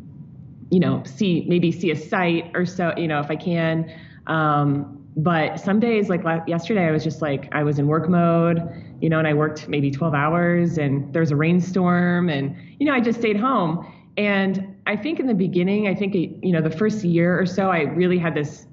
you 0.69 0.79
know, 0.79 1.01
see, 1.05 1.47
maybe 1.49 1.71
see 1.71 1.89
a 1.89 1.95
site 1.95 2.51
or 2.53 2.67
so, 2.67 2.93
you 2.95 3.07
know, 3.07 3.19
if 3.19 3.31
I 3.31 3.35
can. 3.35 3.91
Um, 4.27 5.02
but 5.15 5.59
some 5.59 5.79
days 5.79 6.09
like 6.09 6.23
yesterday 6.47 6.87
i 6.87 6.91
was 6.91 7.03
just 7.03 7.21
like 7.21 7.47
i 7.53 7.63
was 7.63 7.77
in 7.77 7.87
work 7.87 8.09
mode 8.09 8.61
you 8.99 9.09
know 9.09 9.19
and 9.19 9.27
i 9.27 9.33
worked 9.33 9.67
maybe 9.67 9.91
12 9.91 10.13
hours 10.13 10.77
and 10.77 11.11
there 11.13 11.19
was 11.19 11.31
a 11.31 11.35
rainstorm 11.35 12.29
and 12.29 12.55
you 12.79 12.85
know 12.85 12.93
i 12.93 12.99
just 12.99 13.19
stayed 13.19 13.37
home. 13.37 13.91
And 14.17 14.75
i 14.85 14.95
think 14.95 15.19
in 15.19 15.27
the 15.27 15.33
beginning 15.33 15.87
i 15.87 15.95
think 15.95 16.13
you 16.15 16.51
know 16.51 16.61
the 16.61 16.75
first 16.75 17.03
year 17.03 17.39
or 17.39 17.45
so 17.45 17.69
i 17.69 17.81
really 17.81 18.17
had 18.17 18.35
this 18.35 18.67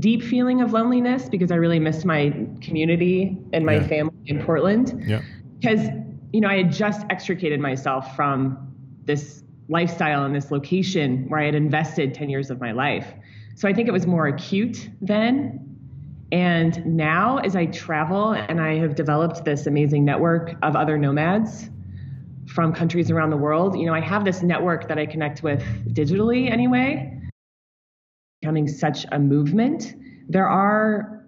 deep 0.00 0.22
feeling 0.22 0.60
of 0.60 0.72
loneliness 0.72 1.28
because 1.28 1.50
i 1.50 1.54
really 1.54 1.78
missed 1.78 2.04
my 2.04 2.30
community 2.60 3.36
and 3.52 3.64
my 3.64 3.76
yeah. 3.76 3.86
family 3.86 4.14
in 4.26 4.44
portland. 4.44 5.04
Yeah. 5.06 5.22
Because 5.58 5.88
you 6.32 6.40
know 6.40 6.48
i 6.48 6.56
had 6.56 6.72
just 6.72 7.06
extricated 7.10 7.60
myself 7.60 8.14
from 8.14 8.74
this 9.04 9.42
lifestyle 9.68 10.24
and 10.24 10.34
this 10.34 10.50
location 10.50 11.28
where 11.28 11.40
i 11.40 11.44
had 11.44 11.54
invested 11.54 12.14
10 12.14 12.28
years 12.28 12.50
of 12.50 12.60
my 12.60 12.72
life 12.72 13.14
so 13.58 13.66
I 13.66 13.72
think 13.72 13.88
it 13.88 13.90
was 13.90 14.06
more 14.06 14.28
acute 14.28 14.88
then. 15.00 15.76
And 16.30 16.86
now, 16.86 17.38
as 17.38 17.56
I 17.56 17.66
travel 17.66 18.30
and 18.30 18.60
I 18.60 18.76
have 18.76 18.94
developed 18.94 19.44
this 19.44 19.66
amazing 19.66 20.04
network 20.04 20.54
of 20.62 20.76
other 20.76 20.96
nomads 20.96 21.68
from 22.46 22.72
countries 22.72 23.10
around 23.10 23.30
the 23.30 23.36
world, 23.36 23.76
you 23.76 23.84
know, 23.84 23.94
I 23.94 24.00
have 24.00 24.24
this 24.24 24.42
network 24.42 24.86
that 24.86 24.96
I 24.96 25.06
connect 25.06 25.42
with 25.42 25.60
digitally 25.92 26.48
anyway, 26.48 27.20
becoming 28.40 28.68
such 28.68 29.04
a 29.10 29.18
movement. 29.18 29.96
There 30.28 30.46
are 30.46 31.26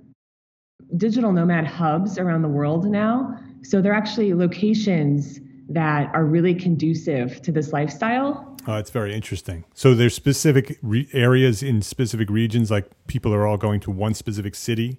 digital 0.98 1.32
nomad 1.32 1.66
hubs 1.66 2.16
around 2.16 2.42
the 2.42 2.48
world 2.48 2.86
now. 2.86 3.36
So 3.62 3.82
they're 3.82 3.92
actually 3.92 4.34
locations 4.34 5.40
that 5.68 6.14
are 6.14 6.26
really 6.26 6.54
conducive 6.54 7.42
to 7.42 7.50
this 7.50 7.72
lifestyle 7.72 8.49
Oh, 8.70 8.76
it's 8.76 8.90
very 8.90 9.12
interesting. 9.12 9.64
So 9.74 9.94
there's 9.94 10.14
specific 10.14 10.78
re- 10.80 11.08
areas 11.12 11.60
in 11.60 11.82
specific 11.82 12.30
regions, 12.30 12.70
like 12.70 12.88
people 13.08 13.34
are 13.34 13.44
all 13.44 13.56
going 13.56 13.80
to 13.80 13.90
one 13.90 14.14
specific 14.14 14.54
city, 14.54 14.98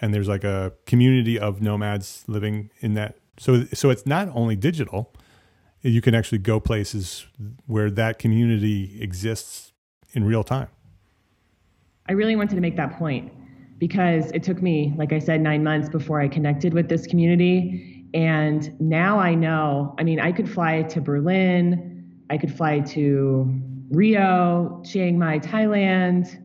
and 0.00 0.14
there's 0.14 0.26
like 0.26 0.42
a 0.42 0.72
community 0.86 1.38
of 1.38 1.60
nomads 1.60 2.24
living 2.28 2.70
in 2.80 2.94
that. 2.94 3.16
So 3.38 3.66
so 3.74 3.90
it's 3.90 4.06
not 4.06 4.28
only 4.32 4.56
digital; 4.56 5.12
you 5.82 6.00
can 6.00 6.14
actually 6.14 6.38
go 6.38 6.60
places 6.60 7.26
where 7.66 7.90
that 7.90 8.18
community 8.18 8.98
exists 9.02 9.72
in 10.12 10.24
real 10.24 10.42
time. 10.42 10.68
I 12.08 12.12
really 12.12 12.36
wanted 12.36 12.54
to 12.54 12.62
make 12.62 12.76
that 12.76 12.98
point 12.98 13.30
because 13.78 14.30
it 14.30 14.42
took 14.42 14.62
me, 14.62 14.94
like 14.96 15.12
I 15.12 15.18
said, 15.18 15.42
nine 15.42 15.62
months 15.62 15.90
before 15.90 16.22
I 16.22 16.28
connected 16.28 16.72
with 16.72 16.88
this 16.88 17.06
community. 17.06 18.06
And 18.14 18.80
now 18.80 19.18
I 19.20 19.34
know, 19.34 19.94
I 19.98 20.04
mean, 20.04 20.20
I 20.20 20.32
could 20.32 20.48
fly 20.48 20.82
to 20.84 21.02
Berlin, 21.02 21.99
I 22.30 22.38
could 22.38 22.54
fly 22.54 22.80
to 22.80 23.60
Rio, 23.90 24.80
Chiang 24.84 25.18
Mai, 25.18 25.40
Thailand, 25.40 26.40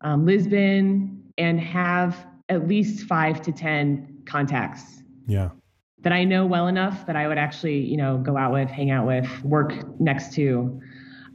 um, 0.00 0.26
Lisbon, 0.26 1.22
and 1.38 1.60
have 1.60 2.26
at 2.48 2.66
least 2.66 3.06
five 3.06 3.40
to 3.42 3.52
10 3.52 4.24
contacts. 4.26 5.02
Yeah. 5.26 5.50
That 6.00 6.12
I 6.12 6.24
know 6.24 6.44
well 6.44 6.66
enough 6.66 7.06
that 7.06 7.16
I 7.16 7.28
would 7.28 7.38
actually, 7.38 7.78
you 7.78 7.96
know, 7.96 8.18
go 8.18 8.36
out 8.36 8.52
with, 8.52 8.68
hang 8.68 8.90
out 8.90 9.06
with, 9.06 9.44
work 9.44 10.00
next 10.00 10.32
to. 10.34 10.80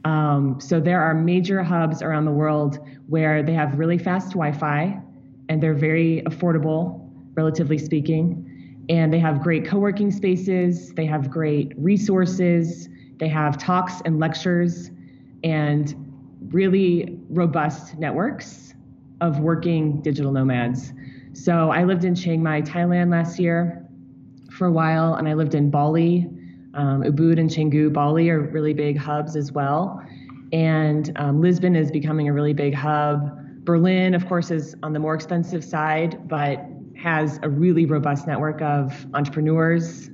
Um, 0.04 0.60
so 0.60 0.80
there 0.80 1.00
are 1.00 1.14
major 1.14 1.62
hubs 1.62 2.02
around 2.02 2.26
the 2.26 2.30
world 2.30 2.78
where 3.08 3.42
they 3.42 3.54
have 3.54 3.78
really 3.78 3.96
fast 3.96 4.30
Wi-Fi 4.32 5.00
and 5.48 5.62
they're 5.62 5.74
very 5.74 6.22
affordable, 6.26 7.10
relatively 7.34 7.78
speaking. 7.78 8.43
And 8.88 9.12
they 9.12 9.18
have 9.18 9.42
great 9.42 9.64
co-working 9.66 10.10
spaces. 10.10 10.92
They 10.92 11.06
have 11.06 11.30
great 11.30 11.72
resources. 11.76 12.88
They 13.18 13.28
have 13.28 13.56
talks 13.56 14.02
and 14.04 14.18
lectures 14.18 14.90
and 15.42 15.94
really 16.50 17.18
robust 17.30 17.98
networks 17.98 18.74
of 19.20 19.40
working 19.40 20.00
digital 20.02 20.32
nomads. 20.32 20.92
So 21.32 21.70
I 21.70 21.84
lived 21.84 22.04
in 22.04 22.14
Chiang 22.14 22.42
Mai, 22.42 22.62
Thailand 22.62 23.10
last 23.10 23.38
year 23.38 23.86
for 24.50 24.66
a 24.66 24.72
while, 24.72 25.14
and 25.14 25.28
I 25.28 25.34
lived 25.34 25.54
in 25.54 25.70
Bali. 25.70 26.28
Um, 26.74 27.02
Ubud 27.02 27.38
and 27.38 27.48
Canggu, 27.48 27.92
Bali 27.92 28.30
are 28.30 28.40
really 28.40 28.74
big 28.74 28.96
hubs 28.98 29.36
as 29.36 29.52
well. 29.52 30.02
And 30.52 31.12
um, 31.16 31.40
Lisbon 31.40 31.76
is 31.76 31.90
becoming 31.90 32.28
a 32.28 32.32
really 32.32 32.52
big 32.52 32.74
hub. 32.74 33.30
Berlin, 33.64 34.14
of 34.14 34.26
course, 34.26 34.50
is 34.50 34.76
on 34.82 34.92
the 34.92 34.98
more 34.98 35.14
expensive 35.14 35.64
side, 35.64 36.28
but 36.28 36.64
has 36.96 37.38
a 37.42 37.48
really 37.48 37.86
robust 37.86 38.26
network 38.26 38.60
of 38.62 39.06
entrepreneurs 39.14 40.08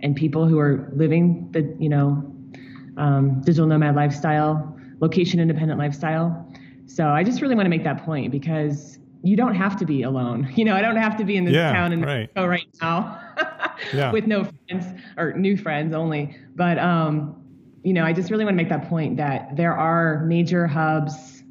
and 0.00 0.14
people 0.16 0.46
who 0.46 0.58
are 0.58 0.90
living 0.94 1.48
the 1.52 1.76
you 1.78 1.88
know 1.88 2.24
um, 2.96 3.40
digital 3.42 3.66
nomad 3.66 3.94
lifestyle, 3.94 4.76
location 5.00 5.40
independent 5.40 5.78
lifestyle. 5.78 6.46
So 6.86 7.08
I 7.08 7.22
just 7.22 7.40
really 7.40 7.54
want 7.54 7.66
to 7.66 7.70
make 7.70 7.84
that 7.84 8.04
point 8.04 8.32
because 8.32 8.98
you 9.22 9.36
don't 9.36 9.54
have 9.54 9.76
to 9.76 9.86
be 9.86 10.02
alone. 10.02 10.52
You 10.56 10.64
know, 10.64 10.74
I 10.74 10.82
don't 10.82 10.96
have 10.96 11.16
to 11.18 11.24
be 11.24 11.36
in 11.36 11.44
this 11.44 11.54
yeah, 11.54 11.72
town 11.72 11.92
in 11.92 12.00
right. 12.02 12.20
Mexico 12.20 12.46
right 12.46 12.66
now 12.80 13.20
yeah. 13.92 14.12
with 14.12 14.26
no 14.26 14.44
friends 14.44 14.86
or 15.16 15.32
new 15.34 15.56
friends 15.56 15.94
only. 15.94 16.36
But 16.56 16.78
um, 16.78 17.44
you 17.84 17.92
know, 17.92 18.04
I 18.04 18.12
just 18.12 18.30
really 18.30 18.44
want 18.44 18.54
to 18.54 18.62
make 18.62 18.70
that 18.70 18.88
point 18.88 19.16
that 19.18 19.56
there 19.56 19.76
are 19.76 20.24
major 20.26 20.66
hubs 20.66 21.44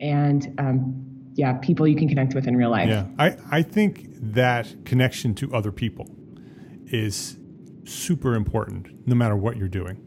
and 0.00 0.54
um, 0.58 1.07
yeah, 1.38 1.52
people 1.52 1.86
you 1.86 1.94
can 1.94 2.08
connect 2.08 2.34
with 2.34 2.48
in 2.48 2.56
real 2.56 2.70
life. 2.70 2.88
Yeah, 2.88 3.06
I, 3.16 3.36
I 3.48 3.62
think 3.62 4.08
that 4.10 4.84
connection 4.84 5.36
to 5.36 5.54
other 5.54 5.70
people 5.70 6.10
is 6.86 7.38
super 7.84 8.34
important 8.34 9.06
no 9.06 9.14
matter 9.14 9.36
what 9.36 9.56
you're 9.56 9.68
doing. 9.68 10.04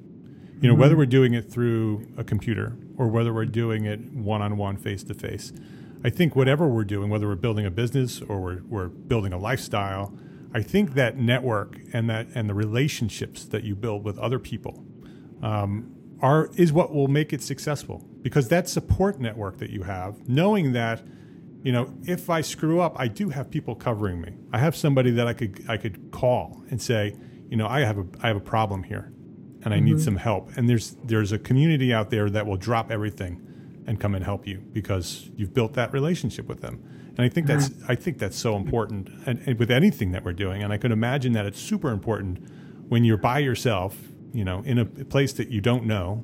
You 0.59 0.67
know, 0.67 0.73
mm-hmm. 0.73 0.81
whether 0.81 0.97
we're 0.97 1.05
doing 1.05 1.33
it 1.33 1.49
through 1.49 2.05
a 2.17 2.25
computer 2.25 2.75
or 2.97 3.07
whether 3.07 3.33
we're 3.33 3.45
doing 3.45 3.85
it 3.85 4.11
one 4.11 4.41
on 4.41 4.57
one, 4.57 4.75
face 4.75 5.05
to 5.05 5.13
face. 5.13 5.53
I 6.03 6.09
think 6.09 6.35
whatever 6.35 6.67
we're 6.67 6.83
doing, 6.83 7.09
whether 7.09 7.27
we're 7.27 7.35
building 7.35 7.65
a 7.65 7.71
business 7.71 8.21
or 8.21 8.41
we're, 8.41 8.61
we're 8.67 8.89
building 8.89 9.31
a 9.31 9.37
lifestyle, 9.37 10.13
I 10.53 10.61
think 10.61 10.95
that 10.95 11.17
network 11.17 11.79
and 11.93 12.09
that 12.09 12.27
and 12.35 12.49
the 12.49 12.53
relationships 12.53 13.45
that 13.45 13.63
you 13.63 13.73
build 13.73 14.03
with 14.03 14.19
other 14.19 14.37
people 14.37 14.83
um, 15.41 15.95
are 16.21 16.49
is 16.57 16.73
what 16.73 16.93
will 16.93 17.07
make 17.07 17.31
it 17.31 17.41
successful 17.41 18.05
because 18.21 18.49
that 18.49 18.67
support 18.67 19.21
network 19.21 19.59
that 19.59 19.69
you 19.69 19.83
have, 19.83 20.27
knowing 20.27 20.73
that 20.73 21.01
you 21.63 21.71
know 21.71 21.93
if 22.03 22.29
I 22.29 22.41
screw 22.41 22.79
up, 22.79 22.95
I 22.99 23.07
do 23.07 23.29
have 23.29 23.49
people 23.49 23.75
covering 23.75 24.21
me. 24.21 24.33
I 24.51 24.59
have 24.59 24.75
somebody 24.75 25.11
that 25.11 25.27
I 25.27 25.33
could 25.33 25.63
I 25.67 25.77
could 25.77 26.11
call 26.11 26.63
and 26.69 26.81
say, 26.81 27.15
you 27.49 27.57
know, 27.57 27.67
I 27.67 27.81
have 27.81 27.97
a 27.97 28.05
I 28.21 28.27
have 28.27 28.37
a 28.37 28.41
problem 28.41 28.83
here, 28.83 29.11
and 29.63 29.73
I 29.73 29.77
mm-hmm. 29.77 29.85
need 29.85 30.01
some 30.01 30.15
help. 30.15 30.55
And 30.57 30.69
there's 30.69 30.95
there's 31.03 31.31
a 31.31 31.39
community 31.39 31.93
out 31.93 32.09
there 32.09 32.29
that 32.29 32.45
will 32.45 32.57
drop 32.57 32.91
everything 32.91 33.47
and 33.87 33.99
come 33.99 34.15
and 34.15 34.23
help 34.23 34.47
you 34.47 34.59
because 34.71 35.29
you've 35.35 35.53
built 35.53 35.73
that 35.73 35.91
relationship 35.91 36.47
with 36.47 36.61
them. 36.61 36.81
And 37.17 37.21
I 37.21 37.29
think 37.29 37.47
that's 37.47 37.71
I 37.87 37.95
think 37.95 38.19
that's 38.19 38.37
so 38.37 38.55
important 38.55 39.09
and, 39.25 39.41
and, 39.45 39.59
with 39.59 39.69
anything 39.69 40.11
that 40.11 40.23
we're 40.23 40.33
doing. 40.33 40.63
And 40.63 40.71
I 40.71 40.77
could 40.77 40.91
imagine 40.91 41.33
that 41.33 41.45
it's 41.45 41.59
super 41.59 41.91
important 41.91 42.39
when 42.89 43.03
you're 43.03 43.17
by 43.17 43.39
yourself, 43.39 43.97
you 44.33 44.45
know, 44.45 44.61
in 44.65 44.77
a 44.77 44.85
place 44.85 45.33
that 45.33 45.49
you 45.49 45.61
don't 45.61 45.85
know, 45.85 46.23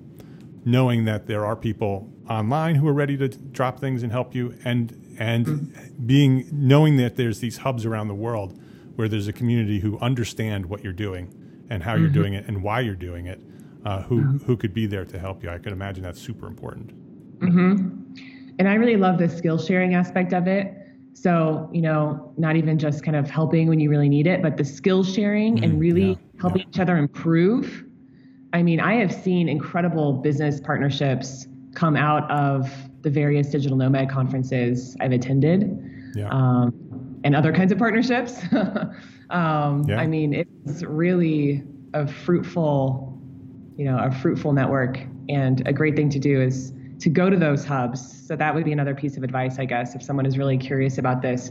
knowing 0.66 1.06
that 1.06 1.28
there 1.28 1.46
are 1.46 1.56
people 1.56 2.10
online 2.30 2.76
who 2.76 2.88
are 2.88 2.94
ready 2.94 3.18
to 3.18 3.28
drop 3.28 3.80
things 3.80 4.04
and 4.04 4.12
help 4.12 4.34
you 4.34 4.58
and 4.64 4.92
and 5.18 5.46
mm-hmm. 5.46 6.06
being 6.06 6.48
knowing 6.52 6.98
that 6.98 7.16
there's 7.16 7.40
these 7.40 7.58
hubs 7.58 7.86
around 7.86 8.08
the 8.08 8.16
world 8.16 8.60
where 8.96 9.08
there's 9.08 9.28
a 9.28 9.34
community 9.34 9.80
who 9.80 9.98
understand 10.00 10.66
what 10.66 10.84
you're 10.84 10.94
doing 10.94 11.34
and 11.70 11.84
how 11.84 11.94
mm-hmm. 11.94 12.04
you're 12.04 12.12
doing 12.12 12.34
it 12.34 12.46
and 12.48 12.64
why 12.64 12.80
you're 12.80 12.96
doing 12.96 13.28
it, 13.28 13.40
uh, 13.86 14.02
who 14.04 14.22
mm-hmm. 14.22 14.38
who 14.46 14.58
could 14.58 14.74
be 14.74 14.86
there 14.86 15.06
to 15.06 15.20
help 15.20 15.44
you. 15.44 15.50
I 15.50 15.58
could 15.58 15.74
imagine 15.74 16.04
that's 16.04 16.22
super 16.22 16.48
important. 16.48 16.94
Mm-hmm. 17.40 18.24
And 18.60 18.68
I 18.68 18.74
really 18.74 18.98
love 18.98 19.20
the 19.20 19.30
skill 19.30 19.58
sharing 19.58 19.94
aspect 19.94 20.34
of 20.34 20.48
it. 20.48 20.74
So, 21.14 21.70
you 21.72 21.82
know, 21.82 22.34
not 22.38 22.56
even 22.56 22.78
just 22.78 23.04
kind 23.04 23.16
of 23.16 23.30
helping 23.30 23.68
when 23.68 23.80
you 23.80 23.90
really 23.90 24.10
need 24.10 24.28
it, 24.28 24.42
but 24.42 24.58
the 24.58 24.66
skill 24.66 25.04
sharing 25.04 25.56
mm-hmm. 25.56 25.64
and 25.64 25.80
really 25.80 26.10
yeah. 26.10 26.42
helping 26.42 26.62
yeah. 26.62 26.68
each 26.70 26.80
other 26.80 26.98
improve. 26.98 27.84
I 28.54 28.64
mean, 28.64 28.80
I 28.80 28.96
have 28.96 29.14
seen 29.14 29.50
incredible 29.50 30.14
business 30.14 30.60
partnerships 30.60 31.48
come 31.76 31.96
out 31.96 32.30
of 32.32 32.72
the 33.08 33.14
various 33.14 33.48
digital 33.48 33.78
nomad 33.78 34.10
conferences 34.10 34.98
I've 35.00 35.14
attended 35.14 36.12
yeah. 36.14 36.28
um, 36.30 37.22
and 37.24 37.34
other 37.38 37.54
kinds 37.54 37.72
of 37.72 37.78
partnerships. 37.78 38.44
um, 39.30 39.86
yeah. 39.88 39.98
I 39.98 40.06
mean, 40.08 40.34
it's 40.34 40.84
really 40.84 41.64
a 41.94 42.06
fruitful, 42.06 43.18
you 43.78 43.86
know, 43.86 43.98
a 43.98 44.12
fruitful 44.12 44.52
network. 44.52 45.00
And 45.30 45.66
a 45.66 45.72
great 45.72 45.96
thing 45.96 46.10
to 46.10 46.20
do 46.20 46.42
is 46.42 46.74
to 47.00 47.10
go 47.10 47.30
to 47.30 47.38
those 47.38 47.64
hubs. 47.64 48.28
So 48.28 48.36
that 48.36 48.54
would 48.54 48.66
be 48.66 48.74
another 48.74 48.94
piece 48.94 49.16
of 49.16 49.24
advice, 49.24 49.58
I 49.58 49.64
guess, 49.64 49.96
if 49.96 50.04
someone 50.04 50.26
is 50.26 50.38
really 50.38 50.58
curious 50.58 50.98
about 50.98 51.22
this. 51.22 51.50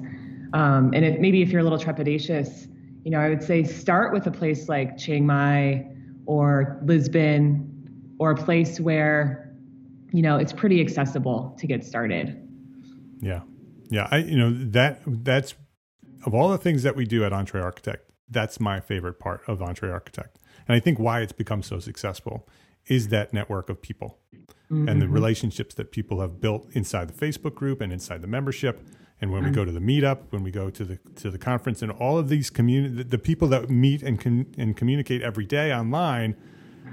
Um, 0.52 0.90
and 0.92 1.06
if 1.06 1.18
maybe 1.18 1.40
if 1.40 1.48
you're 1.48 1.62
a 1.62 1.64
little 1.64 1.78
trepidatious, 1.78 2.68
you 3.02 3.10
know, 3.10 3.18
I 3.18 3.30
would 3.30 3.42
say 3.42 3.64
start 3.64 4.12
with 4.12 4.26
a 4.26 4.30
place 4.30 4.68
like 4.68 4.98
Chiang 4.98 5.24
Mai 5.24 5.86
or 6.26 6.78
Lisbon 6.84 7.72
or 8.18 8.32
a 8.32 8.36
place 8.36 8.78
where, 8.78 9.45
you 10.12 10.22
know, 10.22 10.36
it's 10.36 10.52
pretty 10.52 10.80
accessible 10.80 11.54
to 11.58 11.66
get 11.66 11.84
started. 11.84 12.42
Yeah. 13.20 13.40
Yeah. 13.90 14.08
I, 14.10 14.18
you 14.18 14.36
know, 14.36 14.52
that, 14.70 15.00
that's, 15.06 15.54
of 16.24 16.34
all 16.34 16.48
the 16.48 16.58
things 16.58 16.82
that 16.82 16.96
we 16.96 17.04
do 17.04 17.24
at 17.24 17.32
EntreArchitect, 17.32 17.98
that's 18.28 18.58
my 18.58 18.80
favorite 18.80 19.18
part 19.18 19.42
of 19.46 19.60
EntreArchitect. 19.60 20.34
And 20.66 20.74
I 20.76 20.80
think 20.80 20.98
why 20.98 21.20
it's 21.20 21.32
become 21.32 21.62
so 21.62 21.78
successful 21.78 22.48
is 22.86 23.08
that 23.08 23.32
network 23.32 23.68
of 23.68 23.80
people 23.80 24.18
mm-hmm. 24.70 24.88
and 24.88 25.00
the 25.00 25.06
mm-hmm. 25.06 25.14
relationships 25.14 25.74
that 25.74 25.92
people 25.92 26.20
have 26.20 26.40
built 26.40 26.68
inside 26.72 27.08
the 27.08 27.26
Facebook 27.26 27.54
group 27.54 27.80
and 27.80 27.92
inside 27.92 28.22
the 28.22 28.26
membership. 28.26 28.86
And 29.20 29.30
when 29.30 29.42
mm-hmm. 29.42 29.50
we 29.50 29.54
go 29.54 29.64
to 29.64 29.72
the 29.72 29.80
meetup, 29.80 30.24
when 30.30 30.42
we 30.42 30.50
go 30.50 30.68
to 30.70 30.84
the 30.84 30.98
to 31.16 31.30
the 31.30 31.38
conference, 31.38 31.80
and 31.80 31.90
all 31.90 32.18
of 32.18 32.28
these 32.28 32.50
community, 32.50 33.02
the 33.02 33.18
people 33.18 33.48
that 33.48 33.70
meet 33.70 34.02
and 34.02 34.20
con- 34.20 34.54
and 34.58 34.76
communicate 34.76 35.22
every 35.22 35.46
day 35.46 35.72
online, 35.72 36.36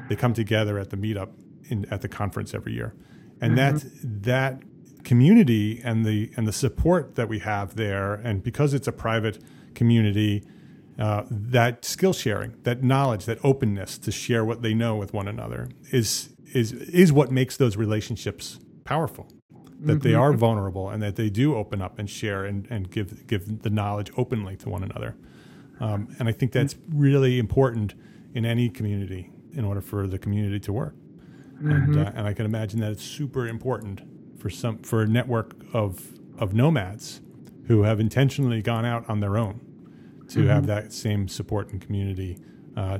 they 0.07 0.15
come 0.15 0.33
together 0.33 0.79
at 0.79 0.89
the 0.89 0.95
meetup 0.95 1.31
in, 1.69 1.85
at 1.91 2.01
the 2.01 2.07
conference 2.07 2.53
every 2.53 2.73
year, 2.73 2.93
and 3.41 3.57
mm-hmm. 3.57 3.77
that 3.77 4.23
that 4.23 4.63
community 5.03 5.81
and 5.83 6.05
the 6.05 6.31
and 6.35 6.47
the 6.47 6.53
support 6.53 7.15
that 7.15 7.29
we 7.29 7.39
have 7.39 7.75
there, 7.75 8.15
and 8.15 8.43
because 8.43 8.73
it's 8.73 8.87
a 8.87 8.91
private 8.91 9.39
community, 9.75 10.43
uh, 10.99 11.23
that 11.29 11.85
skill 11.85 12.13
sharing, 12.13 12.55
that 12.63 12.83
knowledge, 12.83 13.25
that 13.25 13.39
openness 13.43 13.97
to 13.97 14.11
share 14.11 14.45
what 14.45 14.61
they 14.61 14.73
know 14.73 14.95
with 14.95 15.13
one 15.13 15.27
another 15.27 15.69
is 15.91 16.29
is 16.53 16.71
is 16.71 17.11
what 17.11 17.31
makes 17.31 17.57
those 17.57 17.77
relationships 17.77 18.59
powerful. 18.83 19.27
That 19.79 19.99
mm-hmm. 19.99 20.07
they 20.07 20.13
are 20.13 20.31
vulnerable 20.31 20.89
and 20.89 21.03
that 21.03 21.17
they 21.17 21.29
do 21.29 21.55
open 21.55 21.81
up 21.81 21.99
and 21.99 22.09
share 22.09 22.45
and, 22.45 22.67
and 22.69 22.89
give 22.89 23.27
give 23.27 23.63
the 23.63 23.69
knowledge 23.69 24.11
openly 24.15 24.55
to 24.57 24.69
one 24.69 24.83
another. 24.83 25.15
Um, 25.79 26.15
and 26.19 26.29
I 26.29 26.31
think 26.31 26.51
that's 26.51 26.75
really 26.89 27.39
important 27.39 27.93
in 28.33 28.45
any 28.45 28.69
community 28.69 29.29
in 29.53 29.65
order 29.65 29.81
for 29.81 30.07
the 30.07 30.17
community 30.17 30.59
to 30.61 30.73
work. 30.73 30.95
Mm-hmm. 31.55 31.71
And 31.71 31.97
uh, 31.97 32.11
and 32.15 32.27
I 32.27 32.33
can 32.33 32.45
imagine 32.45 32.79
that 32.81 32.91
it's 32.91 33.03
super 33.03 33.47
important 33.47 34.01
for 34.39 34.49
some 34.49 34.79
for 34.79 35.01
a 35.01 35.07
network 35.07 35.55
of 35.73 36.19
of 36.37 36.53
nomads 36.53 37.21
who 37.67 37.83
have 37.83 37.99
intentionally 37.99 38.61
gone 38.61 38.85
out 38.85 39.09
on 39.09 39.19
their 39.19 39.37
own 39.37 39.61
to 40.29 40.39
mm-hmm. 40.39 40.49
have 40.49 40.65
that 40.67 40.91
same 40.91 41.27
support 41.27 41.71
and 41.71 41.81
community 41.81 42.37
uh, 42.75 42.99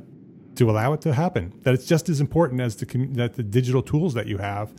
to 0.56 0.70
allow 0.70 0.93
it 0.93 1.01
to 1.01 1.14
happen. 1.14 1.54
That 1.64 1.74
it's 1.74 1.86
just 1.86 2.10
as 2.10 2.22
important 2.22 2.62
as 2.62 2.76
the 2.76 2.86
that 3.14 3.34
the 3.34 3.43
digital 3.43 3.82
tools 3.82 4.14
that 4.14 4.28
you 4.28 4.38
have. 4.38 4.74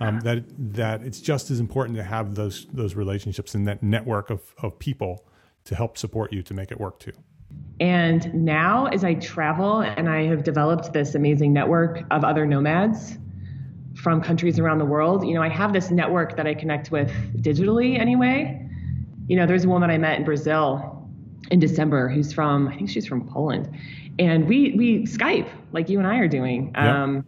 Um, 0.00 0.20
that 0.20 0.44
that 0.74 1.02
it's 1.02 1.20
just 1.20 1.50
as 1.50 1.58
important 1.58 1.96
to 1.96 2.04
have 2.04 2.36
those 2.36 2.66
those 2.72 2.94
relationships 2.94 3.56
and 3.56 3.66
that 3.66 3.82
network 3.82 4.30
of 4.30 4.54
of 4.62 4.78
people 4.78 5.26
to 5.64 5.74
help 5.74 5.98
support 5.98 6.32
you 6.32 6.40
to 6.42 6.54
make 6.54 6.70
it 6.70 6.78
work 6.78 7.00
too. 7.00 7.12
And 7.80 8.32
now, 8.34 8.86
as 8.86 9.04
I 9.04 9.14
travel 9.14 9.80
and 9.80 10.08
I 10.08 10.24
have 10.24 10.42
developed 10.42 10.92
this 10.92 11.14
amazing 11.14 11.52
network 11.52 12.02
of 12.10 12.24
other 12.24 12.44
nomads 12.44 13.16
from 13.94 14.20
countries 14.20 14.58
around 14.58 14.78
the 14.78 14.84
world, 14.84 15.26
you 15.26 15.34
know, 15.34 15.42
I 15.42 15.48
have 15.48 15.72
this 15.72 15.90
network 15.90 16.36
that 16.36 16.46
I 16.46 16.54
connect 16.54 16.90
with 16.90 17.10
digitally 17.40 17.98
anyway. 17.98 18.60
You 19.28 19.36
know, 19.36 19.46
there's 19.46 19.64
a 19.64 19.68
woman 19.68 19.90
I 19.90 19.98
met 19.98 20.18
in 20.18 20.24
Brazil 20.24 21.08
in 21.50 21.60
December 21.60 22.08
who's 22.08 22.32
from, 22.32 22.68
I 22.68 22.76
think 22.76 22.90
she's 22.90 23.06
from 23.06 23.28
Poland 23.28 23.68
and 24.18 24.48
we 24.48 24.72
we 24.76 25.04
Skype 25.04 25.48
like 25.72 25.88
you 25.88 25.98
and 25.98 26.06
I 26.06 26.16
are 26.18 26.28
doing. 26.28 26.72
Um, 26.74 27.24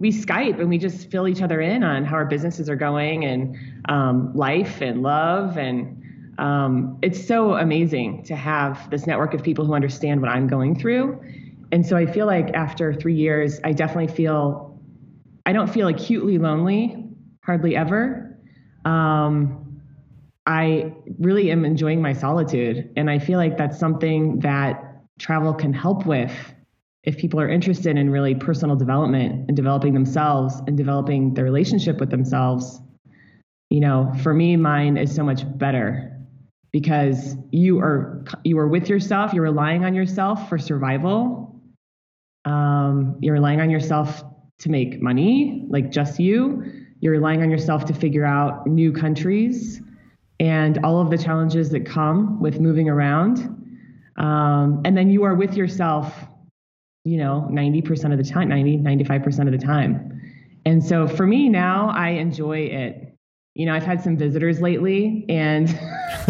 We 0.00 0.10
Skype 0.10 0.58
and 0.58 0.68
we 0.68 0.76
just 0.76 1.10
fill 1.10 1.28
each 1.28 1.40
other 1.40 1.60
in 1.60 1.84
on 1.84 2.04
how 2.04 2.16
our 2.16 2.24
businesses 2.24 2.68
are 2.68 2.76
going 2.76 3.24
and 3.24 3.56
um, 3.88 4.34
life 4.34 4.82
and 4.82 5.02
love 5.02 5.56
and 5.56 6.02
um, 6.38 6.98
it's 7.02 7.26
so 7.26 7.54
amazing 7.54 8.24
to 8.24 8.36
have 8.36 8.90
this 8.90 9.06
network 9.06 9.34
of 9.34 9.42
people 9.42 9.64
who 9.64 9.74
understand 9.74 10.20
what 10.20 10.30
I'm 10.30 10.46
going 10.46 10.78
through. 10.78 11.20
And 11.72 11.86
so 11.86 11.96
I 11.96 12.06
feel 12.06 12.26
like 12.26 12.54
after 12.54 12.94
three 12.94 13.14
years, 13.14 13.60
I 13.64 13.72
definitely 13.72 14.14
feel 14.14 14.80
I 15.46 15.52
don't 15.52 15.68
feel 15.68 15.88
acutely 15.88 16.38
lonely, 16.38 17.04
hardly 17.44 17.76
ever. 17.76 18.38
Um, 18.84 19.80
I 20.46 20.92
really 21.18 21.50
am 21.50 21.64
enjoying 21.64 22.00
my 22.00 22.12
solitude, 22.12 22.90
and 22.96 23.10
I 23.10 23.18
feel 23.18 23.38
like 23.38 23.56
that's 23.56 23.78
something 23.78 24.40
that 24.40 25.02
travel 25.18 25.54
can 25.54 25.72
help 25.72 26.06
with 26.06 26.32
if 27.04 27.18
people 27.18 27.40
are 27.40 27.48
interested 27.48 27.96
in 27.96 28.10
really 28.10 28.34
personal 28.34 28.76
development 28.76 29.44
and 29.48 29.56
developing 29.56 29.94
themselves 29.94 30.60
and 30.66 30.76
developing 30.76 31.34
their 31.34 31.44
relationship 31.44 32.00
with 32.00 32.10
themselves 32.10 32.80
you 33.70 33.80
know 33.80 34.12
for 34.22 34.34
me 34.34 34.56
mine 34.56 34.96
is 34.96 35.14
so 35.14 35.22
much 35.22 35.42
better 35.58 36.13
because 36.74 37.36
you 37.52 37.78
are 37.78 38.24
you 38.42 38.58
are 38.58 38.66
with 38.66 38.88
yourself 38.88 39.32
you're 39.32 39.44
relying 39.44 39.84
on 39.84 39.94
yourself 39.94 40.48
for 40.48 40.58
survival 40.58 41.54
um, 42.44 43.16
you're 43.20 43.34
relying 43.34 43.60
on 43.60 43.70
yourself 43.70 44.24
to 44.58 44.68
make 44.68 45.00
money 45.00 45.64
like 45.70 45.90
just 45.90 46.18
you 46.18 46.62
you're 47.00 47.12
relying 47.12 47.42
on 47.42 47.50
yourself 47.50 47.84
to 47.84 47.94
figure 47.94 48.24
out 48.24 48.66
new 48.66 48.92
countries 48.92 49.80
and 50.40 50.84
all 50.84 51.00
of 51.00 51.10
the 51.10 51.18
challenges 51.18 51.70
that 51.70 51.86
come 51.86 52.40
with 52.40 52.58
moving 52.58 52.88
around 52.88 53.54
um, 54.16 54.82
and 54.84 54.96
then 54.96 55.10
you 55.10 55.24
are 55.24 55.34
with 55.34 55.54
yourself, 55.54 56.14
you 57.04 57.16
know, 57.16 57.48
90% 57.50 58.12
of 58.12 58.18
the 58.18 58.24
time, 58.24 58.48
90, 58.48 58.78
95% 58.78 59.46
of 59.46 59.52
the 59.52 59.64
time. 59.64 60.20
And 60.64 60.82
so 60.82 61.06
for 61.06 61.26
me 61.26 61.48
now, 61.48 61.90
I 61.90 62.10
enjoy 62.10 62.58
it. 62.58 63.03
You 63.54 63.66
know, 63.66 63.74
I've 63.74 63.84
had 63.84 64.02
some 64.02 64.16
visitors 64.16 64.60
lately 64.60 65.24
and 65.28 65.68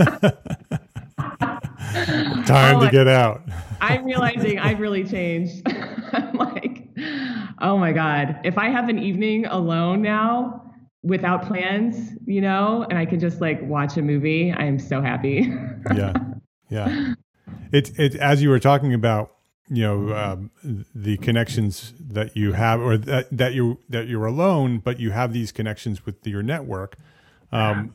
time 2.46 2.76
oh, 2.76 2.80
to 2.84 2.88
get 2.90 3.08
out. 3.08 3.42
I'm 3.80 4.04
realizing 4.04 4.58
I've 4.58 4.80
really 4.80 5.04
changed. 5.04 5.62
I'm 6.12 6.36
like, 6.36 6.86
oh 7.60 7.78
my 7.78 7.92
God, 7.92 8.40
if 8.44 8.58
I 8.58 8.68
have 8.68 8.88
an 8.88 8.98
evening 8.98 9.46
alone 9.46 10.02
now, 10.02 10.60
without 11.02 11.46
plans, 11.46 12.12
you 12.24 12.40
know, 12.40 12.86
and 12.88 12.98
I 12.98 13.04
can 13.04 13.20
just 13.20 13.40
like 13.40 13.60
watch 13.62 13.96
a 13.96 14.02
movie, 14.02 14.52
I 14.52 14.64
am 14.64 14.78
so 14.78 15.00
happy. 15.02 15.52
yeah. 15.94 16.14
Yeah. 16.70 17.14
It's 17.72 17.90
it 17.98 18.14
as 18.16 18.42
you 18.42 18.48
were 18.48 18.58
talking 18.58 18.94
about, 18.94 19.33
you 19.68 19.82
know, 19.82 20.14
um, 20.14 20.50
the 20.94 21.16
connections 21.18 21.94
that 21.98 22.36
you 22.36 22.52
have, 22.52 22.80
or 22.80 22.98
that, 22.98 23.28
that 23.36 23.54
you 23.54 23.78
that 23.88 24.08
you're 24.08 24.26
alone, 24.26 24.78
but 24.78 25.00
you 25.00 25.10
have 25.10 25.32
these 25.32 25.52
connections 25.52 26.04
with 26.04 26.26
your 26.26 26.42
network. 26.42 26.96
Um, 27.50 27.94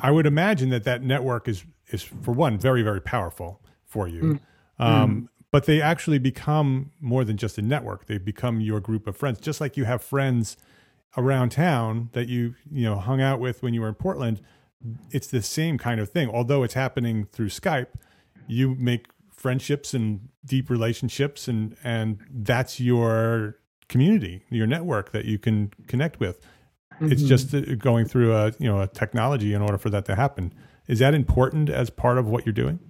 I 0.00 0.10
would 0.10 0.26
imagine 0.26 0.70
that 0.70 0.84
that 0.84 1.02
network 1.02 1.48
is 1.48 1.64
is 1.88 2.02
for 2.02 2.32
one 2.32 2.58
very 2.58 2.82
very 2.82 3.00
powerful 3.00 3.60
for 3.84 4.08
you. 4.08 4.22
Mm. 4.22 4.40
Um, 4.78 5.10
mm. 5.10 5.28
but 5.50 5.66
they 5.66 5.80
actually 5.82 6.18
become 6.18 6.92
more 7.00 7.24
than 7.24 7.36
just 7.36 7.58
a 7.58 7.62
network. 7.62 8.06
They 8.06 8.18
become 8.18 8.60
your 8.60 8.80
group 8.80 9.06
of 9.06 9.16
friends, 9.16 9.38
just 9.40 9.60
like 9.60 9.76
you 9.76 9.84
have 9.84 10.02
friends 10.02 10.56
around 11.16 11.50
town 11.50 12.10
that 12.12 12.28
you 12.28 12.54
you 12.70 12.84
know 12.84 12.96
hung 12.96 13.20
out 13.20 13.38
with 13.38 13.62
when 13.62 13.74
you 13.74 13.82
were 13.82 13.88
in 13.88 13.94
Portland. 13.94 14.40
It's 15.10 15.26
the 15.26 15.42
same 15.42 15.76
kind 15.76 16.00
of 16.00 16.10
thing. 16.10 16.30
Although 16.30 16.62
it's 16.62 16.74
happening 16.74 17.26
through 17.32 17.48
Skype, 17.48 17.88
you 18.46 18.74
make 18.76 19.06
friendships 19.46 19.94
and 19.94 20.28
deep 20.44 20.68
relationships, 20.68 21.46
and 21.46 21.76
and 21.84 22.18
that's 22.32 22.80
your 22.80 23.54
community, 23.88 24.42
your 24.50 24.66
network 24.66 25.12
that 25.12 25.24
you 25.24 25.38
can 25.38 25.72
connect 25.86 26.18
with. 26.18 26.40
Mm-hmm. 26.94 27.12
It's 27.12 27.22
just 27.22 27.54
uh, 27.54 27.60
going 27.76 28.06
through 28.06 28.34
a 28.34 28.50
you 28.58 28.68
know 28.68 28.80
a 28.80 28.88
technology 28.88 29.54
in 29.54 29.62
order 29.62 29.78
for 29.78 29.88
that 29.90 30.04
to 30.06 30.16
happen. 30.16 30.52
Is 30.88 30.98
that 30.98 31.14
important 31.14 31.70
as 31.70 31.90
part 31.90 32.18
of 32.18 32.26
what 32.26 32.44
you're 32.44 32.52
doing? 32.52 32.80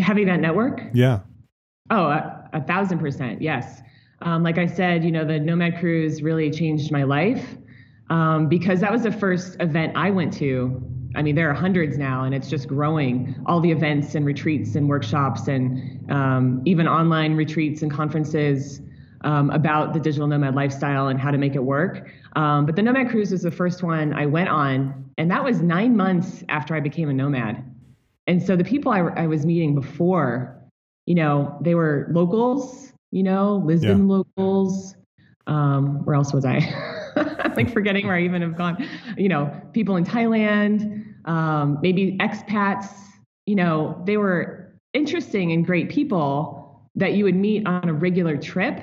Having 0.00 0.26
that 0.26 0.40
network? 0.40 0.80
Yeah. 0.92 1.20
Oh, 1.88 2.06
a, 2.06 2.50
a 2.52 2.60
thousand 2.62 2.98
percent. 2.98 3.40
Yes. 3.40 3.82
Um, 4.22 4.42
like 4.42 4.58
I 4.58 4.66
said, 4.66 5.04
you 5.04 5.12
know, 5.12 5.24
the 5.24 5.38
Nomad 5.38 5.78
Cruise 5.78 6.20
really 6.20 6.50
changed 6.50 6.90
my 6.90 7.04
life 7.04 7.56
um, 8.10 8.48
because 8.48 8.80
that 8.80 8.90
was 8.90 9.04
the 9.04 9.12
first 9.12 9.56
event 9.60 9.92
I 9.94 10.10
went 10.10 10.32
to. 10.38 10.82
I 11.16 11.22
mean, 11.22 11.34
there 11.34 11.50
are 11.50 11.54
hundreds 11.54 11.96
now, 11.96 12.24
and 12.24 12.34
it's 12.34 12.48
just 12.48 12.68
growing. 12.68 13.34
All 13.46 13.60
the 13.60 13.70
events 13.70 14.14
and 14.14 14.26
retreats 14.26 14.76
and 14.76 14.88
workshops, 14.88 15.48
and 15.48 16.10
um, 16.10 16.62
even 16.66 16.86
online 16.86 17.34
retreats 17.34 17.82
and 17.82 17.90
conferences 17.90 18.82
um, 19.22 19.50
about 19.50 19.94
the 19.94 19.98
digital 19.98 20.28
nomad 20.28 20.54
lifestyle 20.54 21.08
and 21.08 21.18
how 21.18 21.30
to 21.30 21.38
make 21.38 21.54
it 21.54 21.64
work. 21.64 22.08
Um, 22.36 22.66
but 22.66 22.76
the 22.76 22.82
Nomad 22.82 23.08
Cruise 23.08 23.32
was 23.32 23.42
the 23.42 23.50
first 23.50 23.82
one 23.82 24.12
I 24.12 24.26
went 24.26 24.50
on, 24.50 25.10
and 25.16 25.30
that 25.30 25.42
was 25.42 25.62
nine 25.62 25.96
months 25.96 26.44
after 26.50 26.76
I 26.76 26.80
became 26.80 27.08
a 27.08 27.14
nomad. 27.14 27.64
And 28.26 28.42
so 28.42 28.54
the 28.54 28.64
people 28.64 28.92
I, 28.92 29.00
I 29.00 29.26
was 29.26 29.46
meeting 29.46 29.74
before, 29.74 30.60
you 31.06 31.14
know, 31.14 31.56
they 31.62 31.74
were 31.74 32.08
locals, 32.10 32.92
you 33.10 33.22
know, 33.22 33.62
Lisbon 33.64 34.08
yeah. 34.08 34.16
locals. 34.16 34.94
Um, 35.46 36.04
where 36.04 36.16
else 36.16 36.32
was 36.32 36.44
I? 36.44 36.58
like 37.56 37.72
forgetting 37.72 38.06
where 38.06 38.16
I 38.16 38.22
even 38.22 38.42
have 38.42 38.56
gone. 38.56 38.86
You 39.16 39.28
know, 39.28 39.60
people 39.72 39.96
in 39.96 40.04
Thailand, 40.04 41.05
um, 41.26 41.78
maybe 41.82 42.16
expats. 42.18 42.88
You 43.46 43.54
know, 43.54 44.02
they 44.04 44.16
were 44.16 44.74
interesting 44.92 45.52
and 45.52 45.64
great 45.64 45.88
people 45.90 46.88
that 46.94 47.12
you 47.12 47.24
would 47.24 47.36
meet 47.36 47.66
on 47.66 47.88
a 47.88 47.92
regular 47.92 48.36
trip 48.36 48.82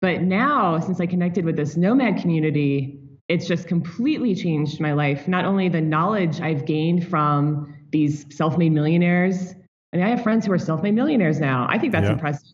but 0.00 0.22
now, 0.22 0.80
since 0.80 1.00
I 1.00 1.06
connected 1.06 1.44
with 1.44 1.56
this 1.56 1.76
nomad 1.76 2.20
community, 2.20 2.98
it's 3.28 3.46
just 3.46 3.68
completely 3.68 4.34
changed 4.34 4.80
my 4.80 4.92
life. 4.92 5.28
Not 5.28 5.44
only 5.44 5.68
the 5.68 5.80
knowledge 5.80 6.40
I've 6.40 6.64
gained 6.64 7.06
from 7.06 7.74
these 7.90 8.24
self 8.34 8.56
made 8.56 8.72
millionaires, 8.72 9.54
I 9.92 9.96
mean, 9.96 10.06
I 10.06 10.08
have 10.08 10.22
friends 10.22 10.46
who 10.46 10.52
are 10.52 10.58
self 10.58 10.82
made 10.82 10.94
millionaires 10.94 11.38
now. 11.38 11.66
I 11.68 11.78
think 11.78 11.92
that's 11.92 12.06
yeah. 12.06 12.12
impressive. 12.12 12.48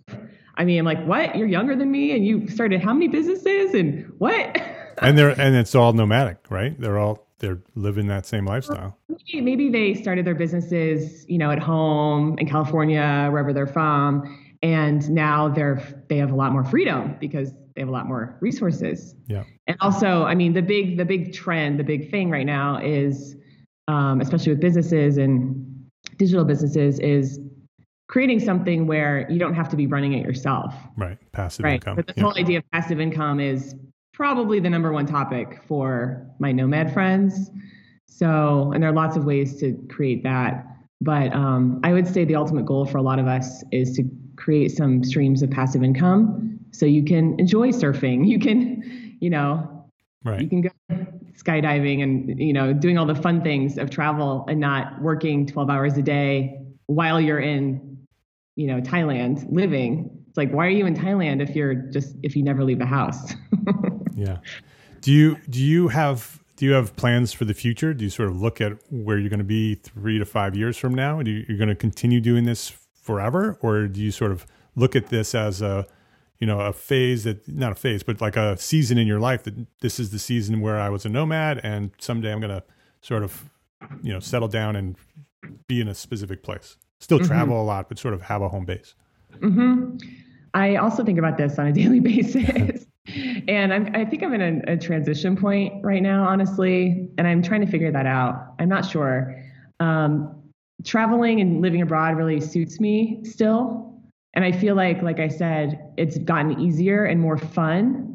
I 0.57 0.65
mean, 0.65 0.79
I'm 0.79 0.85
like, 0.85 1.05
what? 1.05 1.37
You're 1.37 1.47
younger 1.47 1.77
than 1.77 1.91
me 1.91 2.17
and 2.17 2.27
you 2.27 2.49
started 2.49 2.83
how 2.83 2.93
many 2.93 3.09
businesses 3.09 3.75
and 3.75 4.13
what? 4.19 4.61
and 5.01 5.17
they're 5.17 5.31
and 5.41 5.55
it's 5.55 5.75
all 5.75 5.93
nomadic, 5.93 6.39
right? 6.51 6.79
They're 6.81 6.99
all 6.99 7.26
they're 7.39 7.63
living 7.75 8.07
that 8.07 8.27
same 8.27 8.47
lifestyle. 8.47 8.99
Maybe, 9.09 9.41
maybe 9.43 9.69
they 9.69 9.95
started 9.95 10.25
their 10.25 10.35
businesses, 10.35 11.27
you 11.29 11.39
know, 11.39 11.51
at 11.51 11.59
home 11.59 12.39
in 12.39 12.49
California, 12.49 13.29
wherever 13.31 13.53
they're 13.53 13.67
from, 13.67 14.23
and 14.63 15.09
now 15.11 15.49
they're 15.49 15.83
they 16.09 16.17
have 16.17 16.31
a 16.31 16.35
lot 16.35 16.53
more 16.53 16.65
freedom 16.65 17.17
because 17.21 17.53
they 17.75 17.83
have 17.83 17.89
a 17.89 17.93
lot 17.93 18.07
more 18.07 18.37
resources 18.41 19.15
yeah 19.27 19.45
and 19.67 19.77
also 19.81 20.25
i 20.25 20.35
mean 20.35 20.53
the 20.53 20.63
big 20.63 20.97
the 20.97 21.05
big 21.05 21.33
trend 21.33 21.79
the 21.79 21.85
big 21.85 22.11
thing 22.11 22.31
right 22.31 22.47
now 22.47 22.79
is 22.79 23.37
um, 23.89 24.21
especially 24.21 24.51
with 24.51 24.61
businesses 24.61 25.17
and 25.17 25.89
digital 26.17 26.45
businesses 26.45 26.99
is 26.99 27.39
creating 28.09 28.41
something 28.41 28.89
where 28.89 29.31
you 29.31 29.39
don't 29.39 29.55
have 29.55 29.69
to 29.69 29.77
be 29.77 29.87
running 29.87 30.13
it 30.15 30.25
yourself 30.25 30.75
right 30.97 31.19
passive 31.33 31.65
right? 31.65 31.75
income 31.75 31.97
but 31.97 32.07
the 32.07 32.15
yeah. 32.17 32.23
whole 32.23 32.37
idea 32.37 32.59
of 32.59 32.65
passive 32.73 33.01
income 33.01 33.39
is 33.39 33.77
probably 34.17 34.59
the 34.59 34.71
number 34.71 34.93
one 34.93 35.07
topic 35.07 35.63
for 35.69 36.27
my 36.41 36.51
nomad 36.51 36.93
friends 36.93 37.51
so 38.07 38.73
and 38.75 38.83
there 38.83 38.91
are 38.91 38.95
lots 38.95 39.17
of 39.17 39.25
ways 39.25 39.61
to 39.61 39.79
create 39.89 40.23
that 40.23 40.67
but 41.01 41.33
um, 41.33 41.81
i 41.85 41.93
would 41.93 42.09
say 42.09 42.25
the 42.25 42.35
ultimate 42.35 42.67
goal 42.67 42.85
for 42.85 42.99
a 42.99 43.03
lot 43.03 43.19
of 43.19 43.29
us 43.29 43.63
is 43.71 43.93
to 43.93 44.03
create 44.37 44.71
some 44.71 45.05
streams 45.05 45.43
of 45.43 45.51
passive 45.51 45.85
income 45.85 46.57
so 46.77 46.85
you 46.85 47.03
can 47.03 47.39
enjoy 47.41 47.71
surfing. 47.71 48.27
You 48.37 48.39
can, 48.39 49.17
you 49.21 49.31
know, 49.31 49.89
right. 50.25 50.41
you 50.41 50.49
can 50.49 50.61
go 50.61 50.71
skydiving 51.33 52.03
and, 52.03 52.39
you 52.39 52.53
know, 52.53 52.73
doing 52.73 52.99
all 52.99 53.07
the 53.07 53.15
fun 53.15 53.43
things 53.43 53.79
of 53.79 53.89
travel 53.89 54.45
and 54.49 54.61
not 54.61 55.01
working 55.01 55.47
12 55.47 55.71
hours 55.71 55.97
a 55.97 56.03
day 56.03 56.61
while 56.87 57.21
you're 57.21 57.41
in, 57.41 57.99
you 58.57 58.67
know, 58.67 58.81
Thailand 58.81 59.51
living. 59.51 60.11
It's 60.29 60.37
like, 60.37 60.51
why 60.51 60.67
are 60.67 60.71
you 60.71 60.87
in 60.87 60.95
Thailand 60.95 61.41
if 61.41 61.57
you're 61.57 61.75
just, 61.75 62.17
if 62.23 62.37
you 62.37 62.43
never 62.43 62.65
leave 62.65 62.79
the 62.79 62.87
house? 62.87 63.35
yeah. 64.17 64.39
Do 65.01 65.13
you, 65.13 65.37
do 65.49 65.63
you 65.63 65.89
have, 65.89 66.43
do 66.57 66.65
you 66.65 66.73
have 66.73 66.97
plans 66.97 67.33
for 67.33 67.45
the 67.45 67.55
future? 67.55 67.95
Do 67.95 68.03
you 68.05 68.11
sort 68.11 68.29
of 68.29 68.41
look 68.41 68.61
at 68.61 68.73
where 68.91 69.19
you're 69.19 69.29
going 69.29 69.39
to 69.39 69.45
be 69.45 69.77
three 69.77 70.19
to 70.19 70.25
five 70.25 70.57
years 70.57 70.77
from 70.77 70.95
now? 70.95 71.23
Do 71.23 71.31
you, 71.31 71.45
you're 71.49 71.59
going 71.59 71.69
to 71.69 71.77
continue 71.77 72.21
doing 72.21 72.45
this 72.45 72.73
forever, 73.01 73.57
or 73.61 73.87
do 73.87 74.01
you 74.01 74.11
sort 74.11 74.33
of 74.33 74.47
look 74.75 74.97
at 74.97 75.09
this 75.09 75.35
as 75.35 75.63
a 75.63 75.87
you 76.39 76.47
know 76.47 76.61
a 76.61 76.73
phase 76.73 77.25
that 77.25 77.49
not 77.49 77.73
a 77.73 77.75
phase 77.75 78.03
but 78.03 78.21
like 78.21 78.37
a 78.37 78.57
season 78.59 78.99
in 78.99 79.07
your 79.07 79.19
life 79.19 79.43
that 79.45 79.55
this 79.81 79.99
is 79.99 80.11
the 80.11 80.19
season 80.19 80.61
where 80.61 80.79
I 80.79 80.89
was 80.89 81.05
a 81.05 81.09
nomad 81.09 81.61
and 81.63 81.91
someday 81.99 82.33
I'm 82.33 82.41
going 82.41 82.55
to 82.55 82.63
sort 83.01 83.23
of 83.23 83.49
you 84.03 84.13
know 84.13 84.21
settle 84.21 84.49
down 84.49 84.77
and 84.77 84.97
be 85.67 85.81
in 85.81 85.89
a 85.89 85.95
specific 85.95 86.43
place 86.43 86.77
still 87.01 87.19
mm-hmm. 87.19 87.29
travel 87.29 87.61
a 87.61 87.65
lot 87.65 87.89
but 87.89 87.99
sort 87.99 88.15
of 88.15 88.23
have 88.23 88.43
a 88.43 88.49
home 88.49 88.65
base 88.65 88.95
mm-hmm. 89.35 89.97
I 90.55 90.77
also 90.77 91.05
think 91.05 91.19
about 91.19 91.39
this 91.39 91.59
on 91.59 91.67
a 91.67 91.73
daily 91.81 92.01
basis 92.01 92.87
and 93.49 93.73
I'm, 93.73 93.95
I 93.95 94.05
think 94.05 94.23
I'm 94.23 94.35
in 94.35 94.63
a, 94.69 94.73
a, 94.73 94.77
transition 94.77 95.37
point 95.37 95.85
right 95.85 96.03
now 96.03 96.27
honestly 96.27 97.09
and 97.19 97.27
I'm 97.27 97.43
trying 97.43 97.61
to 97.61 97.67
figure 97.67 97.93
that 97.93 98.07
out 98.07 98.55
I'm 98.59 98.69
not 98.69 98.85
sure 98.85 99.43
um, 99.81 100.37
traveling 100.85 101.41
and 101.41 101.61
living 101.61 101.83
abroad 101.83 102.17
really 102.17 102.41
suits 102.41 102.81
me 102.81 103.21
still. 103.25 104.01
And 104.35 104.45
I 104.45 104.53
feel 104.53 104.75
like, 104.75 105.03
like 105.03 105.19
I 105.19 105.29
said, 105.29 105.93
it's 105.97 106.19
gotten 106.19 106.61
easier 106.61 107.05
and 107.05 107.21
more 107.21 107.39
fun 107.39 108.13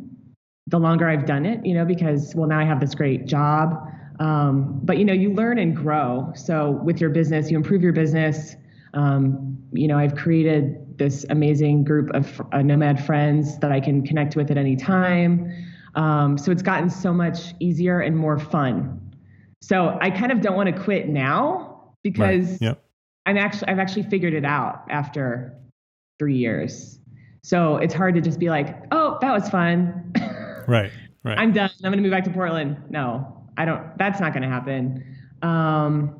the 0.67 0.79
longer 0.79 1.09
I've 1.09 1.25
done 1.25 1.45
it, 1.45 1.65
you 1.65 1.73
know, 1.73 1.83
because, 1.83 2.35
well, 2.35 2.47
now 2.47 2.59
I 2.59 2.63
have 2.63 2.79
this 2.79 2.93
great 2.93 3.25
job. 3.25 3.75
Um, 4.19 4.79
but, 4.83 4.97
you 4.97 5.05
know, 5.05 5.13
you 5.13 5.33
learn 5.33 5.57
and 5.57 5.75
grow. 5.75 6.31
So 6.35 6.79
with 6.83 7.01
your 7.01 7.09
business, 7.09 7.49
you 7.49 7.57
improve 7.57 7.81
your 7.81 7.93
business. 7.93 8.55
Um, 8.93 9.57
you 9.73 9.87
know, 9.87 9.97
I've 9.97 10.15
created 10.15 10.80
this 11.01 11.25
amazing 11.31 11.83
group 11.83 12.11
of 12.13 12.39
uh, 12.51 12.61
nomad 12.61 13.03
friends 13.03 13.57
that 13.57 13.71
I 13.71 13.79
can 13.79 14.05
connect 14.05 14.35
with 14.35 14.51
at 14.51 14.57
any 14.57 14.75
time. 14.75 15.51
Um, 15.95 16.37
so 16.37 16.51
it's 16.51 16.61
gotten 16.61 16.91
so 16.91 17.11
much 17.11 17.55
easier 17.59 18.01
and 18.01 18.15
more 18.15 18.37
fun. 18.37 18.99
So 19.61 19.97
I 19.99 20.11
kind 20.11 20.31
of 20.31 20.41
don't 20.41 20.55
want 20.55 20.73
to 20.73 20.79
quit 20.79 21.09
now 21.09 21.95
because 22.03 22.51
right. 22.51 22.61
yep. 22.61 22.83
I'm 23.25 23.37
actually 23.37 23.67
I've 23.69 23.79
actually 23.79 24.03
figured 24.03 24.35
it 24.35 24.45
out 24.45 24.85
after 24.91 25.57
three 26.19 26.37
years. 26.37 26.99
So 27.43 27.77
it's 27.77 27.95
hard 27.95 28.13
to 28.13 28.21
just 28.21 28.37
be 28.37 28.49
like, 28.49 28.77
oh, 28.91 29.17
that 29.21 29.31
was 29.31 29.49
fun. 29.49 30.13
right. 30.67 30.91
Right. 31.23 31.39
I'm 31.39 31.51
done. 31.51 31.71
I'm 31.83 31.91
gonna 31.91 32.03
move 32.03 32.11
back 32.11 32.25
to 32.25 32.31
Portland. 32.31 32.77
No, 32.91 33.43
I 33.57 33.65
don't. 33.65 33.97
That's 33.97 34.19
not 34.19 34.33
gonna 34.33 34.49
happen. 34.49 35.03
Um, 35.41 36.19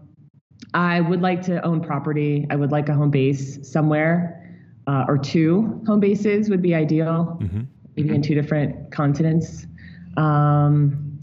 I 0.73 1.01
would 1.01 1.21
like 1.21 1.43
to 1.43 1.63
own 1.63 1.81
property. 1.81 2.47
I 2.49 2.55
would 2.55 2.71
like 2.71 2.89
a 2.89 2.93
home 2.93 3.11
base 3.11 3.59
somewhere, 3.69 4.40
uh, 4.87 5.05
or 5.07 5.17
two 5.17 5.81
home 5.85 5.99
bases 5.99 6.49
would 6.49 6.61
be 6.61 6.75
ideal. 6.75 7.37
Mm-hmm. 7.41 7.61
Maybe 7.97 8.15
in 8.15 8.21
two 8.21 8.35
different 8.35 8.91
continents. 8.91 9.67
Um, 10.15 11.19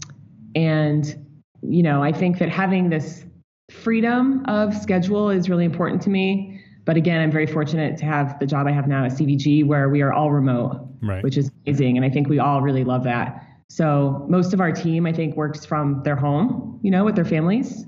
and 0.55 1.25
you 1.61 1.83
know, 1.83 2.03
I 2.03 2.11
think 2.11 2.37
that 2.39 2.49
having 2.49 2.89
this 2.89 3.25
freedom 3.69 4.43
of 4.47 4.73
schedule 4.75 5.29
is 5.29 5.49
really 5.49 5.65
important 5.65 6.01
to 6.03 6.09
me. 6.09 6.61
But 6.85 6.97
again, 6.97 7.21
I'm 7.21 7.31
very 7.31 7.45
fortunate 7.45 7.97
to 7.97 8.05
have 8.05 8.39
the 8.39 8.45
job 8.45 8.65
I 8.65 8.71
have 8.71 8.87
now 8.87 9.05
at 9.05 9.11
CVG 9.11 9.65
where 9.65 9.89
we 9.89 10.01
are 10.01 10.11
all 10.11 10.31
remote, 10.31 10.87
right. 11.01 11.23
which 11.23 11.37
is 11.37 11.51
amazing. 11.65 11.97
And 11.97 12.05
I 12.05 12.09
think 12.09 12.29
we 12.29 12.39
all 12.39 12.61
really 12.61 12.83
love 12.83 13.03
that. 13.03 13.45
So 13.69 14.25
most 14.27 14.53
of 14.53 14.61
our 14.61 14.71
team, 14.71 15.05
I 15.05 15.13
think, 15.13 15.35
works 15.35 15.65
from 15.65 16.01
their 16.03 16.15
home, 16.15 16.79
you 16.81 16.89
know, 16.89 17.05
with 17.05 17.15
their 17.15 17.25
families 17.25 17.85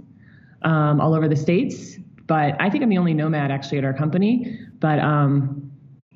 um, 0.62 1.02
all 1.02 1.16
over 1.16 1.28
the 1.28 1.36
states. 1.36 1.98
But 2.28 2.56
I 2.60 2.70
think 2.70 2.84
I'm 2.84 2.90
the 2.90 3.00
only 3.00 3.16
nomad 3.16 3.50
actually 3.50 3.80
at 3.80 3.86
our 3.86 3.94
company. 3.94 4.60
But, 4.80 5.00
um, 5.00 5.61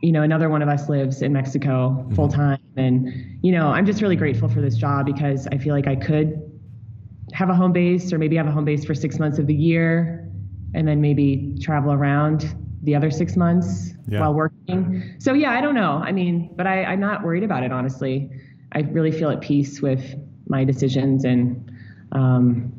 you 0.05 0.11
know, 0.11 0.21
another 0.21 0.49
one 0.49 0.61
of 0.61 0.69
us 0.69 0.87
lives 0.87 1.23
in 1.23 1.33
Mexico 1.33 1.89
mm-hmm. 1.89 2.13
full 2.13 2.29
time. 2.29 2.59
And, 2.77 3.39
you 3.41 3.51
know, 3.51 3.69
I'm 3.69 3.87
just 3.87 4.03
really 4.03 4.15
grateful 4.15 4.47
for 4.47 4.61
this 4.61 4.77
job 4.77 5.07
because 5.07 5.47
I 5.51 5.57
feel 5.57 5.73
like 5.73 5.87
I 5.87 5.95
could 5.95 6.39
have 7.33 7.49
a 7.49 7.55
home 7.55 7.73
base 7.73 8.13
or 8.13 8.19
maybe 8.19 8.35
have 8.35 8.45
a 8.45 8.51
home 8.51 8.65
base 8.65 8.85
for 8.85 8.93
six 8.93 9.17
months 9.17 9.39
of 9.39 9.47
the 9.47 9.55
year 9.55 10.29
and 10.75 10.87
then 10.87 11.01
maybe 11.01 11.57
travel 11.59 11.91
around 11.91 12.55
the 12.83 12.93
other 12.93 13.09
six 13.09 13.35
months 13.35 13.93
yeah. 14.07 14.19
while 14.19 14.35
working. 14.35 15.15
So 15.17 15.33
yeah, 15.33 15.51
I 15.51 15.61
don't 15.61 15.73
know. 15.73 15.93
I 16.03 16.11
mean, 16.11 16.51
but 16.55 16.67
I, 16.67 16.83
I'm 16.83 16.99
not 16.99 17.23
worried 17.23 17.43
about 17.43 17.63
it 17.63 17.71
honestly. 17.71 18.29
I 18.73 18.81
really 18.81 19.11
feel 19.11 19.31
at 19.31 19.41
peace 19.41 19.81
with 19.81 20.03
my 20.47 20.63
decisions 20.63 21.25
and 21.25 21.71
um, 22.11 22.71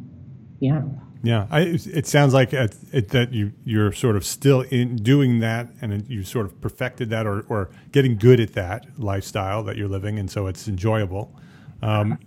yeah. 0.61 0.83
Yeah, 1.27 1.49
I, 1.51 1.61
it 1.87 2.07
sounds 2.07 2.33
like 2.35 2.53
it, 2.53 2.77
it, 2.93 3.09
that 3.09 3.33
you 3.33 3.53
you're 3.64 3.91
sort 3.91 4.14
of 4.14 4.24
still 4.24 4.61
in 4.61 4.95
doing 4.95 5.41
that, 5.41 5.68
and 5.81 6.09
you 6.09 6.22
sort 6.22 6.47
of 6.47 6.61
perfected 6.61 7.11
that, 7.11 7.27
or 7.27 7.45
or 7.49 7.68
getting 7.91 8.16
good 8.16 8.39
at 8.39 8.53
that 8.53 8.87
lifestyle 8.97 9.64
that 9.64 9.77
you're 9.77 9.89
living, 9.89 10.20
and 10.20 10.31
so 10.31 10.47
it's 10.47 10.68
enjoyable. 10.68 11.35
Um, 11.83 12.18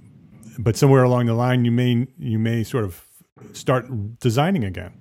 but 0.58 0.76
somewhere 0.76 1.04
along 1.04 1.28
the 1.28 1.34
line, 1.34 1.64
you 1.64 1.72
may 1.72 2.08
you 2.18 2.38
may 2.38 2.66
sort 2.66 2.84
of 2.84 3.06
start 3.54 4.20
designing 4.20 4.66
again. 4.66 4.91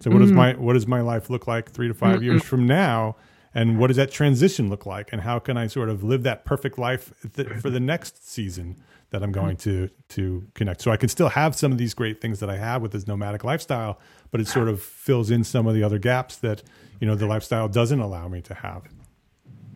So 0.00 0.08
what 0.08 0.16
mm-hmm. 0.16 0.28
does 0.28 0.32
my 0.32 0.52
what 0.54 0.72
does 0.72 0.86
my 0.86 1.02
life 1.02 1.28
look 1.28 1.46
like 1.46 1.70
three 1.70 1.88
to 1.88 1.94
5 1.94 2.14
mm-hmm. 2.14 2.24
years 2.24 2.42
from 2.42 2.66
now? 2.66 3.16
And 3.54 3.78
what 3.78 3.88
does 3.88 3.98
that 3.98 4.10
transition 4.10 4.70
look 4.70 4.86
like? 4.86 5.12
And 5.12 5.20
how 5.20 5.38
can 5.38 5.58
I 5.58 5.66
sort 5.66 5.90
of 5.90 6.02
live 6.02 6.22
that 6.22 6.46
perfect 6.46 6.78
life 6.78 7.12
th- 7.36 7.48
for 7.60 7.68
the 7.68 7.80
next 7.80 8.26
season? 8.26 8.82
That 9.12 9.22
I'm 9.22 9.30
going 9.30 9.56
to 9.58 9.88
to 10.10 10.46
connect. 10.54 10.82
So 10.82 10.90
I 10.90 10.96
can 10.96 11.08
still 11.08 11.28
have 11.28 11.54
some 11.54 11.70
of 11.70 11.78
these 11.78 11.94
great 11.94 12.20
things 12.20 12.40
that 12.40 12.50
I 12.50 12.56
have 12.56 12.82
with 12.82 12.92
this 12.92 13.06
nomadic 13.06 13.44
lifestyle, 13.44 14.00
but 14.30 14.40
it 14.40 14.48
sort 14.48 14.68
of 14.68 14.82
fills 14.82 15.30
in 15.30 15.44
some 15.44 15.66
of 15.66 15.74
the 15.74 15.84
other 15.84 15.98
gaps 15.98 16.36
that 16.38 16.62
you 17.00 17.06
know 17.06 17.14
the 17.14 17.26
lifestyle 17.26 17.68
doesn't 17.68 18.00
allow 18.00 18.28
me 18.28 18.40
to 18.42 18.54
have. 18.54 18.82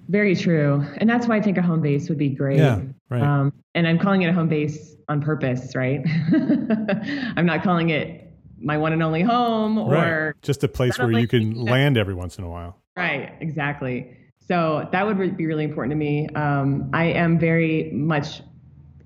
Very 0.09 0.35
true, 0.35 0.85
and 0.99 1.09
that's 1.09 1.27
why 1.27 1.37
I 1.37 1.41
think 1.41 1.59
a 1.59 1.63
home 1.63 1.81
base 1.81 2.09
would 2.09 2.19
be 2.19 2.31
great. 2.31 2.59
Yeah, 2.59 2.81
right. 3.09 3.23
Um, 3.23 3.53
and 3.75 3.87
I'm 3.87 3.99
calling 3.99 4.23
it 4.23 4.29
a 4.29 4.33
home 4.33 4.49
base 4.49 4.97
on 5.09 5.21
purpose, 5.21 5.77
right? 5.77 6.01
I'm 7.37 7.47
not 7.47 7.63
calling 7.63 7.91
it 7.91 8.23
my 8.59 8.79
one 8.79 8.93
and 8.93 9.03
only 9.03 9.23
home 9.23 9.79
or 9.79 9.93
right. 9.93 10.35
just 10.43 10.65
a 10.65 10.69
place 10.69 10.99
where 10.99 11.11
you 11.13 11.29
can 11.29 11.55
land 11.55 11.99
every 11.99 12.15
once 12.15 12.39
in 12.39 12.45
a 12.45 12.49
while. 12.49 12.81
Right, 12.97 13.35
exactly. 13.41 14.17
So 14.49 14.89
that 14.93 15.07
would 15.07 15.37
be 15.37 15.47
really 15.47 15.65
important 15.65 15.93
to 15.93 15.97
me. 15.97 16.29
Um, 16.31 16.91
I 16.93 17.07
am 17.07 17.39
very 17.39 17.91
much 17.93 18.43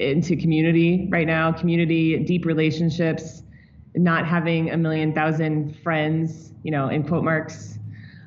into 0.00 0.34
community 0.36 1.06
right 1.10 1.26
now, 1.26 1.52
community, 1.52 2.18
deep 2.18 2.46
relationships, 2.46 3.42
not 3.94 4.26
having 4.26 4.70
a 4.70 4.76
million 4.76 5.12
thousand 5.12 5.76
friends, 5.78 6.52
you 6.62 6.70
know, 6.70 6.88
in 6.88 7.06
quote 7.06 7.22
marks. 7.22 7.78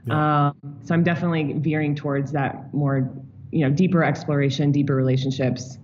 Yeah. 0.05 0.47
Um, 0.47 0.77
so 0.83 0.93
I'm 0.93 1.03
definitely 1.03 1.53
veering 1.53 1.95
towards 1.95 2.31
that 2.33 2.73
more, 2.73 3.11
you 3.51 3.61
know, 3.61 3.69
deeper 3.73 4.03
exploration, 4.03 4.71
deeper 4.71 4.95
relationships, 4.95 5.77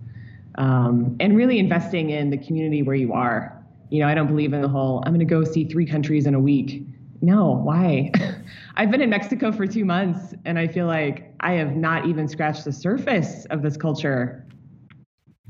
um, 0.58 1.16
and 1.20 1.36
really 1.36 1.58
investing 1.58 2.10
in 2.10 2.30
the 2.30 2.38
community 2.38 2.82
where 2.82 2.96
you 2.96 3.12
are. 3.12 3.56
You 3.88 4.00
know, 4.00 4.08
I 4.08 4.14
don't 4.14 4.28
believe 4.28 4.52
in 4.52 4.62
the 4.62 4.68
whole 4.68 5.02
I'm 5.04 5.12
going 5.12 5.18
to 5.18 5.24
go 5.24 5.42
see 5.42 5.64
three 5.64 5.86
countries 5.86 6.26
in 6.26 6.34
a 6.34 6.40
week. 6.40 6.84
No, 7.22 7.60
why? 7.64 8.12
I've 8.76 8.90
been 8.90 9.02
in 9.02 9.10
Mexico 9.10 9.50
for 9.50 9.66
two 9.66 9.84
months, 9.84 10.34
and 10.44 10.58
I 10.58 10.68
feel 10.68 10.86
like 10.86 11.34
I 11.40 11.52
have 11.54 11.74
not 11.74 12.06
even 12.06 12.28
scratched 12.28 12.64
the 12.64 12.72
surface 12.72 13.44
of 13.46 13.62
this 13.62 13.76
culture. 13.76 14.46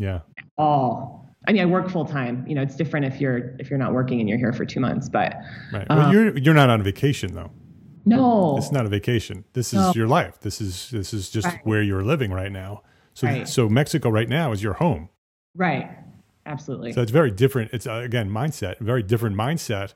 Yeah. 0.01 0.21
All. 0.61 1.27
I 1.49 1.53
mean, 1.53 1.63
I 1.63 1.67
work 1.67 1.89
full 1.89 2.05
time. 2.05 2.45
You 2.47 2.55
know, 2.55 2.63
it's 2.63 2.77
different 2.77 3.07
if 3.07 3.21
you're 3.21 3.57
if 3.59 3.71
you're 3.71 3.79
not 3.79 3.95
working 3.95 4.21
and 4.21 4.29
you're 4.29 4.39
here 4.39 4.53
for 4.53 4.67
two 4.67 4.81
months. 4.81 5.09
But 5.09 5.37
right. 5.73 5.89
Well, 5.89 6.01
um, 6.01 6.13
you're 6.13 6.37
you're 6.39 6.55
not 6.55 6.69
on 6.71 6.83
vacation 6.83 7.35
though. 7.35 7.51
No, 8.05 8.57
it's 8.57 8.73
not 8.73 8.87
a 8.87 8.89
vacation. 8.89 9.45
This 9.53 9.69
is 9.69 9.81
no. 9.81 9.93
your 9.95 10.07
life. 10.07 10.41
This 10.41 10.61
is 10.61 10.91
this 10.91 11.13
is 11.15 11.31
just 11.31 11.47
right. 11.47 11.61
where 11.65 11.83
you're 11.83 12.03
living 12.05 12.31
right 12.33 12.53
now. 12.53 12.83
So 13.15 13.27
right. 13.27 13.49
so 13.49 13.69
Mexico 13.69 14.11
right 14.11 14.29
now 14.29 14.53
is 14.53 14.63
your 14.63 14.75
home. 14.75 15.09
Right. 15.55 15.91
Absolutely. 16.47 16.93
So 16.93 17.03
it's 17.03 17.11
very 17.11 17.31
different. 17.31 17.71
It's 17.73 17.87
uh, 17.87 18.03
again 18.05 18.31
mindset, 18.31 18.79
very 18.79 19.03
different 19.03 19.37
mindset 19.37 19.95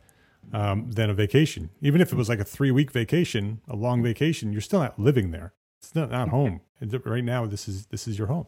um, 0.52 0.90
than 0.90 1.10
a 1.10 1.14
vacation. 1.14 1.70
Even 1.80 2.00
if 2.00 2.12
it 2.12 2.16
was 2.16 2.28
like 2.28 2.40
a 2.40 2.44
three 2.44 2.70
week 2.70 2.90
vacation, 2.90 3.60
a 3.68 3.76
long 3.76 4.02
vacation, 4.02 4.52
you're 4.52 4.60
still 4.60 4.80
not 4.80 4.98
living 4.98 5.30
there. 5.30 5.52
It's 5.80 5.94
not 5.94 6.10
not 6.10 6.28
home. 6.28 6.60
right 7.04 7.24
now, 7.24 7.46
this 7.46 7.68
is 7.68 7.86
this 7.86 8.06
is 8.06 8.18
your 8.18 8.28
home. 8.28 8.46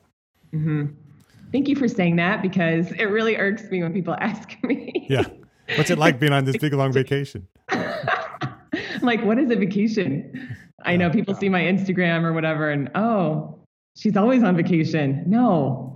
Mm-hmm. 0.53 0.87
Thank 1.53 1.69
you 1.69 1.77
for 1.77 1.89
saying 1.89 2.17
that 2.17 2.43
because 2.43 2.93
it 2.93 3.05
really 3.05 3.37
irks 3.37 3.71
me 3.71 3.83
when 3.83 3.93
people 3.93 4.15
ask 4.21 4.57
me. 4.63 5.07
yeah. 5.09 5.25
What's 5.77 5.91
it 5.91 5.99
like 5.99 6.21
being 6.21 6.33
on 6.33 6.45
this 6.45 6.57
big 6.59 6.73
long 6.73 6.93
vacation? 6.93 7.49
like, 9.03 9.25
what 9.25 9.39
is 9.39 9.51
a 9.51 9.57
vacation? 9.57 10.57
I 10.85 10.97
know 10.97 11.11
people 11.11 11.35
see 11.35 11.49
my 11.49 11.63
Instagram 11.63 12.23
or 12.23 12.33
whatever 12.33 12.71
and, 12.71 12.89
oh, 12.95 13.59
she's 13.97 14.17
always 14.17 14.43
on 14.43 14.57
vacation. 14.57 15.25
No. 15.27 15.93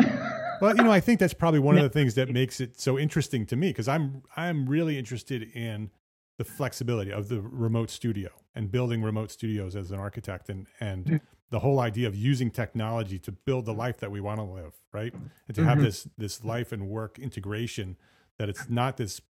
well, 0.60 0.76
you 0.76 0.82
know, 0.82 0.90
I 0.90 1.00
think 1.00 1.20
that's 1.20 1.34
probably 1.34 1.60
one 1.60 1.76
of 1.76 1.82
the 1.84 1.90
things 1.90 2.14
that 2.14 2.30
makes 2.30 2.60
it 2.60 2.80
so 2.80 2.98
interesting 2.98 3.46
to 3.46 3.56
me 3.56 3.68
because 3.68 3.86
I'm 3.86 4.22
I'm 4.36 4.66
really 4.68 4.98
interested 4.98 5.42
in 5.54 5.90
the 6.38 6.44
flexibility 6.44 7.12
of 7.12 7.28
the 7.28 7.40
remote 7.40 7.90
studio 7.90 8.30
and 8.54 8.72
building 8.72 9.02
remote 9.02 9.30
studios 9.30 9.76
as 9.76 9.90
an 9.92 10.00
architect 10.00 10.48
and 10.48 10.66
and 10.80 11.04
mm-hmm. 11.04 11.16
The 11.50 11.60
whole 11.60 11.80
idea 11.80 12.06
of 12.06 12.14
using 12.14 12.50
technology 12.50 13.18
to 13.18 13.32
build 13.32 13.66
the 13.66 13.74
life 13.74 13.98
that 13.98 14.10
we 14.10 14.20
want 14.20 14.38
to 14.38 14.44
live 14.44 14.74
right 14.92 15.12
and 15.12 15.54
to 15.54 15.60
mm-hmm. 15.60 15.68
have 15.68 15.82
this 15.82 16.08
this 16.18 16.44
life 16.44 16.72
and 16.72 16.88
work 16.88 17.18
integration 17.18 17.96
that 18.38 18.48
it's 18.48 18.68
not 18.68 18.96
this 18.96 19.20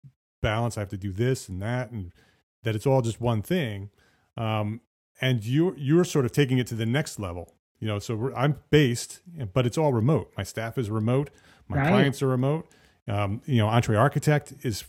balance 0.41 0.77
i 0.77 0.79
have 0.79 0.89
to 0.89 0.97
do 0.97 1.11
this 1.11 1.49
and 1.49 1.61
that 1.61 1.91
and 1.91 2.11
that 2.63 2.75
it's 2.75 2.85
all 2.85 3.01
just 3.01 3.21
one 3.21 3.41
thing 3.41 3.89
um, 4.37 4.81
and 5.19 5.45
you're 5.45 5.75
you're 5.77 6.03
sort 6.03 6.25
of 6.25 6.31
taking 6.31 6.57
it 6.57 6.67
to 6.67 6.75
the 6.75 6.85
next 6.85 7.19
level 7.19 7.53
you 7.79 7.87
know 7.87 7.99
so 7.99 8.31
i'm 8.35 8.57
based 8.69 9.21
but 9.53 9.65
it's 9.65 9.77
all 9.77 9.93
remote 9.93 10.31
my 10.37 10.43
staff 10.43 10.77
is 10.77 10.89
remote 10.89 11.29
my 11.67 11.77
right. 11.77 11.87
clients 11.89 12.21
are 12.21 12.27
remote 12.27 12.67
um, 13.07 13.41
you 13.45 13.57
know, 13.57 13.67
EntreArchitect 13.67 14.63
is 14.63 14.85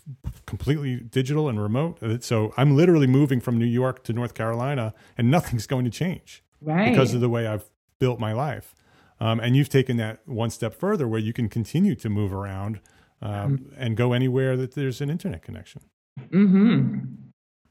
completely 0.47 0.97
digital 0.97 1.49
and 1.49 1.61
remote. 1.61 2.01
Uh, 2.03 2.21
so 2.21 2.53
I'm 2.59 2.77
literally 2.77 3.07
moving 3.07 3.41
from 3.41 3.59
New 3.59 3.65
York 3.65 4.05
to 4.05 4.13
North 4.13 4.35
Carolina, 4.35 4.93
and 5.17 5.31
nothing's 5.31 5.67
going 5.67 5.85
to 5.87 5.91
change 5.91 6.45
right. 6.63 6.91
because 6.91 7.15
of 7.15 7.21
the 7.21 7.29
way 7.29 7.47
I've 7.47 7.65
built 7.99 8.19
my 8.19 8.33
life. 8.33 8.75
Um, 9.21 9.39
and 9.39 9.55
you've 9.55 9.69
taken 9.69 9.97
that 9.99 10.21
one 10.27 10.51
step 10.51 10.75
further, 10.75 11.07
where 11.07 11.21
you 11.21 11.33
can 11.33 11.49
continue 11.49 11.95
to 11.97 12.09
move 12.09 12.33
around 12.33 12.81
um, 13.21 13.59
mm-hmm. 13.59 13.75
and 13.77 13.97
go 13.97 14.13
anywhere 14.13 14.57
that 14.57 14.75
there's 14.75 15.01
an 15.01 15.11
internet 15.11 15.43
connection. 15.43 15.83
Mm-hmm. 16.19 17.05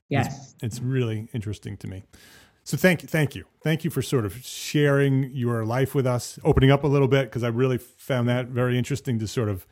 Yes, 0.07 0.53
it's, 0.53 0.63
it's 0.63 0.79
really 0.79 1.27
interesting 1.33 1.77
to 1.77 1.87
me. 1.87 2.03
So 2.63 2.77
thank 2.77 3.01
you, 3.01 3.07
thank 3.07 3.35
you, 3.35 3.45
thank 3.63 3.83
you 3.83 3.89
for 3.89 4.01
sort 4.01 4.25
of 4.25 4.45
sharing 4.45 5.31
your 5.33 5.65
life 5.65 5.95
with 5.95 6.05
us, 6.05 6.39
opening 6.43 6.71
up 6.71 6.83
a 6.83 6.87
little 6.87 7.07
bit 7.07 7.23
because 7.23 7.43
I 7.43 7.47
really 7.47 7.77
found 7.77 8.29
that 8.29 8.47
very 8.47 8.77
interesting 8.77 9.19
to 9.19 9.27
sort 9.27 9.49
of 9.49 9.65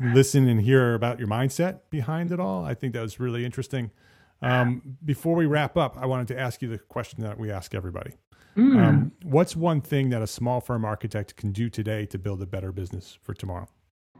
listen 0.00 0.48
and 0.48 0.60
hear 0.60 0.94
about 0.94 1.18
your 1.18 1.28
mindset 1.28 1.80
behind 1.90 2.32
it 2.32 2.40
all. 2.40 2.64
I 2.64 2.74
think 2.74 2.92
that 2.94 3.00
was 3.00 3.20
really 3.20 3.44
interesting. 3.44 3.92
Um, 4.42 4.96
before 5.04 5.36
we 5.36 5.46
wrap 5.46 5.76
up, 5.76 5.96
I 5.96 6.06
wanted 6.06 6.28
to 6.28 6.38
ask 6.38 6.60
you 6.60 6.68
the 6.68 6.78
question 6.78 7.22
that 7.22 7.38
we 7.38 7.50
ask 7.50 7.74
everybody. 7.74 8.14
Mm. 8.56 8.84
Um, 8.84 9.12
what's 9.22 9.56
one 9.56 9.80
thing 9.80 10.10
that 10.10 10.22
a 10.22 10.26
small 10.26 10.60
firm 10.60 10.84
architect 10.84 11.36
can 11.36 11.52
do 11.52 11.68
today 11.68 12.06
to 12.06 12.18
build 12.18 12.40
a 12.42 12.46
better 12.46 12.72
business 12.72 13.18
for 13.22 13.34
tomorrow? 13.34 13.68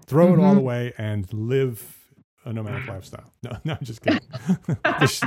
Throw 0.07 0.26
mm-hmm. 0.26 0.41
it 0.41 0.45
all 0.45 0.51
mm-hmm. 0.51 0.61
away 0.61 0.93
and 0.99 1.32
live 1.32 2.11
a 2.45 2.53
nomadic 2.53 2.87
lifestyle. 2.87 3.32
No, 3.43 3.57
no, 3.64 3.72
I'm 3.74 3.85
just 3.85 4.03
kidding. 4.03 4.20
just 5.01 5.24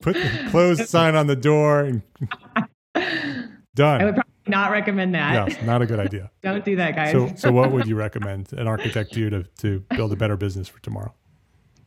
put 0.00 0.14
the 0.14 0.48
closed 0.50 0.88
sign 0.88 1.14
on 1.14 1.26
the 1.26 1.36
door 1.36 1.80
and 1.80 2.02
done 3.74 4.00
I 4.00 4.04
would 4.04 4.14
probably 4.14 4.32
not 4.46 4.70
recommend 4.70 5.14
that. 5.14 5.50
Yeah, 5.50 5.64
not 5.64 5.82
a 5.82 5.86
good 5.86 6.00
idea. 6.00 6.30
Don't 6.42 6.64
do 6.64 6.76
that, 6.76 6.94
guys. 6.94 7.12
So, 7.12 7.32
so 7.36 7.52
what 7.52 7.72
would 7.72 7.86
you 7.86 7.96
recommend 7.96 8.52
an 8.52 8.68
architect 8.68 9.12
do 9.12 9.30
to, 9.30 9.44
to 9.58 9.80
build 9.96 10.12
a 10.12 10.16
better 10.16 10.36
business 10.36 10.68
for 10.68 10.80
tomorrow? 10.80 11.14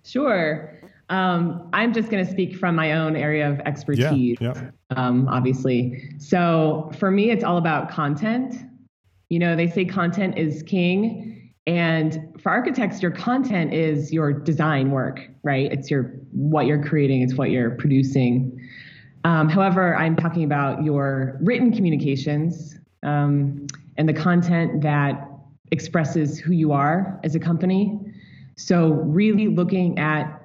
Sure. 0.03 0.79
Um, 1.09 1.69
I'm 1.73 1.93
just 1.93 2.09
going 2.09 2.25
to 2.25 2.29
speak 2.29 2.55
from 2.57 2.75
my 2.75 2.93
own 2.93 3.15
area 3.15 3.49
of 3.49 3.59
expertise, 3.61 4.37
yeah, 4.41 4.53
yeah. 4.53 4.69
Um, 4.95 5.27
obviously. 5.29 6.11
So 6.17 6.91
for 6.99 7.11
me, 7.11 7.29
it's 7.31 7.43
all 7.43 7.57
about 7.57 7.89
content. 7.89 8.55
You 9.29 9.39
know, 9.39 9.55
they 9.55 9.69
say 9.69 9.85
content 9.85 10.37
is 10.37 10.63
king. 10.63 11.53
And 11.65 12.33
for 12.41 12.49
architects, 12.49 13.01
your 13.01 13.11
content 13.11 13.73
is 13.73 14.13
your 14.13 14.31
design 14.31 14.91
work, 14.91 15.29
right? 15.43 15.71
It's 15.71 15.91
your 15.91 16.03
what 16.31 16.65
you're 16.65 16.83
creating, 16.83 17.21
it's 17.21 17.35
what 17.35 17.51
you're 17.51 17.71
producing. 17.71 18.57
Um, 19.25 19.49
however, 19.49 19.95
I'm 19.95 20.15
talking 20.15 20.45
about 20.45 20.83
your 20.83 21.37
written 21.41 21.73
communications 21.73 22.77
um, 23.03 23.67
and 23.97 24.07
the 24.07 24.13
content 24.13 24.81
that 24.81 25.29
expresses 25.71 26.39
who 26.39 26.53
you 26.53 26.71
are 26.71 27.19
as 27.23 27.35
a 27.35 27.39
company. 27.39 27.99
So, 28.55 28.91
really 28.91 29.47
looking 29.47 29.99
at 29.99 30.36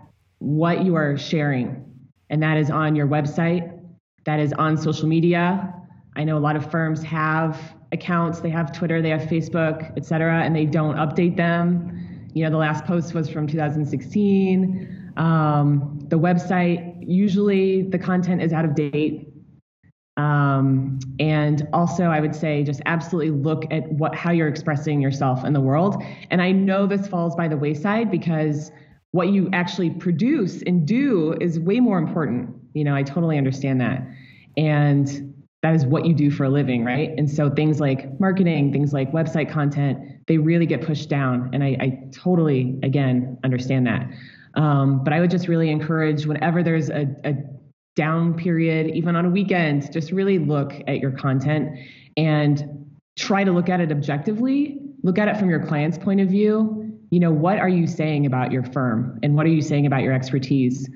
what 0.43 0.85
you 0.85 0.97
are 0.97 1.17
sharing, 1.17 1.85
and 2.29 2.43
that 2.43 2.57
is 2.57 2.71
on 2.71 2.97
your 2.97 3.07
website, 3.07 3.79
that 4.25 4.41
is 4.41 4.53
on 4.53 4.77
social 4.77 5.07
media. 5.07 5.73
I 6.17 6.25
know 6.25 6.37
a 6.37 6.41
lot 6.41 6.57
of 6.57 6.71
firms 6.71 7.03
have 7.05 7.75
accounts, 7.93 8.41
they 8.41 8.51
have 8.51 8.73
Twitter, 8.73 9.01
they 9.01 9.11
have 9.11 9.23
Facebook, 9.23 9.93
et 9.97 10.05
cetera, 10.05 10.43
and 10.43 10.55
they 10.55 10.67
don't 10.67 10.97
update 10.97 11.37
them. 11.37 12.29
You 12.35 12.45
know, 12.45 12.51
the 12.51 12.57
last 12.57 12.85
post 12.85 13.15
was 13.15 13.29
from 13.29 13.47
2016. 13.47 15.13
Um, 15.17 15.99
the 16.09 16.19
website 16.19 16.93
usually 17.07 17.83
the 17.83 17.99
content 17.99 18.43
is 18.43 18.53
out 18.53 18.65
of 18.65 18.75
date. 18.75 19.29
Um, 20.17 20.99
and 21.21 21.69
also, 21.73 22.05
I 22.05 22.21
would 22.21 22.35
say 22.35 22.65
just 22.65 22.83
absolutely 22.85 23.31
look 23.31 23.65
at 23.71 23.91
what 23.93 24.15
how 24.15 24.31
you're 24.31 24.49
expressing 24.49 25.01
yourself 25.01 25.45
in 25.45 25.53
the 25.53 25.61
world. 25.61 26.03
And 26.31 26.43
I 26.43 26.53
know 26.53 26.87
this 26.87 27.07
falls 27.07 27.35
by 27.37 27.49
the 27.49 27.57
wayside 27.57 28.11
because 28.11 28.73
what 29.13 29.29
you 29.29 29.49
actually 29.53 29.91
produce 29.91 30.63
and 30.63 30.87
do 30.87 31.35
is 31.41 31.61
way 31.61 31.81
more 31.81 31.99
important. 31.99 32.51
You 32.75 32.85
know, 32.85 32.95
I 32.95 33.03
totally 33.03 33.39
understand 33.39 33.81
that. 33.81 34.07
And 34.57 35.35
that 35.63 35.75
is 35.75 35.87
what 35.87 36.07
you 36.07 36.15
do 36.15 36.31
for 36.31 36.45
a 36.45 36.49
living, 36.49 36.85
right? 36.85 37.11
And 37.17 37.31
so 37.31 37.49
things 37.49 37.79
like 37.79 38.19
marketing, 38.19 38.73
things 38.73 38.93
like 38.93 39.13
website 39.13 39.51
content, 39.51 39.99
they 40.27 40.39
really 40.39 40.67
get 40.67 40.83
pushed 40.85 41.09
down. 41.09 41.51
And 41.53 41.63
I, 41.63 41.77
I 41.81 41.99
totally, 42.13 42.79
again, 42.83 43.39
understand 43.45 43.87
that. 43.87 44.11
Um, 44.55 45.05
but 45.05 45.13
I 45.13 45.21
would 45.21 45.31
just 45.31 45.47
really 45.47 45.71
encourage 45.71 46.27
whenever 46.27 46.63
there's 46.63 46.91
a, 46.91 47.07
a 47.25 47.35
down 47.95 48.35
period, 48.35 48.95
even 48.95 49.15
on 49.15 49.27
a 49.27 49.31
weekend, 49.31 49.93
just 49.93 50.11
really 50.11 50.39
look 50.39 50.73
at 50.89 50.99
your 50.99 51.13
content 51.13 51.79
and 52.17 52.89
try 53.17 53.45
to 53.45 53.53
look 53.53 53.69
at 53.69 53.81
it 53.81 53.93
objectively. 53.93 54.81
Look 55.03 55.19
at 55.19 55.29
it 55.29 55.37
from 55.37 55.51
your 55.51 55.65
client's 55.65 55.99
point 55.99 56.21
of 56.21 56.29
view. 56.29 56.82
You 57.13 57.21
know, 57.21 57.31
what 57.31 57.59
are 57.59 57.69
you 57.69 57.87
saying 57.87 58.25
about 58.25 58.53
your 58.53 58.63
firm 58.63 59.19
and 59.23 59.37
what 59.37 59.45
are 59.45 59.51
you 59.51 59.61
saying 59.61 59.85
about 59.85 60.01
your 60.01 60.15
expertise? 60.15 60.89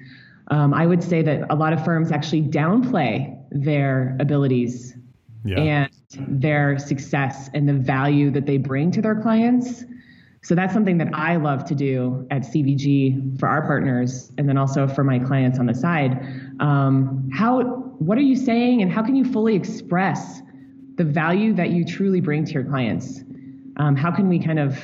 Um, 0.48 0.72
I 0.72 0.86
would 0.86 1.02
say 1.02 1.20
that 1.20 1.44
a 1.50 1.54
lot 1.54 1.74
of 1.74 1.84
firms 1.84 2.10
actually 2.10 2.40
downplay 2.40 3.38
their 3.50 4.16
abilities 4.18 4.94
yeah. 5.44 5.60
and 5.60 5.90
their 6.40 6.78
success 6.78 7.50
and 7.52 7.68
the 7.68 7.74
value 7.74 8.30
that 8.30 8.46
they 8.46 8.56
bring 8.56 8.90
to 8.92 9.02
their 9.02 9.20
clients. 9.20 9.84
So 10.42 10.54
that's 10.54 10.72
something 10.72 10.96
that 10.96 11.08
I 11.12 11.36
love 11.36 11.66
to 11.66 11.74
do 11.74 12.26
at 12.30 12.44
CVG 12.44 13.38
for 13.38 13.46
our 13.46 13.66
partners, 13.66 14.32
and 14.38 14.48
then 14.48 14.56
also 14.56 14.88
for 14.88 15.04
my 15.04 15.18
clients 15.18 15.58
on 15.58 15.66
the 15.66 15.74
side. 15.74 16.12
Um, 16.60 17.28
how, 17.30 17.62
what 17.98 18.16
are 18.16 18.22
you 18.22 18.36
saying, 18.36 18.80
and 18.80 18.90
how 18.90 19.02
can 19.02 19.16
you 19.16 19.24
fully 19.24 19.54
express 19.54 20.40
the 20.94 21.04
value 21.04 21.52
that 21.54 21.70
you 21.70 21.84
truly 21.84 22.22
bring 22.22 22.46
to 22.46 22.52
your 22.52 22.64
clients? 22.64 23.22
Um, 23.76 23.96
how 23.96 24.10
can 24.10 24.28
we 24.30 24.38
kind 24.38 24.58
of 24.58 24.78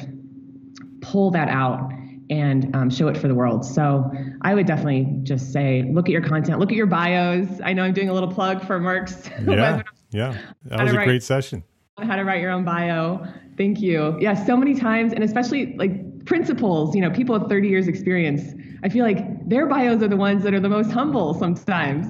pull 1.03 1.30
that 1.32 1.48
out 1.48 1.92
and 2.30 2.74
um, 2.74 2.88
show 2.88 3.09
it 3.09 3.16
for 3.16 3.28
the 3.28 3.34
world. 3.34 3.64
So 3.64 4.11
I 4.40 4.55
would 4.55 4.66
definitely 4.66 5.07
just 5.22 5.53
say, 5.53 5.84
look 5.92 6.07
at 6.07 6.12
your 6.12 6.22
content, 6.22 6.59
look 6.59 6.70
at 6.70 6.76
your 6.76 6.86
bios. 6.86 7.48
I 7.62 7.74
know 7.74 7.82
I'm 7.82 7.92
doing 7.92 8.09
a 8.09 8.14
little 8.14 8.30
plug 8.30 8.66
for 8.66 8.80
Mark's 8.80 9.28
yeah, 9.46 9.82
Yeah, 10.11 10.38
that 10.64 10.82
was 10.82 10.92
a 10.92 10.96
write, 10.96 11.05
great 11.05 11.22
session. 11.22 11.62
How 11.98 12.16
to 12.16 12.24
write 12.24 12.40
your 12.40 12.50
own 12.50 12.64
bio. 12.64 13.26
Thank 13.59 13.80
you. 13.80 14.16
Yeah, 14.18 14.34
so 14.46 14.57
many 14.57 14.74
times, 14.74 15.12
and 15.12 15.22
especially 15.22 15.76
like 15.76 16.24
principals, 16.24 16.94
you 16.94 17.03
know, 17.03 17.11
people 17.11 17.38
with 17.38 17.50
30 17.50 17.68
years 17.68 17.86
experience. 17.86 18.55
I 18.82 18.88
feel 18.88 19.05
like 19.05 19.48
their 19.48 19.66
bios 19.66 20.03
are 20.03 20.09
the 20.09 20.16
ones 20.16 20.42
that 20.44 20.55
are 20.55 20.61
the 20.61 20.70
most 20.70 20.90
humble 20.90 21.34
sometimes. 21.34 22.07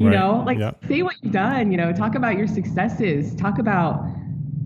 You 0.00 0.08
right. 0.08 0.18
know, 0.18 0.42
like 0.44 0.58
say 0.88 1.02
what 1.02 1.14
you've 1.22 1.32
done, 1.32 1.70
you 1.70 1.76
know, 1.76 1.92
talk 1.92 2.16
about 2.16 2.36
your 2.36 2.48
successes, 2.48 3.36
talk 3.36 3.60
about, 3.60 4.04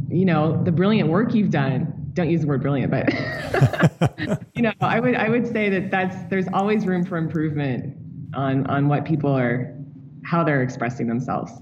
you 0.08 0.24
know, 0.24 0.62
the 0.64 0.72
brilliant 0.72 1.10
work 1.10 1.34
you've 1.34 1.50
done 1.50 1.97
don't 2.18 2.30
use 2.30 2.42
the 2.42 2.46
word 2.46 2.60
brilliant, 2.60 2.90
but 2.90 4.42
you 4.54 4.62
know, 4.62 4.72
I 4.80 5.00
would 5.00 5.14
I 5.14 5.28
would 5.28 5.46
say 5.46 5.70
that 5.70 5.90
that's 5.90 6.16
there's 6.28 6.48
always 6.52 6.84
room 6.84 7.04
for 7.04 7.16
improvement 7.16 7.96
on 8.34 8.66
on 8.66 8.88
what 8.88 9.04
people 9.04 9.30
are 9.30 9.74
how 10.24 10.44
they're 10.44 10.62
expressing 10.62 11.06
themselves. 11.06 11.52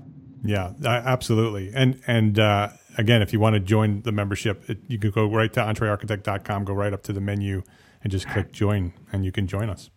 Yeah, 0.43 0.73
absolutely. 0.83 1.73
And 1.75 2.01
and 2.07 2.39
uh, 2.39 2.71
again, 2.97 3.23
if 3.23 3.33
you 3.33 3.39
want 3.39 3.55
to 3.55 3.61
join 3.61 4.03
the 4.03 4.13
membership, 4.13 4.69
it, 4.69 4.79
you 4.89 4.99
can 4.99 5.11
go 5.11 5.27
right 5.27 5.53
to 5.53 5.61
entrearchitect.com, 5.61 6.65
go 6.65 6.73
right 6.73 6.93
up 6.93 7.03
to 7.05 7.13
the 7.13 7.21
menu, 7.21 7.63
and 8.03 8.11
just 8.11 8.27
click 8.29 8.51
join, 8.53 8.93
and 9.13 9.25
you 9.25 9.33
can 9.33 9.47
join 9.47 9.69
us. 9.69 9.91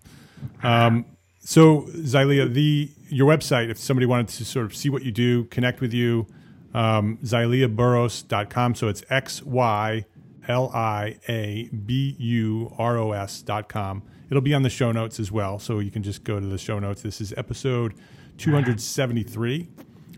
Um, 0.61 1.05
so, 1.39 1.83
Xylea, 1.83 2.53
the 2.53 2.91
your 3.07 3.27
website, 3.31 3.69
if 3.69 3.77
somebody 3.77 4.05
wanted 4.05 4.27
to 4.29 4.45
sort 4.45 4.65
of 4.65 4.75
see 4.75 4.89
what 4.89 5.03
you 5.03 5.11
do, 5.11 5.45
connect 5.45 5.79
with 5.79 5.93
you, 5.93 6.27
um, 6.73 7.17
xyliaburros.com. 7.23 8.75
So 8.75 8.89
it's 8.89 9.03
X 9.09 9.41
Y 9.43 10.05
L 10.49 10.71
I 10.73 11.17
A 11.29 11.69
B 11.85 12.15
U 12.17 12.73
R 12.77 12.97
O 12.97 13.11
S 13.13 13.41
dot 13.41 13.69
com. 13.69 14.03
It'll 14.29 14.41
be 14.41 14.53
on 14.53 14.63
the 14.63 14.69
show 14.69 14.91
notes 14.91 15.19
as 15.19 15.31
well. 15.31 15.59
So 15.59 15.79
you 15.79 15.91
can 15.91 16.03
just 16.03 16.23
go 16.23 16.39
to 16.39 16.45
the 16.45 16.57
show 16.57 16.79
notes. 16.79 17.01
This 17.01 17.21
is 17.21 17.33
episode 17.37 17.93
273. 18.39 19.69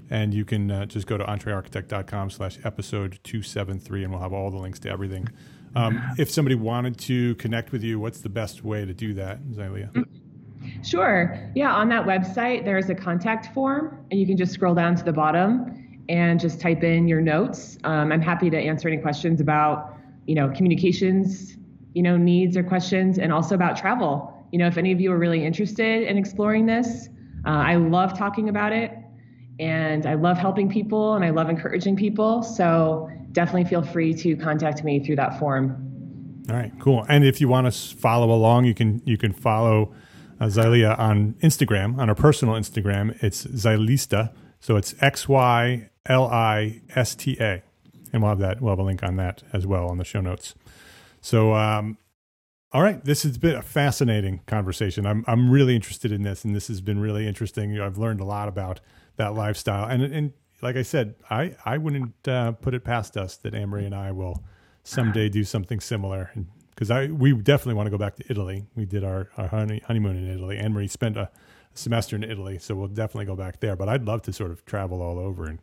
And 0.10 0.34
you 0.34 0.44
can 0.44 0.70
uh, 0.72 0.86
just 0.86 1.08
go 1.08 1.18
to 1.18 1.24
entrearchitect.com 1.24 2.32
slash 2.32 2.58
episode 2.66 3.20
273 3.24 4.04
and 4.04 4.12
we'll 4.12 4.22
have 4.22 4.34
all 4.34 4.52
the 4.52 4.58
links 4.58 4.80
to 4.80 4.90
everything. 4.90 5.28
Um, 5.76 6.02
if 6.18 6.30
somebody 6.30 6.56
wanted 6.56 6.98
to 7.00 7.36
connect 7.36 7.72
with 7.72 7.82
you, 7.82 7.98
what's 8.00 8.20
the 8.20 8.30
best 8.30 8.64
way 8.64 8.84
to 8.84 8.94
do 8.94 9.14
that, 9.14 9.42
Xylea? 9.52 10.06
Sure. 10.84 11.50
Yeah, 11.56 11.74
on 11.74 11.88
that 11.90 12.06
website, 12.06 12.66
there's 12.66 12.90
a 12.90 12.96
contact 12.96 13.54
form, 13.54 14.06
and 14.12 14.20
you 14.20 14.28
can 14.28 14.36
just 14.36 14.54
scroll 14.54 14.76
down 14.76 14.96
to 14.96 15.04
the 15.04 15.14
bottom 15.14 16.00
and 16.10 16.40
just 16.40 16.60
type 16.60 16.84
in 16.84 17.08
your 17.08 17.22
notes. 17.22 17.78
Um, 17.86 18.12
I'm 18.12 18.22
happy 18.22 18.50
to 18.50 18.58
answer 18.58 18.90
any 18.90 18.98
questions 18.98 19.40
about 19.40 19.98
you 20.26 20.36
know, 20.36 20.50
communications, 20.50 21.58
you 21.94 22.04
know, 22.04 22.18
needs 22.18 22.56
or 22.56 22.64
questions, 22.64 23.20
and 23.20 23.34
also 23.34 23.56
about 23.56 23.78
travel. 23.78 24.34
You 24.52 24.60
know, 24.60 24.68
if 24.68 24.78
any 24.78 24.92
of 24.92 25.00
you 25.00 25.12
are 25.12 25.18
really 25.18 25.46
interested 25.46 26.04
in 26.04 26.18
exploring 26.18 26.66
this, 26.66 27.10
uh, 27.46 27.50
I 27.50 27.76
love 27.76 28.18
talking 28.18 28.50
about 28.50 28.74
it, 28.74 28.92
and 29.60 30.06
I 30.06 30.16
love 30.16 30.38
helping 30.38 30.70
people, 30.70 31.16
and 31.16 31.26
I 31.26 31.30
love 31.30 31.50
encouraging 31.50 31.96
people. 31.96 32.44
So 32.44 33.10
definitely 33.32 33.66
feel 33.66 33.82
free 33.82 34.14
to 34.16 34.36
contact 34.36 34.84
me 34.84 35.04
through 35.04 35.16
that 35.18 35.40
form. 35.40 35.88
All 36.50 36.56
right, 36.56 36.72
cool. 36.80 37.06
And 37.08 37.24
if 37.24 37.40
you 37.40 37.48
want 37.48 37.72
to 37.72 37.96
follow 37.96 38.32
along, 38.32 38.66
you 38.66 38.74
can 38.74 39.02
you 39.06 39.18
can 39.18 39.32
follow 39.32 39.94
uh, 40.40 40.46
Xylea 40.46 40.98
on 41.00 41.34
Instagram 41.42 41.98
on 41.98 42.08
her 42.08 42.16
personal 42.16 42.56
Instagram. 42.56 43.22
It's 43.24 43.46
Xylista, 43.46 44.34
so 44.60 44.76
it's 44.76 44.96
X 45.02 45.30
Y 45.30 45.90
L 46.08 46.28
I 46.28 46.82
S 46.96 47.16
T 47.16 47.38
A 47.40 47.64
and 48.12 48.22
we'll 48.22 48.30
have 48.30 48.40
that. 48.40 48.62
We'll 48.62 48.72
have 48.72 48.80
a 48.80 48.84
link 48.84 49.04
on 49.04 49.16
that 49.18 49.44
as 49.54 49.66
well 49.66 49.88
on 49.88 49.98
the 49.98 50.06
show 50.06 50.22
notes. 50.22 50.56
So, 51.22 51.54
um, 51.54 51.98
all 52.74 52.82
right, 52.82 53.04
this 53.04 53.24
has 53.24 53.38
been 53.38 53.56
a 53.56 53.62
fascinating 53.62 54.42
conversation. 54.48 55.06
I'm 55.06 55.24
I'm 55.28 55.50
really 55.50 55.76
interested 55.76 56.12
in 56.12 56.24
this, 56.24 56.46
and 56.46 56.56
this 56.56 56.68
has 56.68 56.82
been 56.82 57.00
really 57.00 57.28
interesting. 57.28 57.72
You 57.72 57.80
know, 57.80 57.86
I've 57.86 57.98
learned 57.98 58.22
a 58.22 58.26
lot 58.26 58.48
about 58.48 58.80
that 59.18 59.34
lifestyle, 59.34 59.90
and 59.90 60.02
and 60.02 60.34
like 60.62 60.76
I 60.76 60.84
said, 60.84 61.16
I 61.30 61.56
I 61.66 61.78
wouldn't 61.78 62.28
uh, 62.28 62.54
put 62.54 62.74
it 62.74 62.84
past 62.84 63.18
us 63.18 63.38
that 63.38 63.54
Anne 63.54 63.70
Marie 63.70 63.86
and 63.86 63.96
I 63.96 64.12
will 64.12 64.44
someday 64.84 65.30
do 65.30 65.44
something 65.44 65.80
similar. 65.80 66.32
Because 66.70 66.90
I 66.90 67.08
we 67.08 67.34
definitely 67.34 67.76
want 67.76 67.88
to 67.88 67.92
go 67.92 67.98
back 67.98 68.16
to 68.16 68.24
Italy. 68.30 68.66
We 68.76 68.86
did 68.86 69.04
our, 69.04 69.30
our 69.38 69.48
honey, 69.48 69.82
honeymoon 69.86 70.16
in 70.16 70.32
Italy. 70.34 70.58
Anne 70.58 70.74
Marie 70.74 70.88
spent 70.88 71.18
a 71.18 71.30
semester 71.74 72.16
in 72.16 72.24
Italy, 72.24 72.58
so 72.58 72.74
we'll 72.76 72.88
definitely 72.88 73.26
go 73.26 73.36
back 73.36 73.60
there. 73.60 73.76
But 73.76 73.90
I'd 73.90 74.06
love 74.06 74.22
to 74.24 74.34
sort 74.34 74.52
of 74.52 74.66
travel 74.66 75.02
all 75.02 75.20
over 75.20 75.46
and 75.46 75.60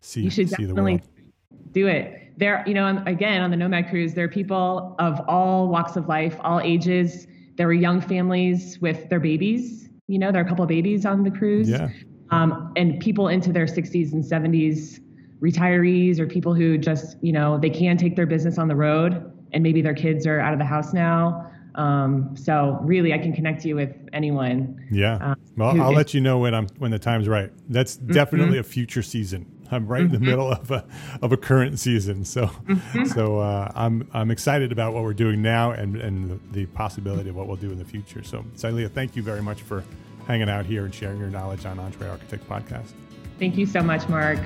see 0.00 0.30
see 0.30 0.44
the 0.64 0.74
world 0.74 1.00
do 1.72 1.86
it. 1.86 2.32
There, 2.38 2.62
you 2.66 2.74
know, 2.74 3.02
again, 3.06 3.42
on 3.42 3.50
the 3.50 3.56
Nomad 3.56 3.88
Cruise, 3.88 4.14
there 4.14 4.24
are 4.24 4.28
people 4.28 4.94
of 4.98 5.20
all 5.26 5.68
walks 5.68 5.96
of 5.96 6.08
life, 6.08 6.36
all 6.40 6.60
ages. 6.60 7.26
There 7.56 7.66
were 7.66 7.72
young 7.72 8.00
families 8.00 8.78
with 8.80 9.08
their 9.08 9.20
babies. 9.20 9.88
You 10.06 10.18
know, 10.18 10.30
there 10.30 10.42
are 10.42 10.44
a 10.44 10.48
couple 10.48 10.62
of 10.62 10.68
babies 10.68 11.06
on 11.06 11.24
the 11.24 11.30
cruise. 11.30 11.68
Yeah. 11.68 11.88
Um, 12.30 12.72
and 12.76 13.00
people 13.00 13.28
into 13.28 13.52
their 13.52 13.66
60s 13.66 14.12
and 14.12 14.22
70s, 14.22 15.00
retirees 15.40 16.18
or 16.18 16.26
people 16.26 16.54
who 16.54 16.76
just, 16.76 17.16
you 17.22 17.32
know, 17.32 17.58
they 17.58 17.70
can 17.70 17.96
take 17.96 18.16
their 18.16 18.26
business 18.26 18.58
on 18.58 18.68
the 18.68 18.76
road 18.76 19.32
and 19.52 19.62
maybe 19.62 19.80
their 19.80 19.94
kids 19.94 20.26
are 20.26 20.40
out 20.40 20.52
of 20.52 20.58
the 20.58 20.64
house 20.64 20.92
now. 20.92 21.50
Um, 21.76 22.34
so 22.36 22.78
really, 22.82 23.12
I 23.12 23.18
can 23.18 23.32
connect 23.32 23.64
you 23.64 23.76
with 23.76 23.94
anyone. 24.12 24.82
Yeah. 24.90 25.16
Um, 25.16 25.36
well, 25.56 25.80
I'll 25.80 25.92
let 25.92 26.14
you 26.14 26.20
know 26.20 26.38
when 26.38 26.54
I'm 26.54 26.68
when 26.78 26.90
the 26.90 26.98
time's 26.98 27.28
right. 27.28 27.52
That's 27.68 27.96
mm-hmm. 27.96 28.12
definitely 28.12 28.52
mm-hmm. 28.52 28.60
a 28.60 28.64
future 28.64 29.02
season. 29.02 29.46
I'm 29.70 29.86
right 29.86 30.04
mm-hmm. 30.04 30.14
in 30.14 30.20
the 30.20 30.26
mm-hmm. 30.26 30.26
middle 30.26 30.52
of 30.52 30.70
a 30.70 30.84
of 31.22 31.32
a 31.32 31.36
current 31.36 31.78
season, 31.78 32.24
so 32.24 32.46
mm-hmm. 32.46 33.04
so 33.04 33.38
uh, 33.38 33.70
I'm 33.74 34.08
I'm 34.12 34.30
excited 34.30 34.72
about 34.72 34.94
what 34.94 35.02
we're 35.02 35.14
doing 35.14 35.42
now 35.42 35.72
and 35.72 35.96
and 35.96 36.40
the, 36.52 36.66
possibility 36.66 37.30
of 37.30 37.36
what 37.36 37.46
we'll 37.46 37.56
do 37.56 37.70
in 37.70 37.78
the 37.78 37.84
future. 37.84 38.22
So, 38.22 38.44
Xylea, 38.56 38.90
thank 38.90 39.16
you 39.16 39.22
very 39.22 39.40
much 39.40 39.62
for 39.62 39.82
hanging 40.26 40.50
out 40.50 40.66
here 40.66 40.84
and 40.84 40.94
sharing 40.94 41.18
your 41.18 41.30
knowledge 41.30 41.64
on 41.64 41.78
EntreArchitect 41.78 42.40
Podcast. 42.40 42.92
Thank 43.38 43.56
you 43.56 43.64
so 43.66 43.82
much, 43.82 44.06
Mark. 44.08 44.38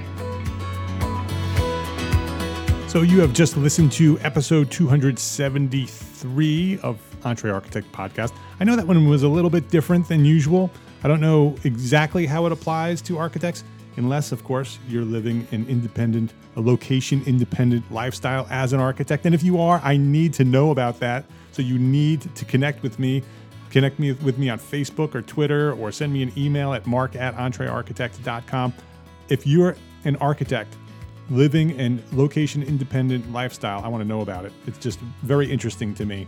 So 2.89 3.03
you 3.03 3.21
have 3.21 3.33
just 3.33 3.57
listened 3.57 3.93
to 3.93 4.19
episode 4.21 4.71
273 4.71 6.79
of 6.81 7.01
EntreArchitect 7.23 7.85
Podcast. 7.93 8.35
I 8.59 8.65
know 8.65 8.77
that 8.77 8.87
one 8.87 9.09
was 9.09 9.23
a 9.23 9.29
little 9.29 9.51
bit 9.51 9.71
different 9.71 10.09
than 10.09 10.25
usual. 10.25 10.71
I 11.05 11.09
don't 11.09 11.21
know 11.21 11.55
exactly 11.65 12.27
how 12.27 12.47
it 12.47 12.53
applies 12.53 13.01
to 13.03 13.17
architects 13.17 13.63
unless, 13.97 14.33
of 14.33 14.45
course, 14.45 14.79
you're 14.89 15.05
living 15.05 15.47
an 15.53 15.67
independent, 15.69 16.35
a 16.57 16.61
location 16.61 17.23
independent 17.27 17.91
lifestyle 17.93 18.47
as 18.51 18.73
an 18.73 18.81
architect. 18.81 19.27
And 19.27 19.35
if 19.35 19.43
you 19.43 19.61
are, 19.61 19.81
I 19.85 19.97
need 19.97 20.33
to 20.35 20.45
know 20.45 20.71
about 20.71 21.01
that. 21.01 21.25
So 21.53 21.63
you 21.63 21.79
need 21.79 22.35
to 22.35 22.45
connect 22.45 22.83
with 22.83 22.99
me. 22.99 23.23
Connect 23.71 23.99
me 23.99 24.13
with 24.13 24.39
me 24.39 24.49
on 24.49 24.59
Facebook 24.59 25.15
or 25.15 25.23
Twitter 25.23 25.73
or 25.75 25.93
send 25.93 26.13
me 26.13 26.23
an 26.23 26.33
email 26.37 26.73
at 26.75 26.87
mark 26.87 27.15
at 27.17 27.37
entrearchitect.com. 27.37 28.75
If 29.29 29.47
you're 29.47 29.77
an 30.05 30.17
architect 30.17 30.77
living 31.31 31.79
an 31.79 32.03
location 32.13 32.63
independent 32.63 33.33
lifestyle, 33.33 33.85
I 33.85 33.89
want 33.89 34.03
to 34.03 34.09
know 34.09 34.21
about 34.21 34.45
it. 34.45 34.53
It's 34.67 34.79
just 34.79 34.99
very 35.23 35.51
interesting 35.51 35.95
to 35.95 36.05
me. 36.05 36.27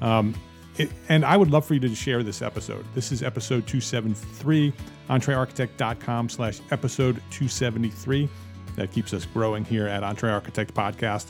Um, 0.00 0.34
it, 0.76 0.90
and 1.08 1.24
I 1.24 1.36
would 1.36 1.50
love 1.50 1.64
for 1.64 1.74
you 1.74 1.80
to 1.80 1.94
share 1.94 2.22
this 2.22 2.42
episode. 2.42 2.84
This 2.94 3.12
is 3.12 3.22
episode 3.22 3.66
273, 3.66 4.72
entrearchitect.com 5.12 6.28
slash 6.30 6.60
episode 6.70 7.16
273. 7.30 8.28
That 8.76 8.90
keeps 8.90 9.12
us 9.12 9.26
growing 9.26 9.64
here 9.64 9.86
at 9.86 10.02
EntreArchitect 10.02 10.72
Podcast. 10.72 11.26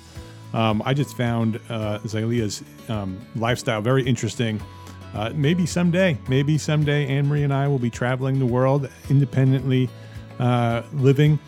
Um, 0.55 0.83
I 0.85 0.95
just 0.95 1.17
found 1.17 1.59
uh, 1.69 1.99
um, 2.89 3.27
lifestyle 3.35 3.81
very 3.81 4.05
interesting. 4.05 4.61
Uh, 5.15 5.31
maybe 5.35 5.67
someday, 5.67 6.17
maybe 6.29 6.57
someday, 6.57 7.07
Anne 7.07 7.27
Marie 7.27 7.43
and 7.43 7.53
I 7.53 7.69
will 7.69 7.79
be 7.79 7.91
traveling 7.91 8.39
the 8.39 8.47
world 8.47 8.89
independently, 9.11 9.91
uh, 10.39 10.83
living 10.95 11.39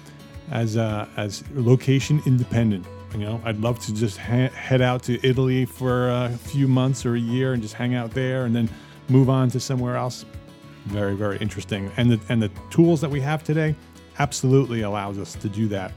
as 0.50 0.76
uh, 0.76 1.08
as 1.16 1.44
location 1.54 2.20
independent. 2.26 2.84
You 3.12 3.20
know, 3.20 3.40
I'd 3.44 3.60
love 3.60 3.78
to 3.80 3.94
just 3.94 4.18
ha- 4.18 4.48
head 4.48 4.82
out 4.82 5.04
to 5.04 5.24
Italy 5.26 5.64
for 5.64 6.10
a 6.10 6.30
few 6.30 6.66
months 6.66 7.06
or 7.06 7.14
a 7.14 7.20
year 7.20 7.52
and 7.52 7.62
just 7.62 7.74
hang 7.74 7.94
out 7.94 8.10
there, 8.10 8.44
and 8.44 8.54
then 8.54 8.68
move 9.08 9.30
on 9.30 9.50
to 9.50 9.60
somewhere 9.60 9.96
else. 9.96 10.24
Very, 10.86 11.14
very 11.14 11.38
interesting. 11.38 11.90
And 11.96 12.10
the 12.10 12.20
and 12.28 12.42
the 12.42 12.50
tools 12.70 13.00
that 13.00 13.10
we 13.10 13.20
have 13.20 13.42
today 13.42 13.74
absolutely 14.18 14.82
allows 14.82 15.18
us 15.18 15.34
to 15.34 15.48
do 15.48 15.66
that. 15.68 15.92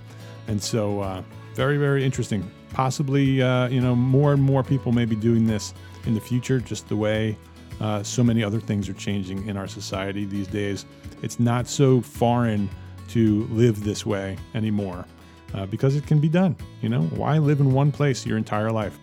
And 0.48 0.62
so, 0.62 1.02
uh, 1.02 1.24
very, 1.56 1.78
very 1.78 2.06
interesting. 2.06 2.50
Possibly, 2.74 3.42
uh, 3.42 3.68
you 3.68 3.82
know, 3.82 3.96
more 3.96 4.34
and 4.34 4.42
more 4.42 4.64
people 4.64 4.92
may 4.92 5.06
be 5.06 5.16
doing 5.16 5.46
this 5.46 5.74
in 6.06 6.14
the 6.14 6.22
future, 6.22 6.60
just 6.60 6.88
the 6.88 6.96
way 6.96 7.38
uh, 7.82 8.04
so 8.04 8.24
many 8.24 8.44
other 8.44 8.60
things 8.60 8.90
are 8.90 8.94
changing 8.94 9.48
in 9.48 9.58
our 9.58 9.68
society 9.68 10.26
these 10.26 10.48
days. 10.48 10.86
It's 11.22 11.40
not 11.40 11.68
so 11.68 12.02
foreign 12.02 12.70
to 13.10 13.46
live 13.52 13.84
this 13.84 14.06
way 14.06 14.38
anymore 14.54 15.06
uh, 15.54 15.66
because 15.66 15.96
it 15.96 16.06
can 16.06 16.20
be 16.20 16.30
done. 16.30 16.56
You 16.82 16.90
know, 16.90 17.02
why 17.02 17.38
live 17.38 17.60
in 17.60 17.72
one 17.72 17.92
place 17.92 18.26
your 18.26 18.38
entire 18.38 18.72
life? 18.72 18.98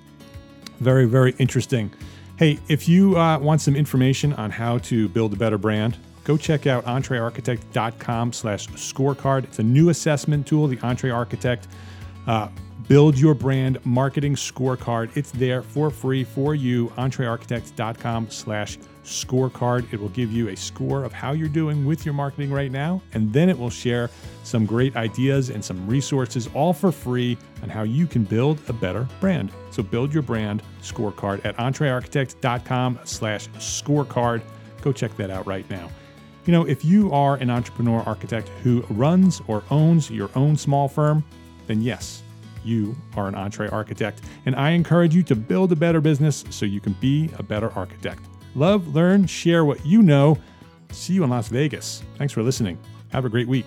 Very, 0.80 1.06
very 1.06 1.34
interesting. 1.38 1.92
Hey, 2.36 2.58
if 2.68 2.88
you 2.88 3.16
uh, 3.16 3.38
want 3.38 3.60
some 3.60 3.76
information 3.76 4.32
on 4.32 4.50
how 4.50 4.78
to 4.78 5.08
build 5.08 5.32
a 5.32 5.36
better 5.36 5.56
brand, 5.56 5.96
go 6.24 6.36
check 6.36 6.66
out 6.66 6.84
entrearchitect.com 6.84 8.32
slash 8.32 8.66
scorecard. 8.70 9.44
It's 9.44 9.60
a 9.60 9.62
new 9.62 9.90
assessment 9.90 10.44
tool, 10.44 10.66
the 10.66 10.78
EntreArchitect. 10.78 11.68
Uh, 12.26 12.48
build 12.88 13.16
your 13.16 13.34
brand 13.34 13.78
marketing 13.86 14.34
scorecard. 14.34 15.16
It's 15.16 15.30
there 15.30 15.62
for 15.62 15.90
free 15.90 16.24
for 16.24 16.56
you, 16.56 16.88
entrearchitect.com 16.96 18.30
slash 18.30 18.78
scorecard. 18.78 18.93
It 19.04 20.00
will 20.00 20.08
give 20.10 20.32
you 20.32 20.48
a 20.48 20.56
score 20.56 21.04
of 21.04 21.12
how 21.12 21.32
you're 21.32 21.48
doing 21.48 21.84
with 21.84 22.04
your 22.04 22.14
marketing 22.14 22.50
right 22.50 22.70
now, 22.70 23.02
and 23.12 23.32
then 23.32 23.48
it 23.48 23.58
will 23.58 23.70
share 23.70 24.10
some 24.42 24.66
great 24.66 24.96
ideas 24.96 25.50
and 25.50 25.64
some 25.64 25.86
resources 25.86 26.48
all 26.54 26.72
for 26.72 26.90
free 26.90 27.36
on 27.62 27.68
how 27.68 27.82
you 27.82 28.06
can 28.06 28.24
build 28.24 28.58
a 28.68 28.72
better 28.72 29.06
brand. 29.20 29.52
So 29.70 29.82
build 29.82 30.12
your 30.12 30.22
brand 30.22 30.62
scorecard 30.82 31.44
at 31.44 31.56
entrearchitect.com 31.56 33.00
slash 33.04 33.48
scorecard. 33.50 34.42
Go 34.82 34.92
check 34.92 35.16
that 35.16 35.30
out 35.30 35.46
right 35.46 35.68
now. 35.70 35.90
You 36.46 36.52
know, 36.52 36.66
if 36.66 36.84
you 36.84 37.10
are 37.12 37.36
an 37.36 37.50
entrepreneur 37.50 38.02
architect 38.02 38.48
who 38.62 38.82
runs 38.90 39.40
or 39.46 39.62
owns 39.70 40.10
your 40.10 40.30
own 40.34 40.56
small 40.56 40.88
firm, 40.88 41.24
then 41.66 41.80
yes, 41.80 42.22
you 42.64 42.96
are 43.16 43.28
an 43.28 43.34
EntreArchitect, 43.34 44.18
and 44.46 44.56
I 44.56 44.70
encourage 44.70 45.14
you 45.14 45.22
to 45.24 45.36
build 45.36 45.72
a 45.72 45.76
better 45.76 46.00
business 46.00 46.44
so 46.50 46.66
you 46.66 46.80
can 46.80 46.94
be 46.94 47.30
a 47.38 47.42
better 47.42 47.70
architect. 47.72 48.20
Love, 48.54 48.94
learn, 48.94 49.26
share 49.26 49.64
what 49.64 49.84
you 49.84 50.02
know. 50.02 50.38
See 50.92 51.14
you 51.14 51.24
in 51.24 51.30
Las 51.30 51.48
Vegas. 51.48 52.02
Thanks 52.18 52.32
for 52.32 52.42
listening. 52.42 52.78
Have 53.10 53.24
a 53.24 53.28
great 53.28 53.48
week. 53.48 53.66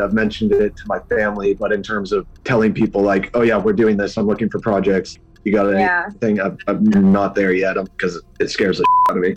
I've 0.00 0.12
mentioned 0.12 0.52
it 0.52 0.76
to 0.76 0.82
my 0.86 0.98
family, 1.00 1.54
but 1.54 1.72
in 1.72 1.82
terms 1.82 2.12
of 2.12 2.26
telling 2.44 2.72
people 2.74 3.02
like, 3.02 3.30
oh 3.34 3.42
yeah, 3.42 3.56
we're 3.56 3.72
doing 3.72 3.96
this. 3.96 4.16
I'm 4.16 4.26
looking 4.26 4.50
for 4.50 4.58
projects. 4.58 5.18
You 5.44 5.52
got 5.52 5.66
Yeah. 5.70 6.04
anything? 6.08 6.40
I'm, 6.40 6.56
I'm 6.66 7.12
not 7.12 7.34
there 7.34 7.52
yet 7.52 7.74
because 7.74 8.20
it 8.40 8.50
scares 8.50 8.78
the 8.78 8.86
out 9.10 9.16
of 9.16 9.22
me. 9.22 9.36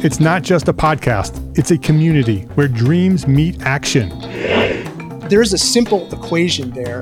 It's 0.00 0.20
not 0.20 0.42
just 0.42 0.68
a 0.68 0.72
podcast, 0.72 1.58
it's 1.58 1.72
a 1.72 1.76
community 1.76 2.42
where 2.54 2.68
dreams 2.68 3.26
meet 3.26 3.60
action. 3.62 4.10
there's 5.28 5.52
a 5.52 5.58
simple 5.58 6.06
equation 6.14 6.70
there. 6.70 7.00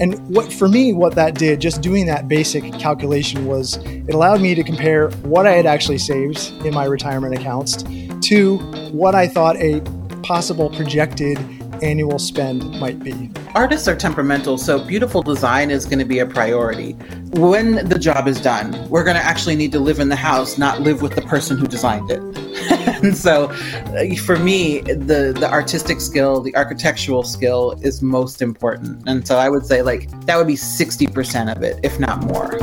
And 0.00 0.18
what 0.34 0.50
for 0.50 0.66
me, 0.66 0.94
what 0.94 1.14
that 1.14 1.34
did, 1.34 1.60
just 1.60 1.82
doing 1.82 2.06
that 2.06 2.26
basic 2.26 2.72
calculation 2.78 3.44
was 3.44 3.76
it 3.84 4.14
allowed 4.14 4.40
me 4.40 4.54
to 4.54 4.64
compare 4.64 5.10
what 5.24 5.46
I 5.46 5.52
had 5.52 5.66
actually 5.66 5.98
saved 5.98 6.50
in 6.64 6.72
my 6.72 6.86
retirement 6.86 7.34
accounts 7.34 7.82
to 8.28 8.56
what 8.92 9.14
I 9.14 9.28
thought 9.28 9.56
a 9.56 9.82
possible 10.22 10.70
projected 10.70 11.38
annual 11.82 12.18
spend 12.18 12.78
might 12.78 12.98
be. 12.98 13.30
Artists 13.54 13.88
are 13.88 13.96
temperamental, 13.96 14.58
so 14.58 14.78
beautiful 14.82 15.22
design 15.22 15.70
is 15.70 15.84
going 15.84 15.98
to 15.98 16.04
be 16.04 16.18
a 16.18 16.26
priority. 16.26 16.92
When 17.32 17.88
the 17.88 17.98
job 17.98 18.28
is 18.28 18.40
done, 18.40 18.88
we're 18.88 19.04
going 19.04 19.16
to 19.16 19.24
actually 19.24 19.56
need 19.56 19.72
to 19.72 19.80
live 19.80 19.98
in 20.00 20.08
the 20.08 20.16
house, 20.16 20.58
not 20.58 20.80
live 20.80 21.02
with 21.02 21.14
the 21.14 21.22
person 21.22 21.58
who 21.58 21.66
designed 21.66 22.10
it. 22.10 22.20
and 23.02 23.16
so, 23.16 23.46
uh, 23.46 24.14
for 24.16 24.36
me, 24.36 24.80
the 24.80 25.34
the 25.38 25.48
artistic 25.50 26.00
skill, 26.00 26.40
the 26.40 26.54
architectural 26.56 27.22
skill, 27.22 27.78
is 27.82 28.02
most 28.02 28.42
important. 28.42 29.02
And 29.06 29.26
so, 29.26 29.36
I 29.36 29.48
would 29.48 29.66
say 29.66 29.82
like 29.82 30.10
that 30.26 30.36
would 30.36 30.46
be 30.46 30.56
sixty 30.56 31.06
percent 31.06 31.50
of 31.50 31.62
it, 31.62 31.78
if 31.82 31.98
not 32.00 32.24
more. 32.24 32.58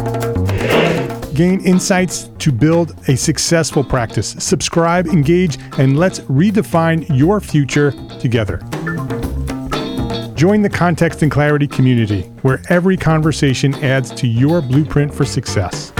Gain 1.36 1.60
insights 1.66 2.30
to 2.40 2.50
build 2.50 2.96
a 3.10 3.18
successful 3.18 3.84
practice. 3.84 4.36
Subscribe, 4.40 5.08
engage, 5.08 5.58
and 5.78 6.00
let's 6.00 6.20
redefine 6.22 7.06
your 7.10 7.42
future 7.42 7.92
together. 8.22 8.62
Join 10.36 10.62
the 10.62 10.70
Context 10.70 11.22
and 11.22 11.32
Clarity 11.32 11.66
community, 11.66 12.24
where 12.42 12.62
every 12.68 12.98
conversation 12.98 13.74
adds 13.76 14.12
to 14.16 14.28
your 14.28 14.62
blueprint 14.62 15.14
for 15.16 15.24
success. 15.24 15.94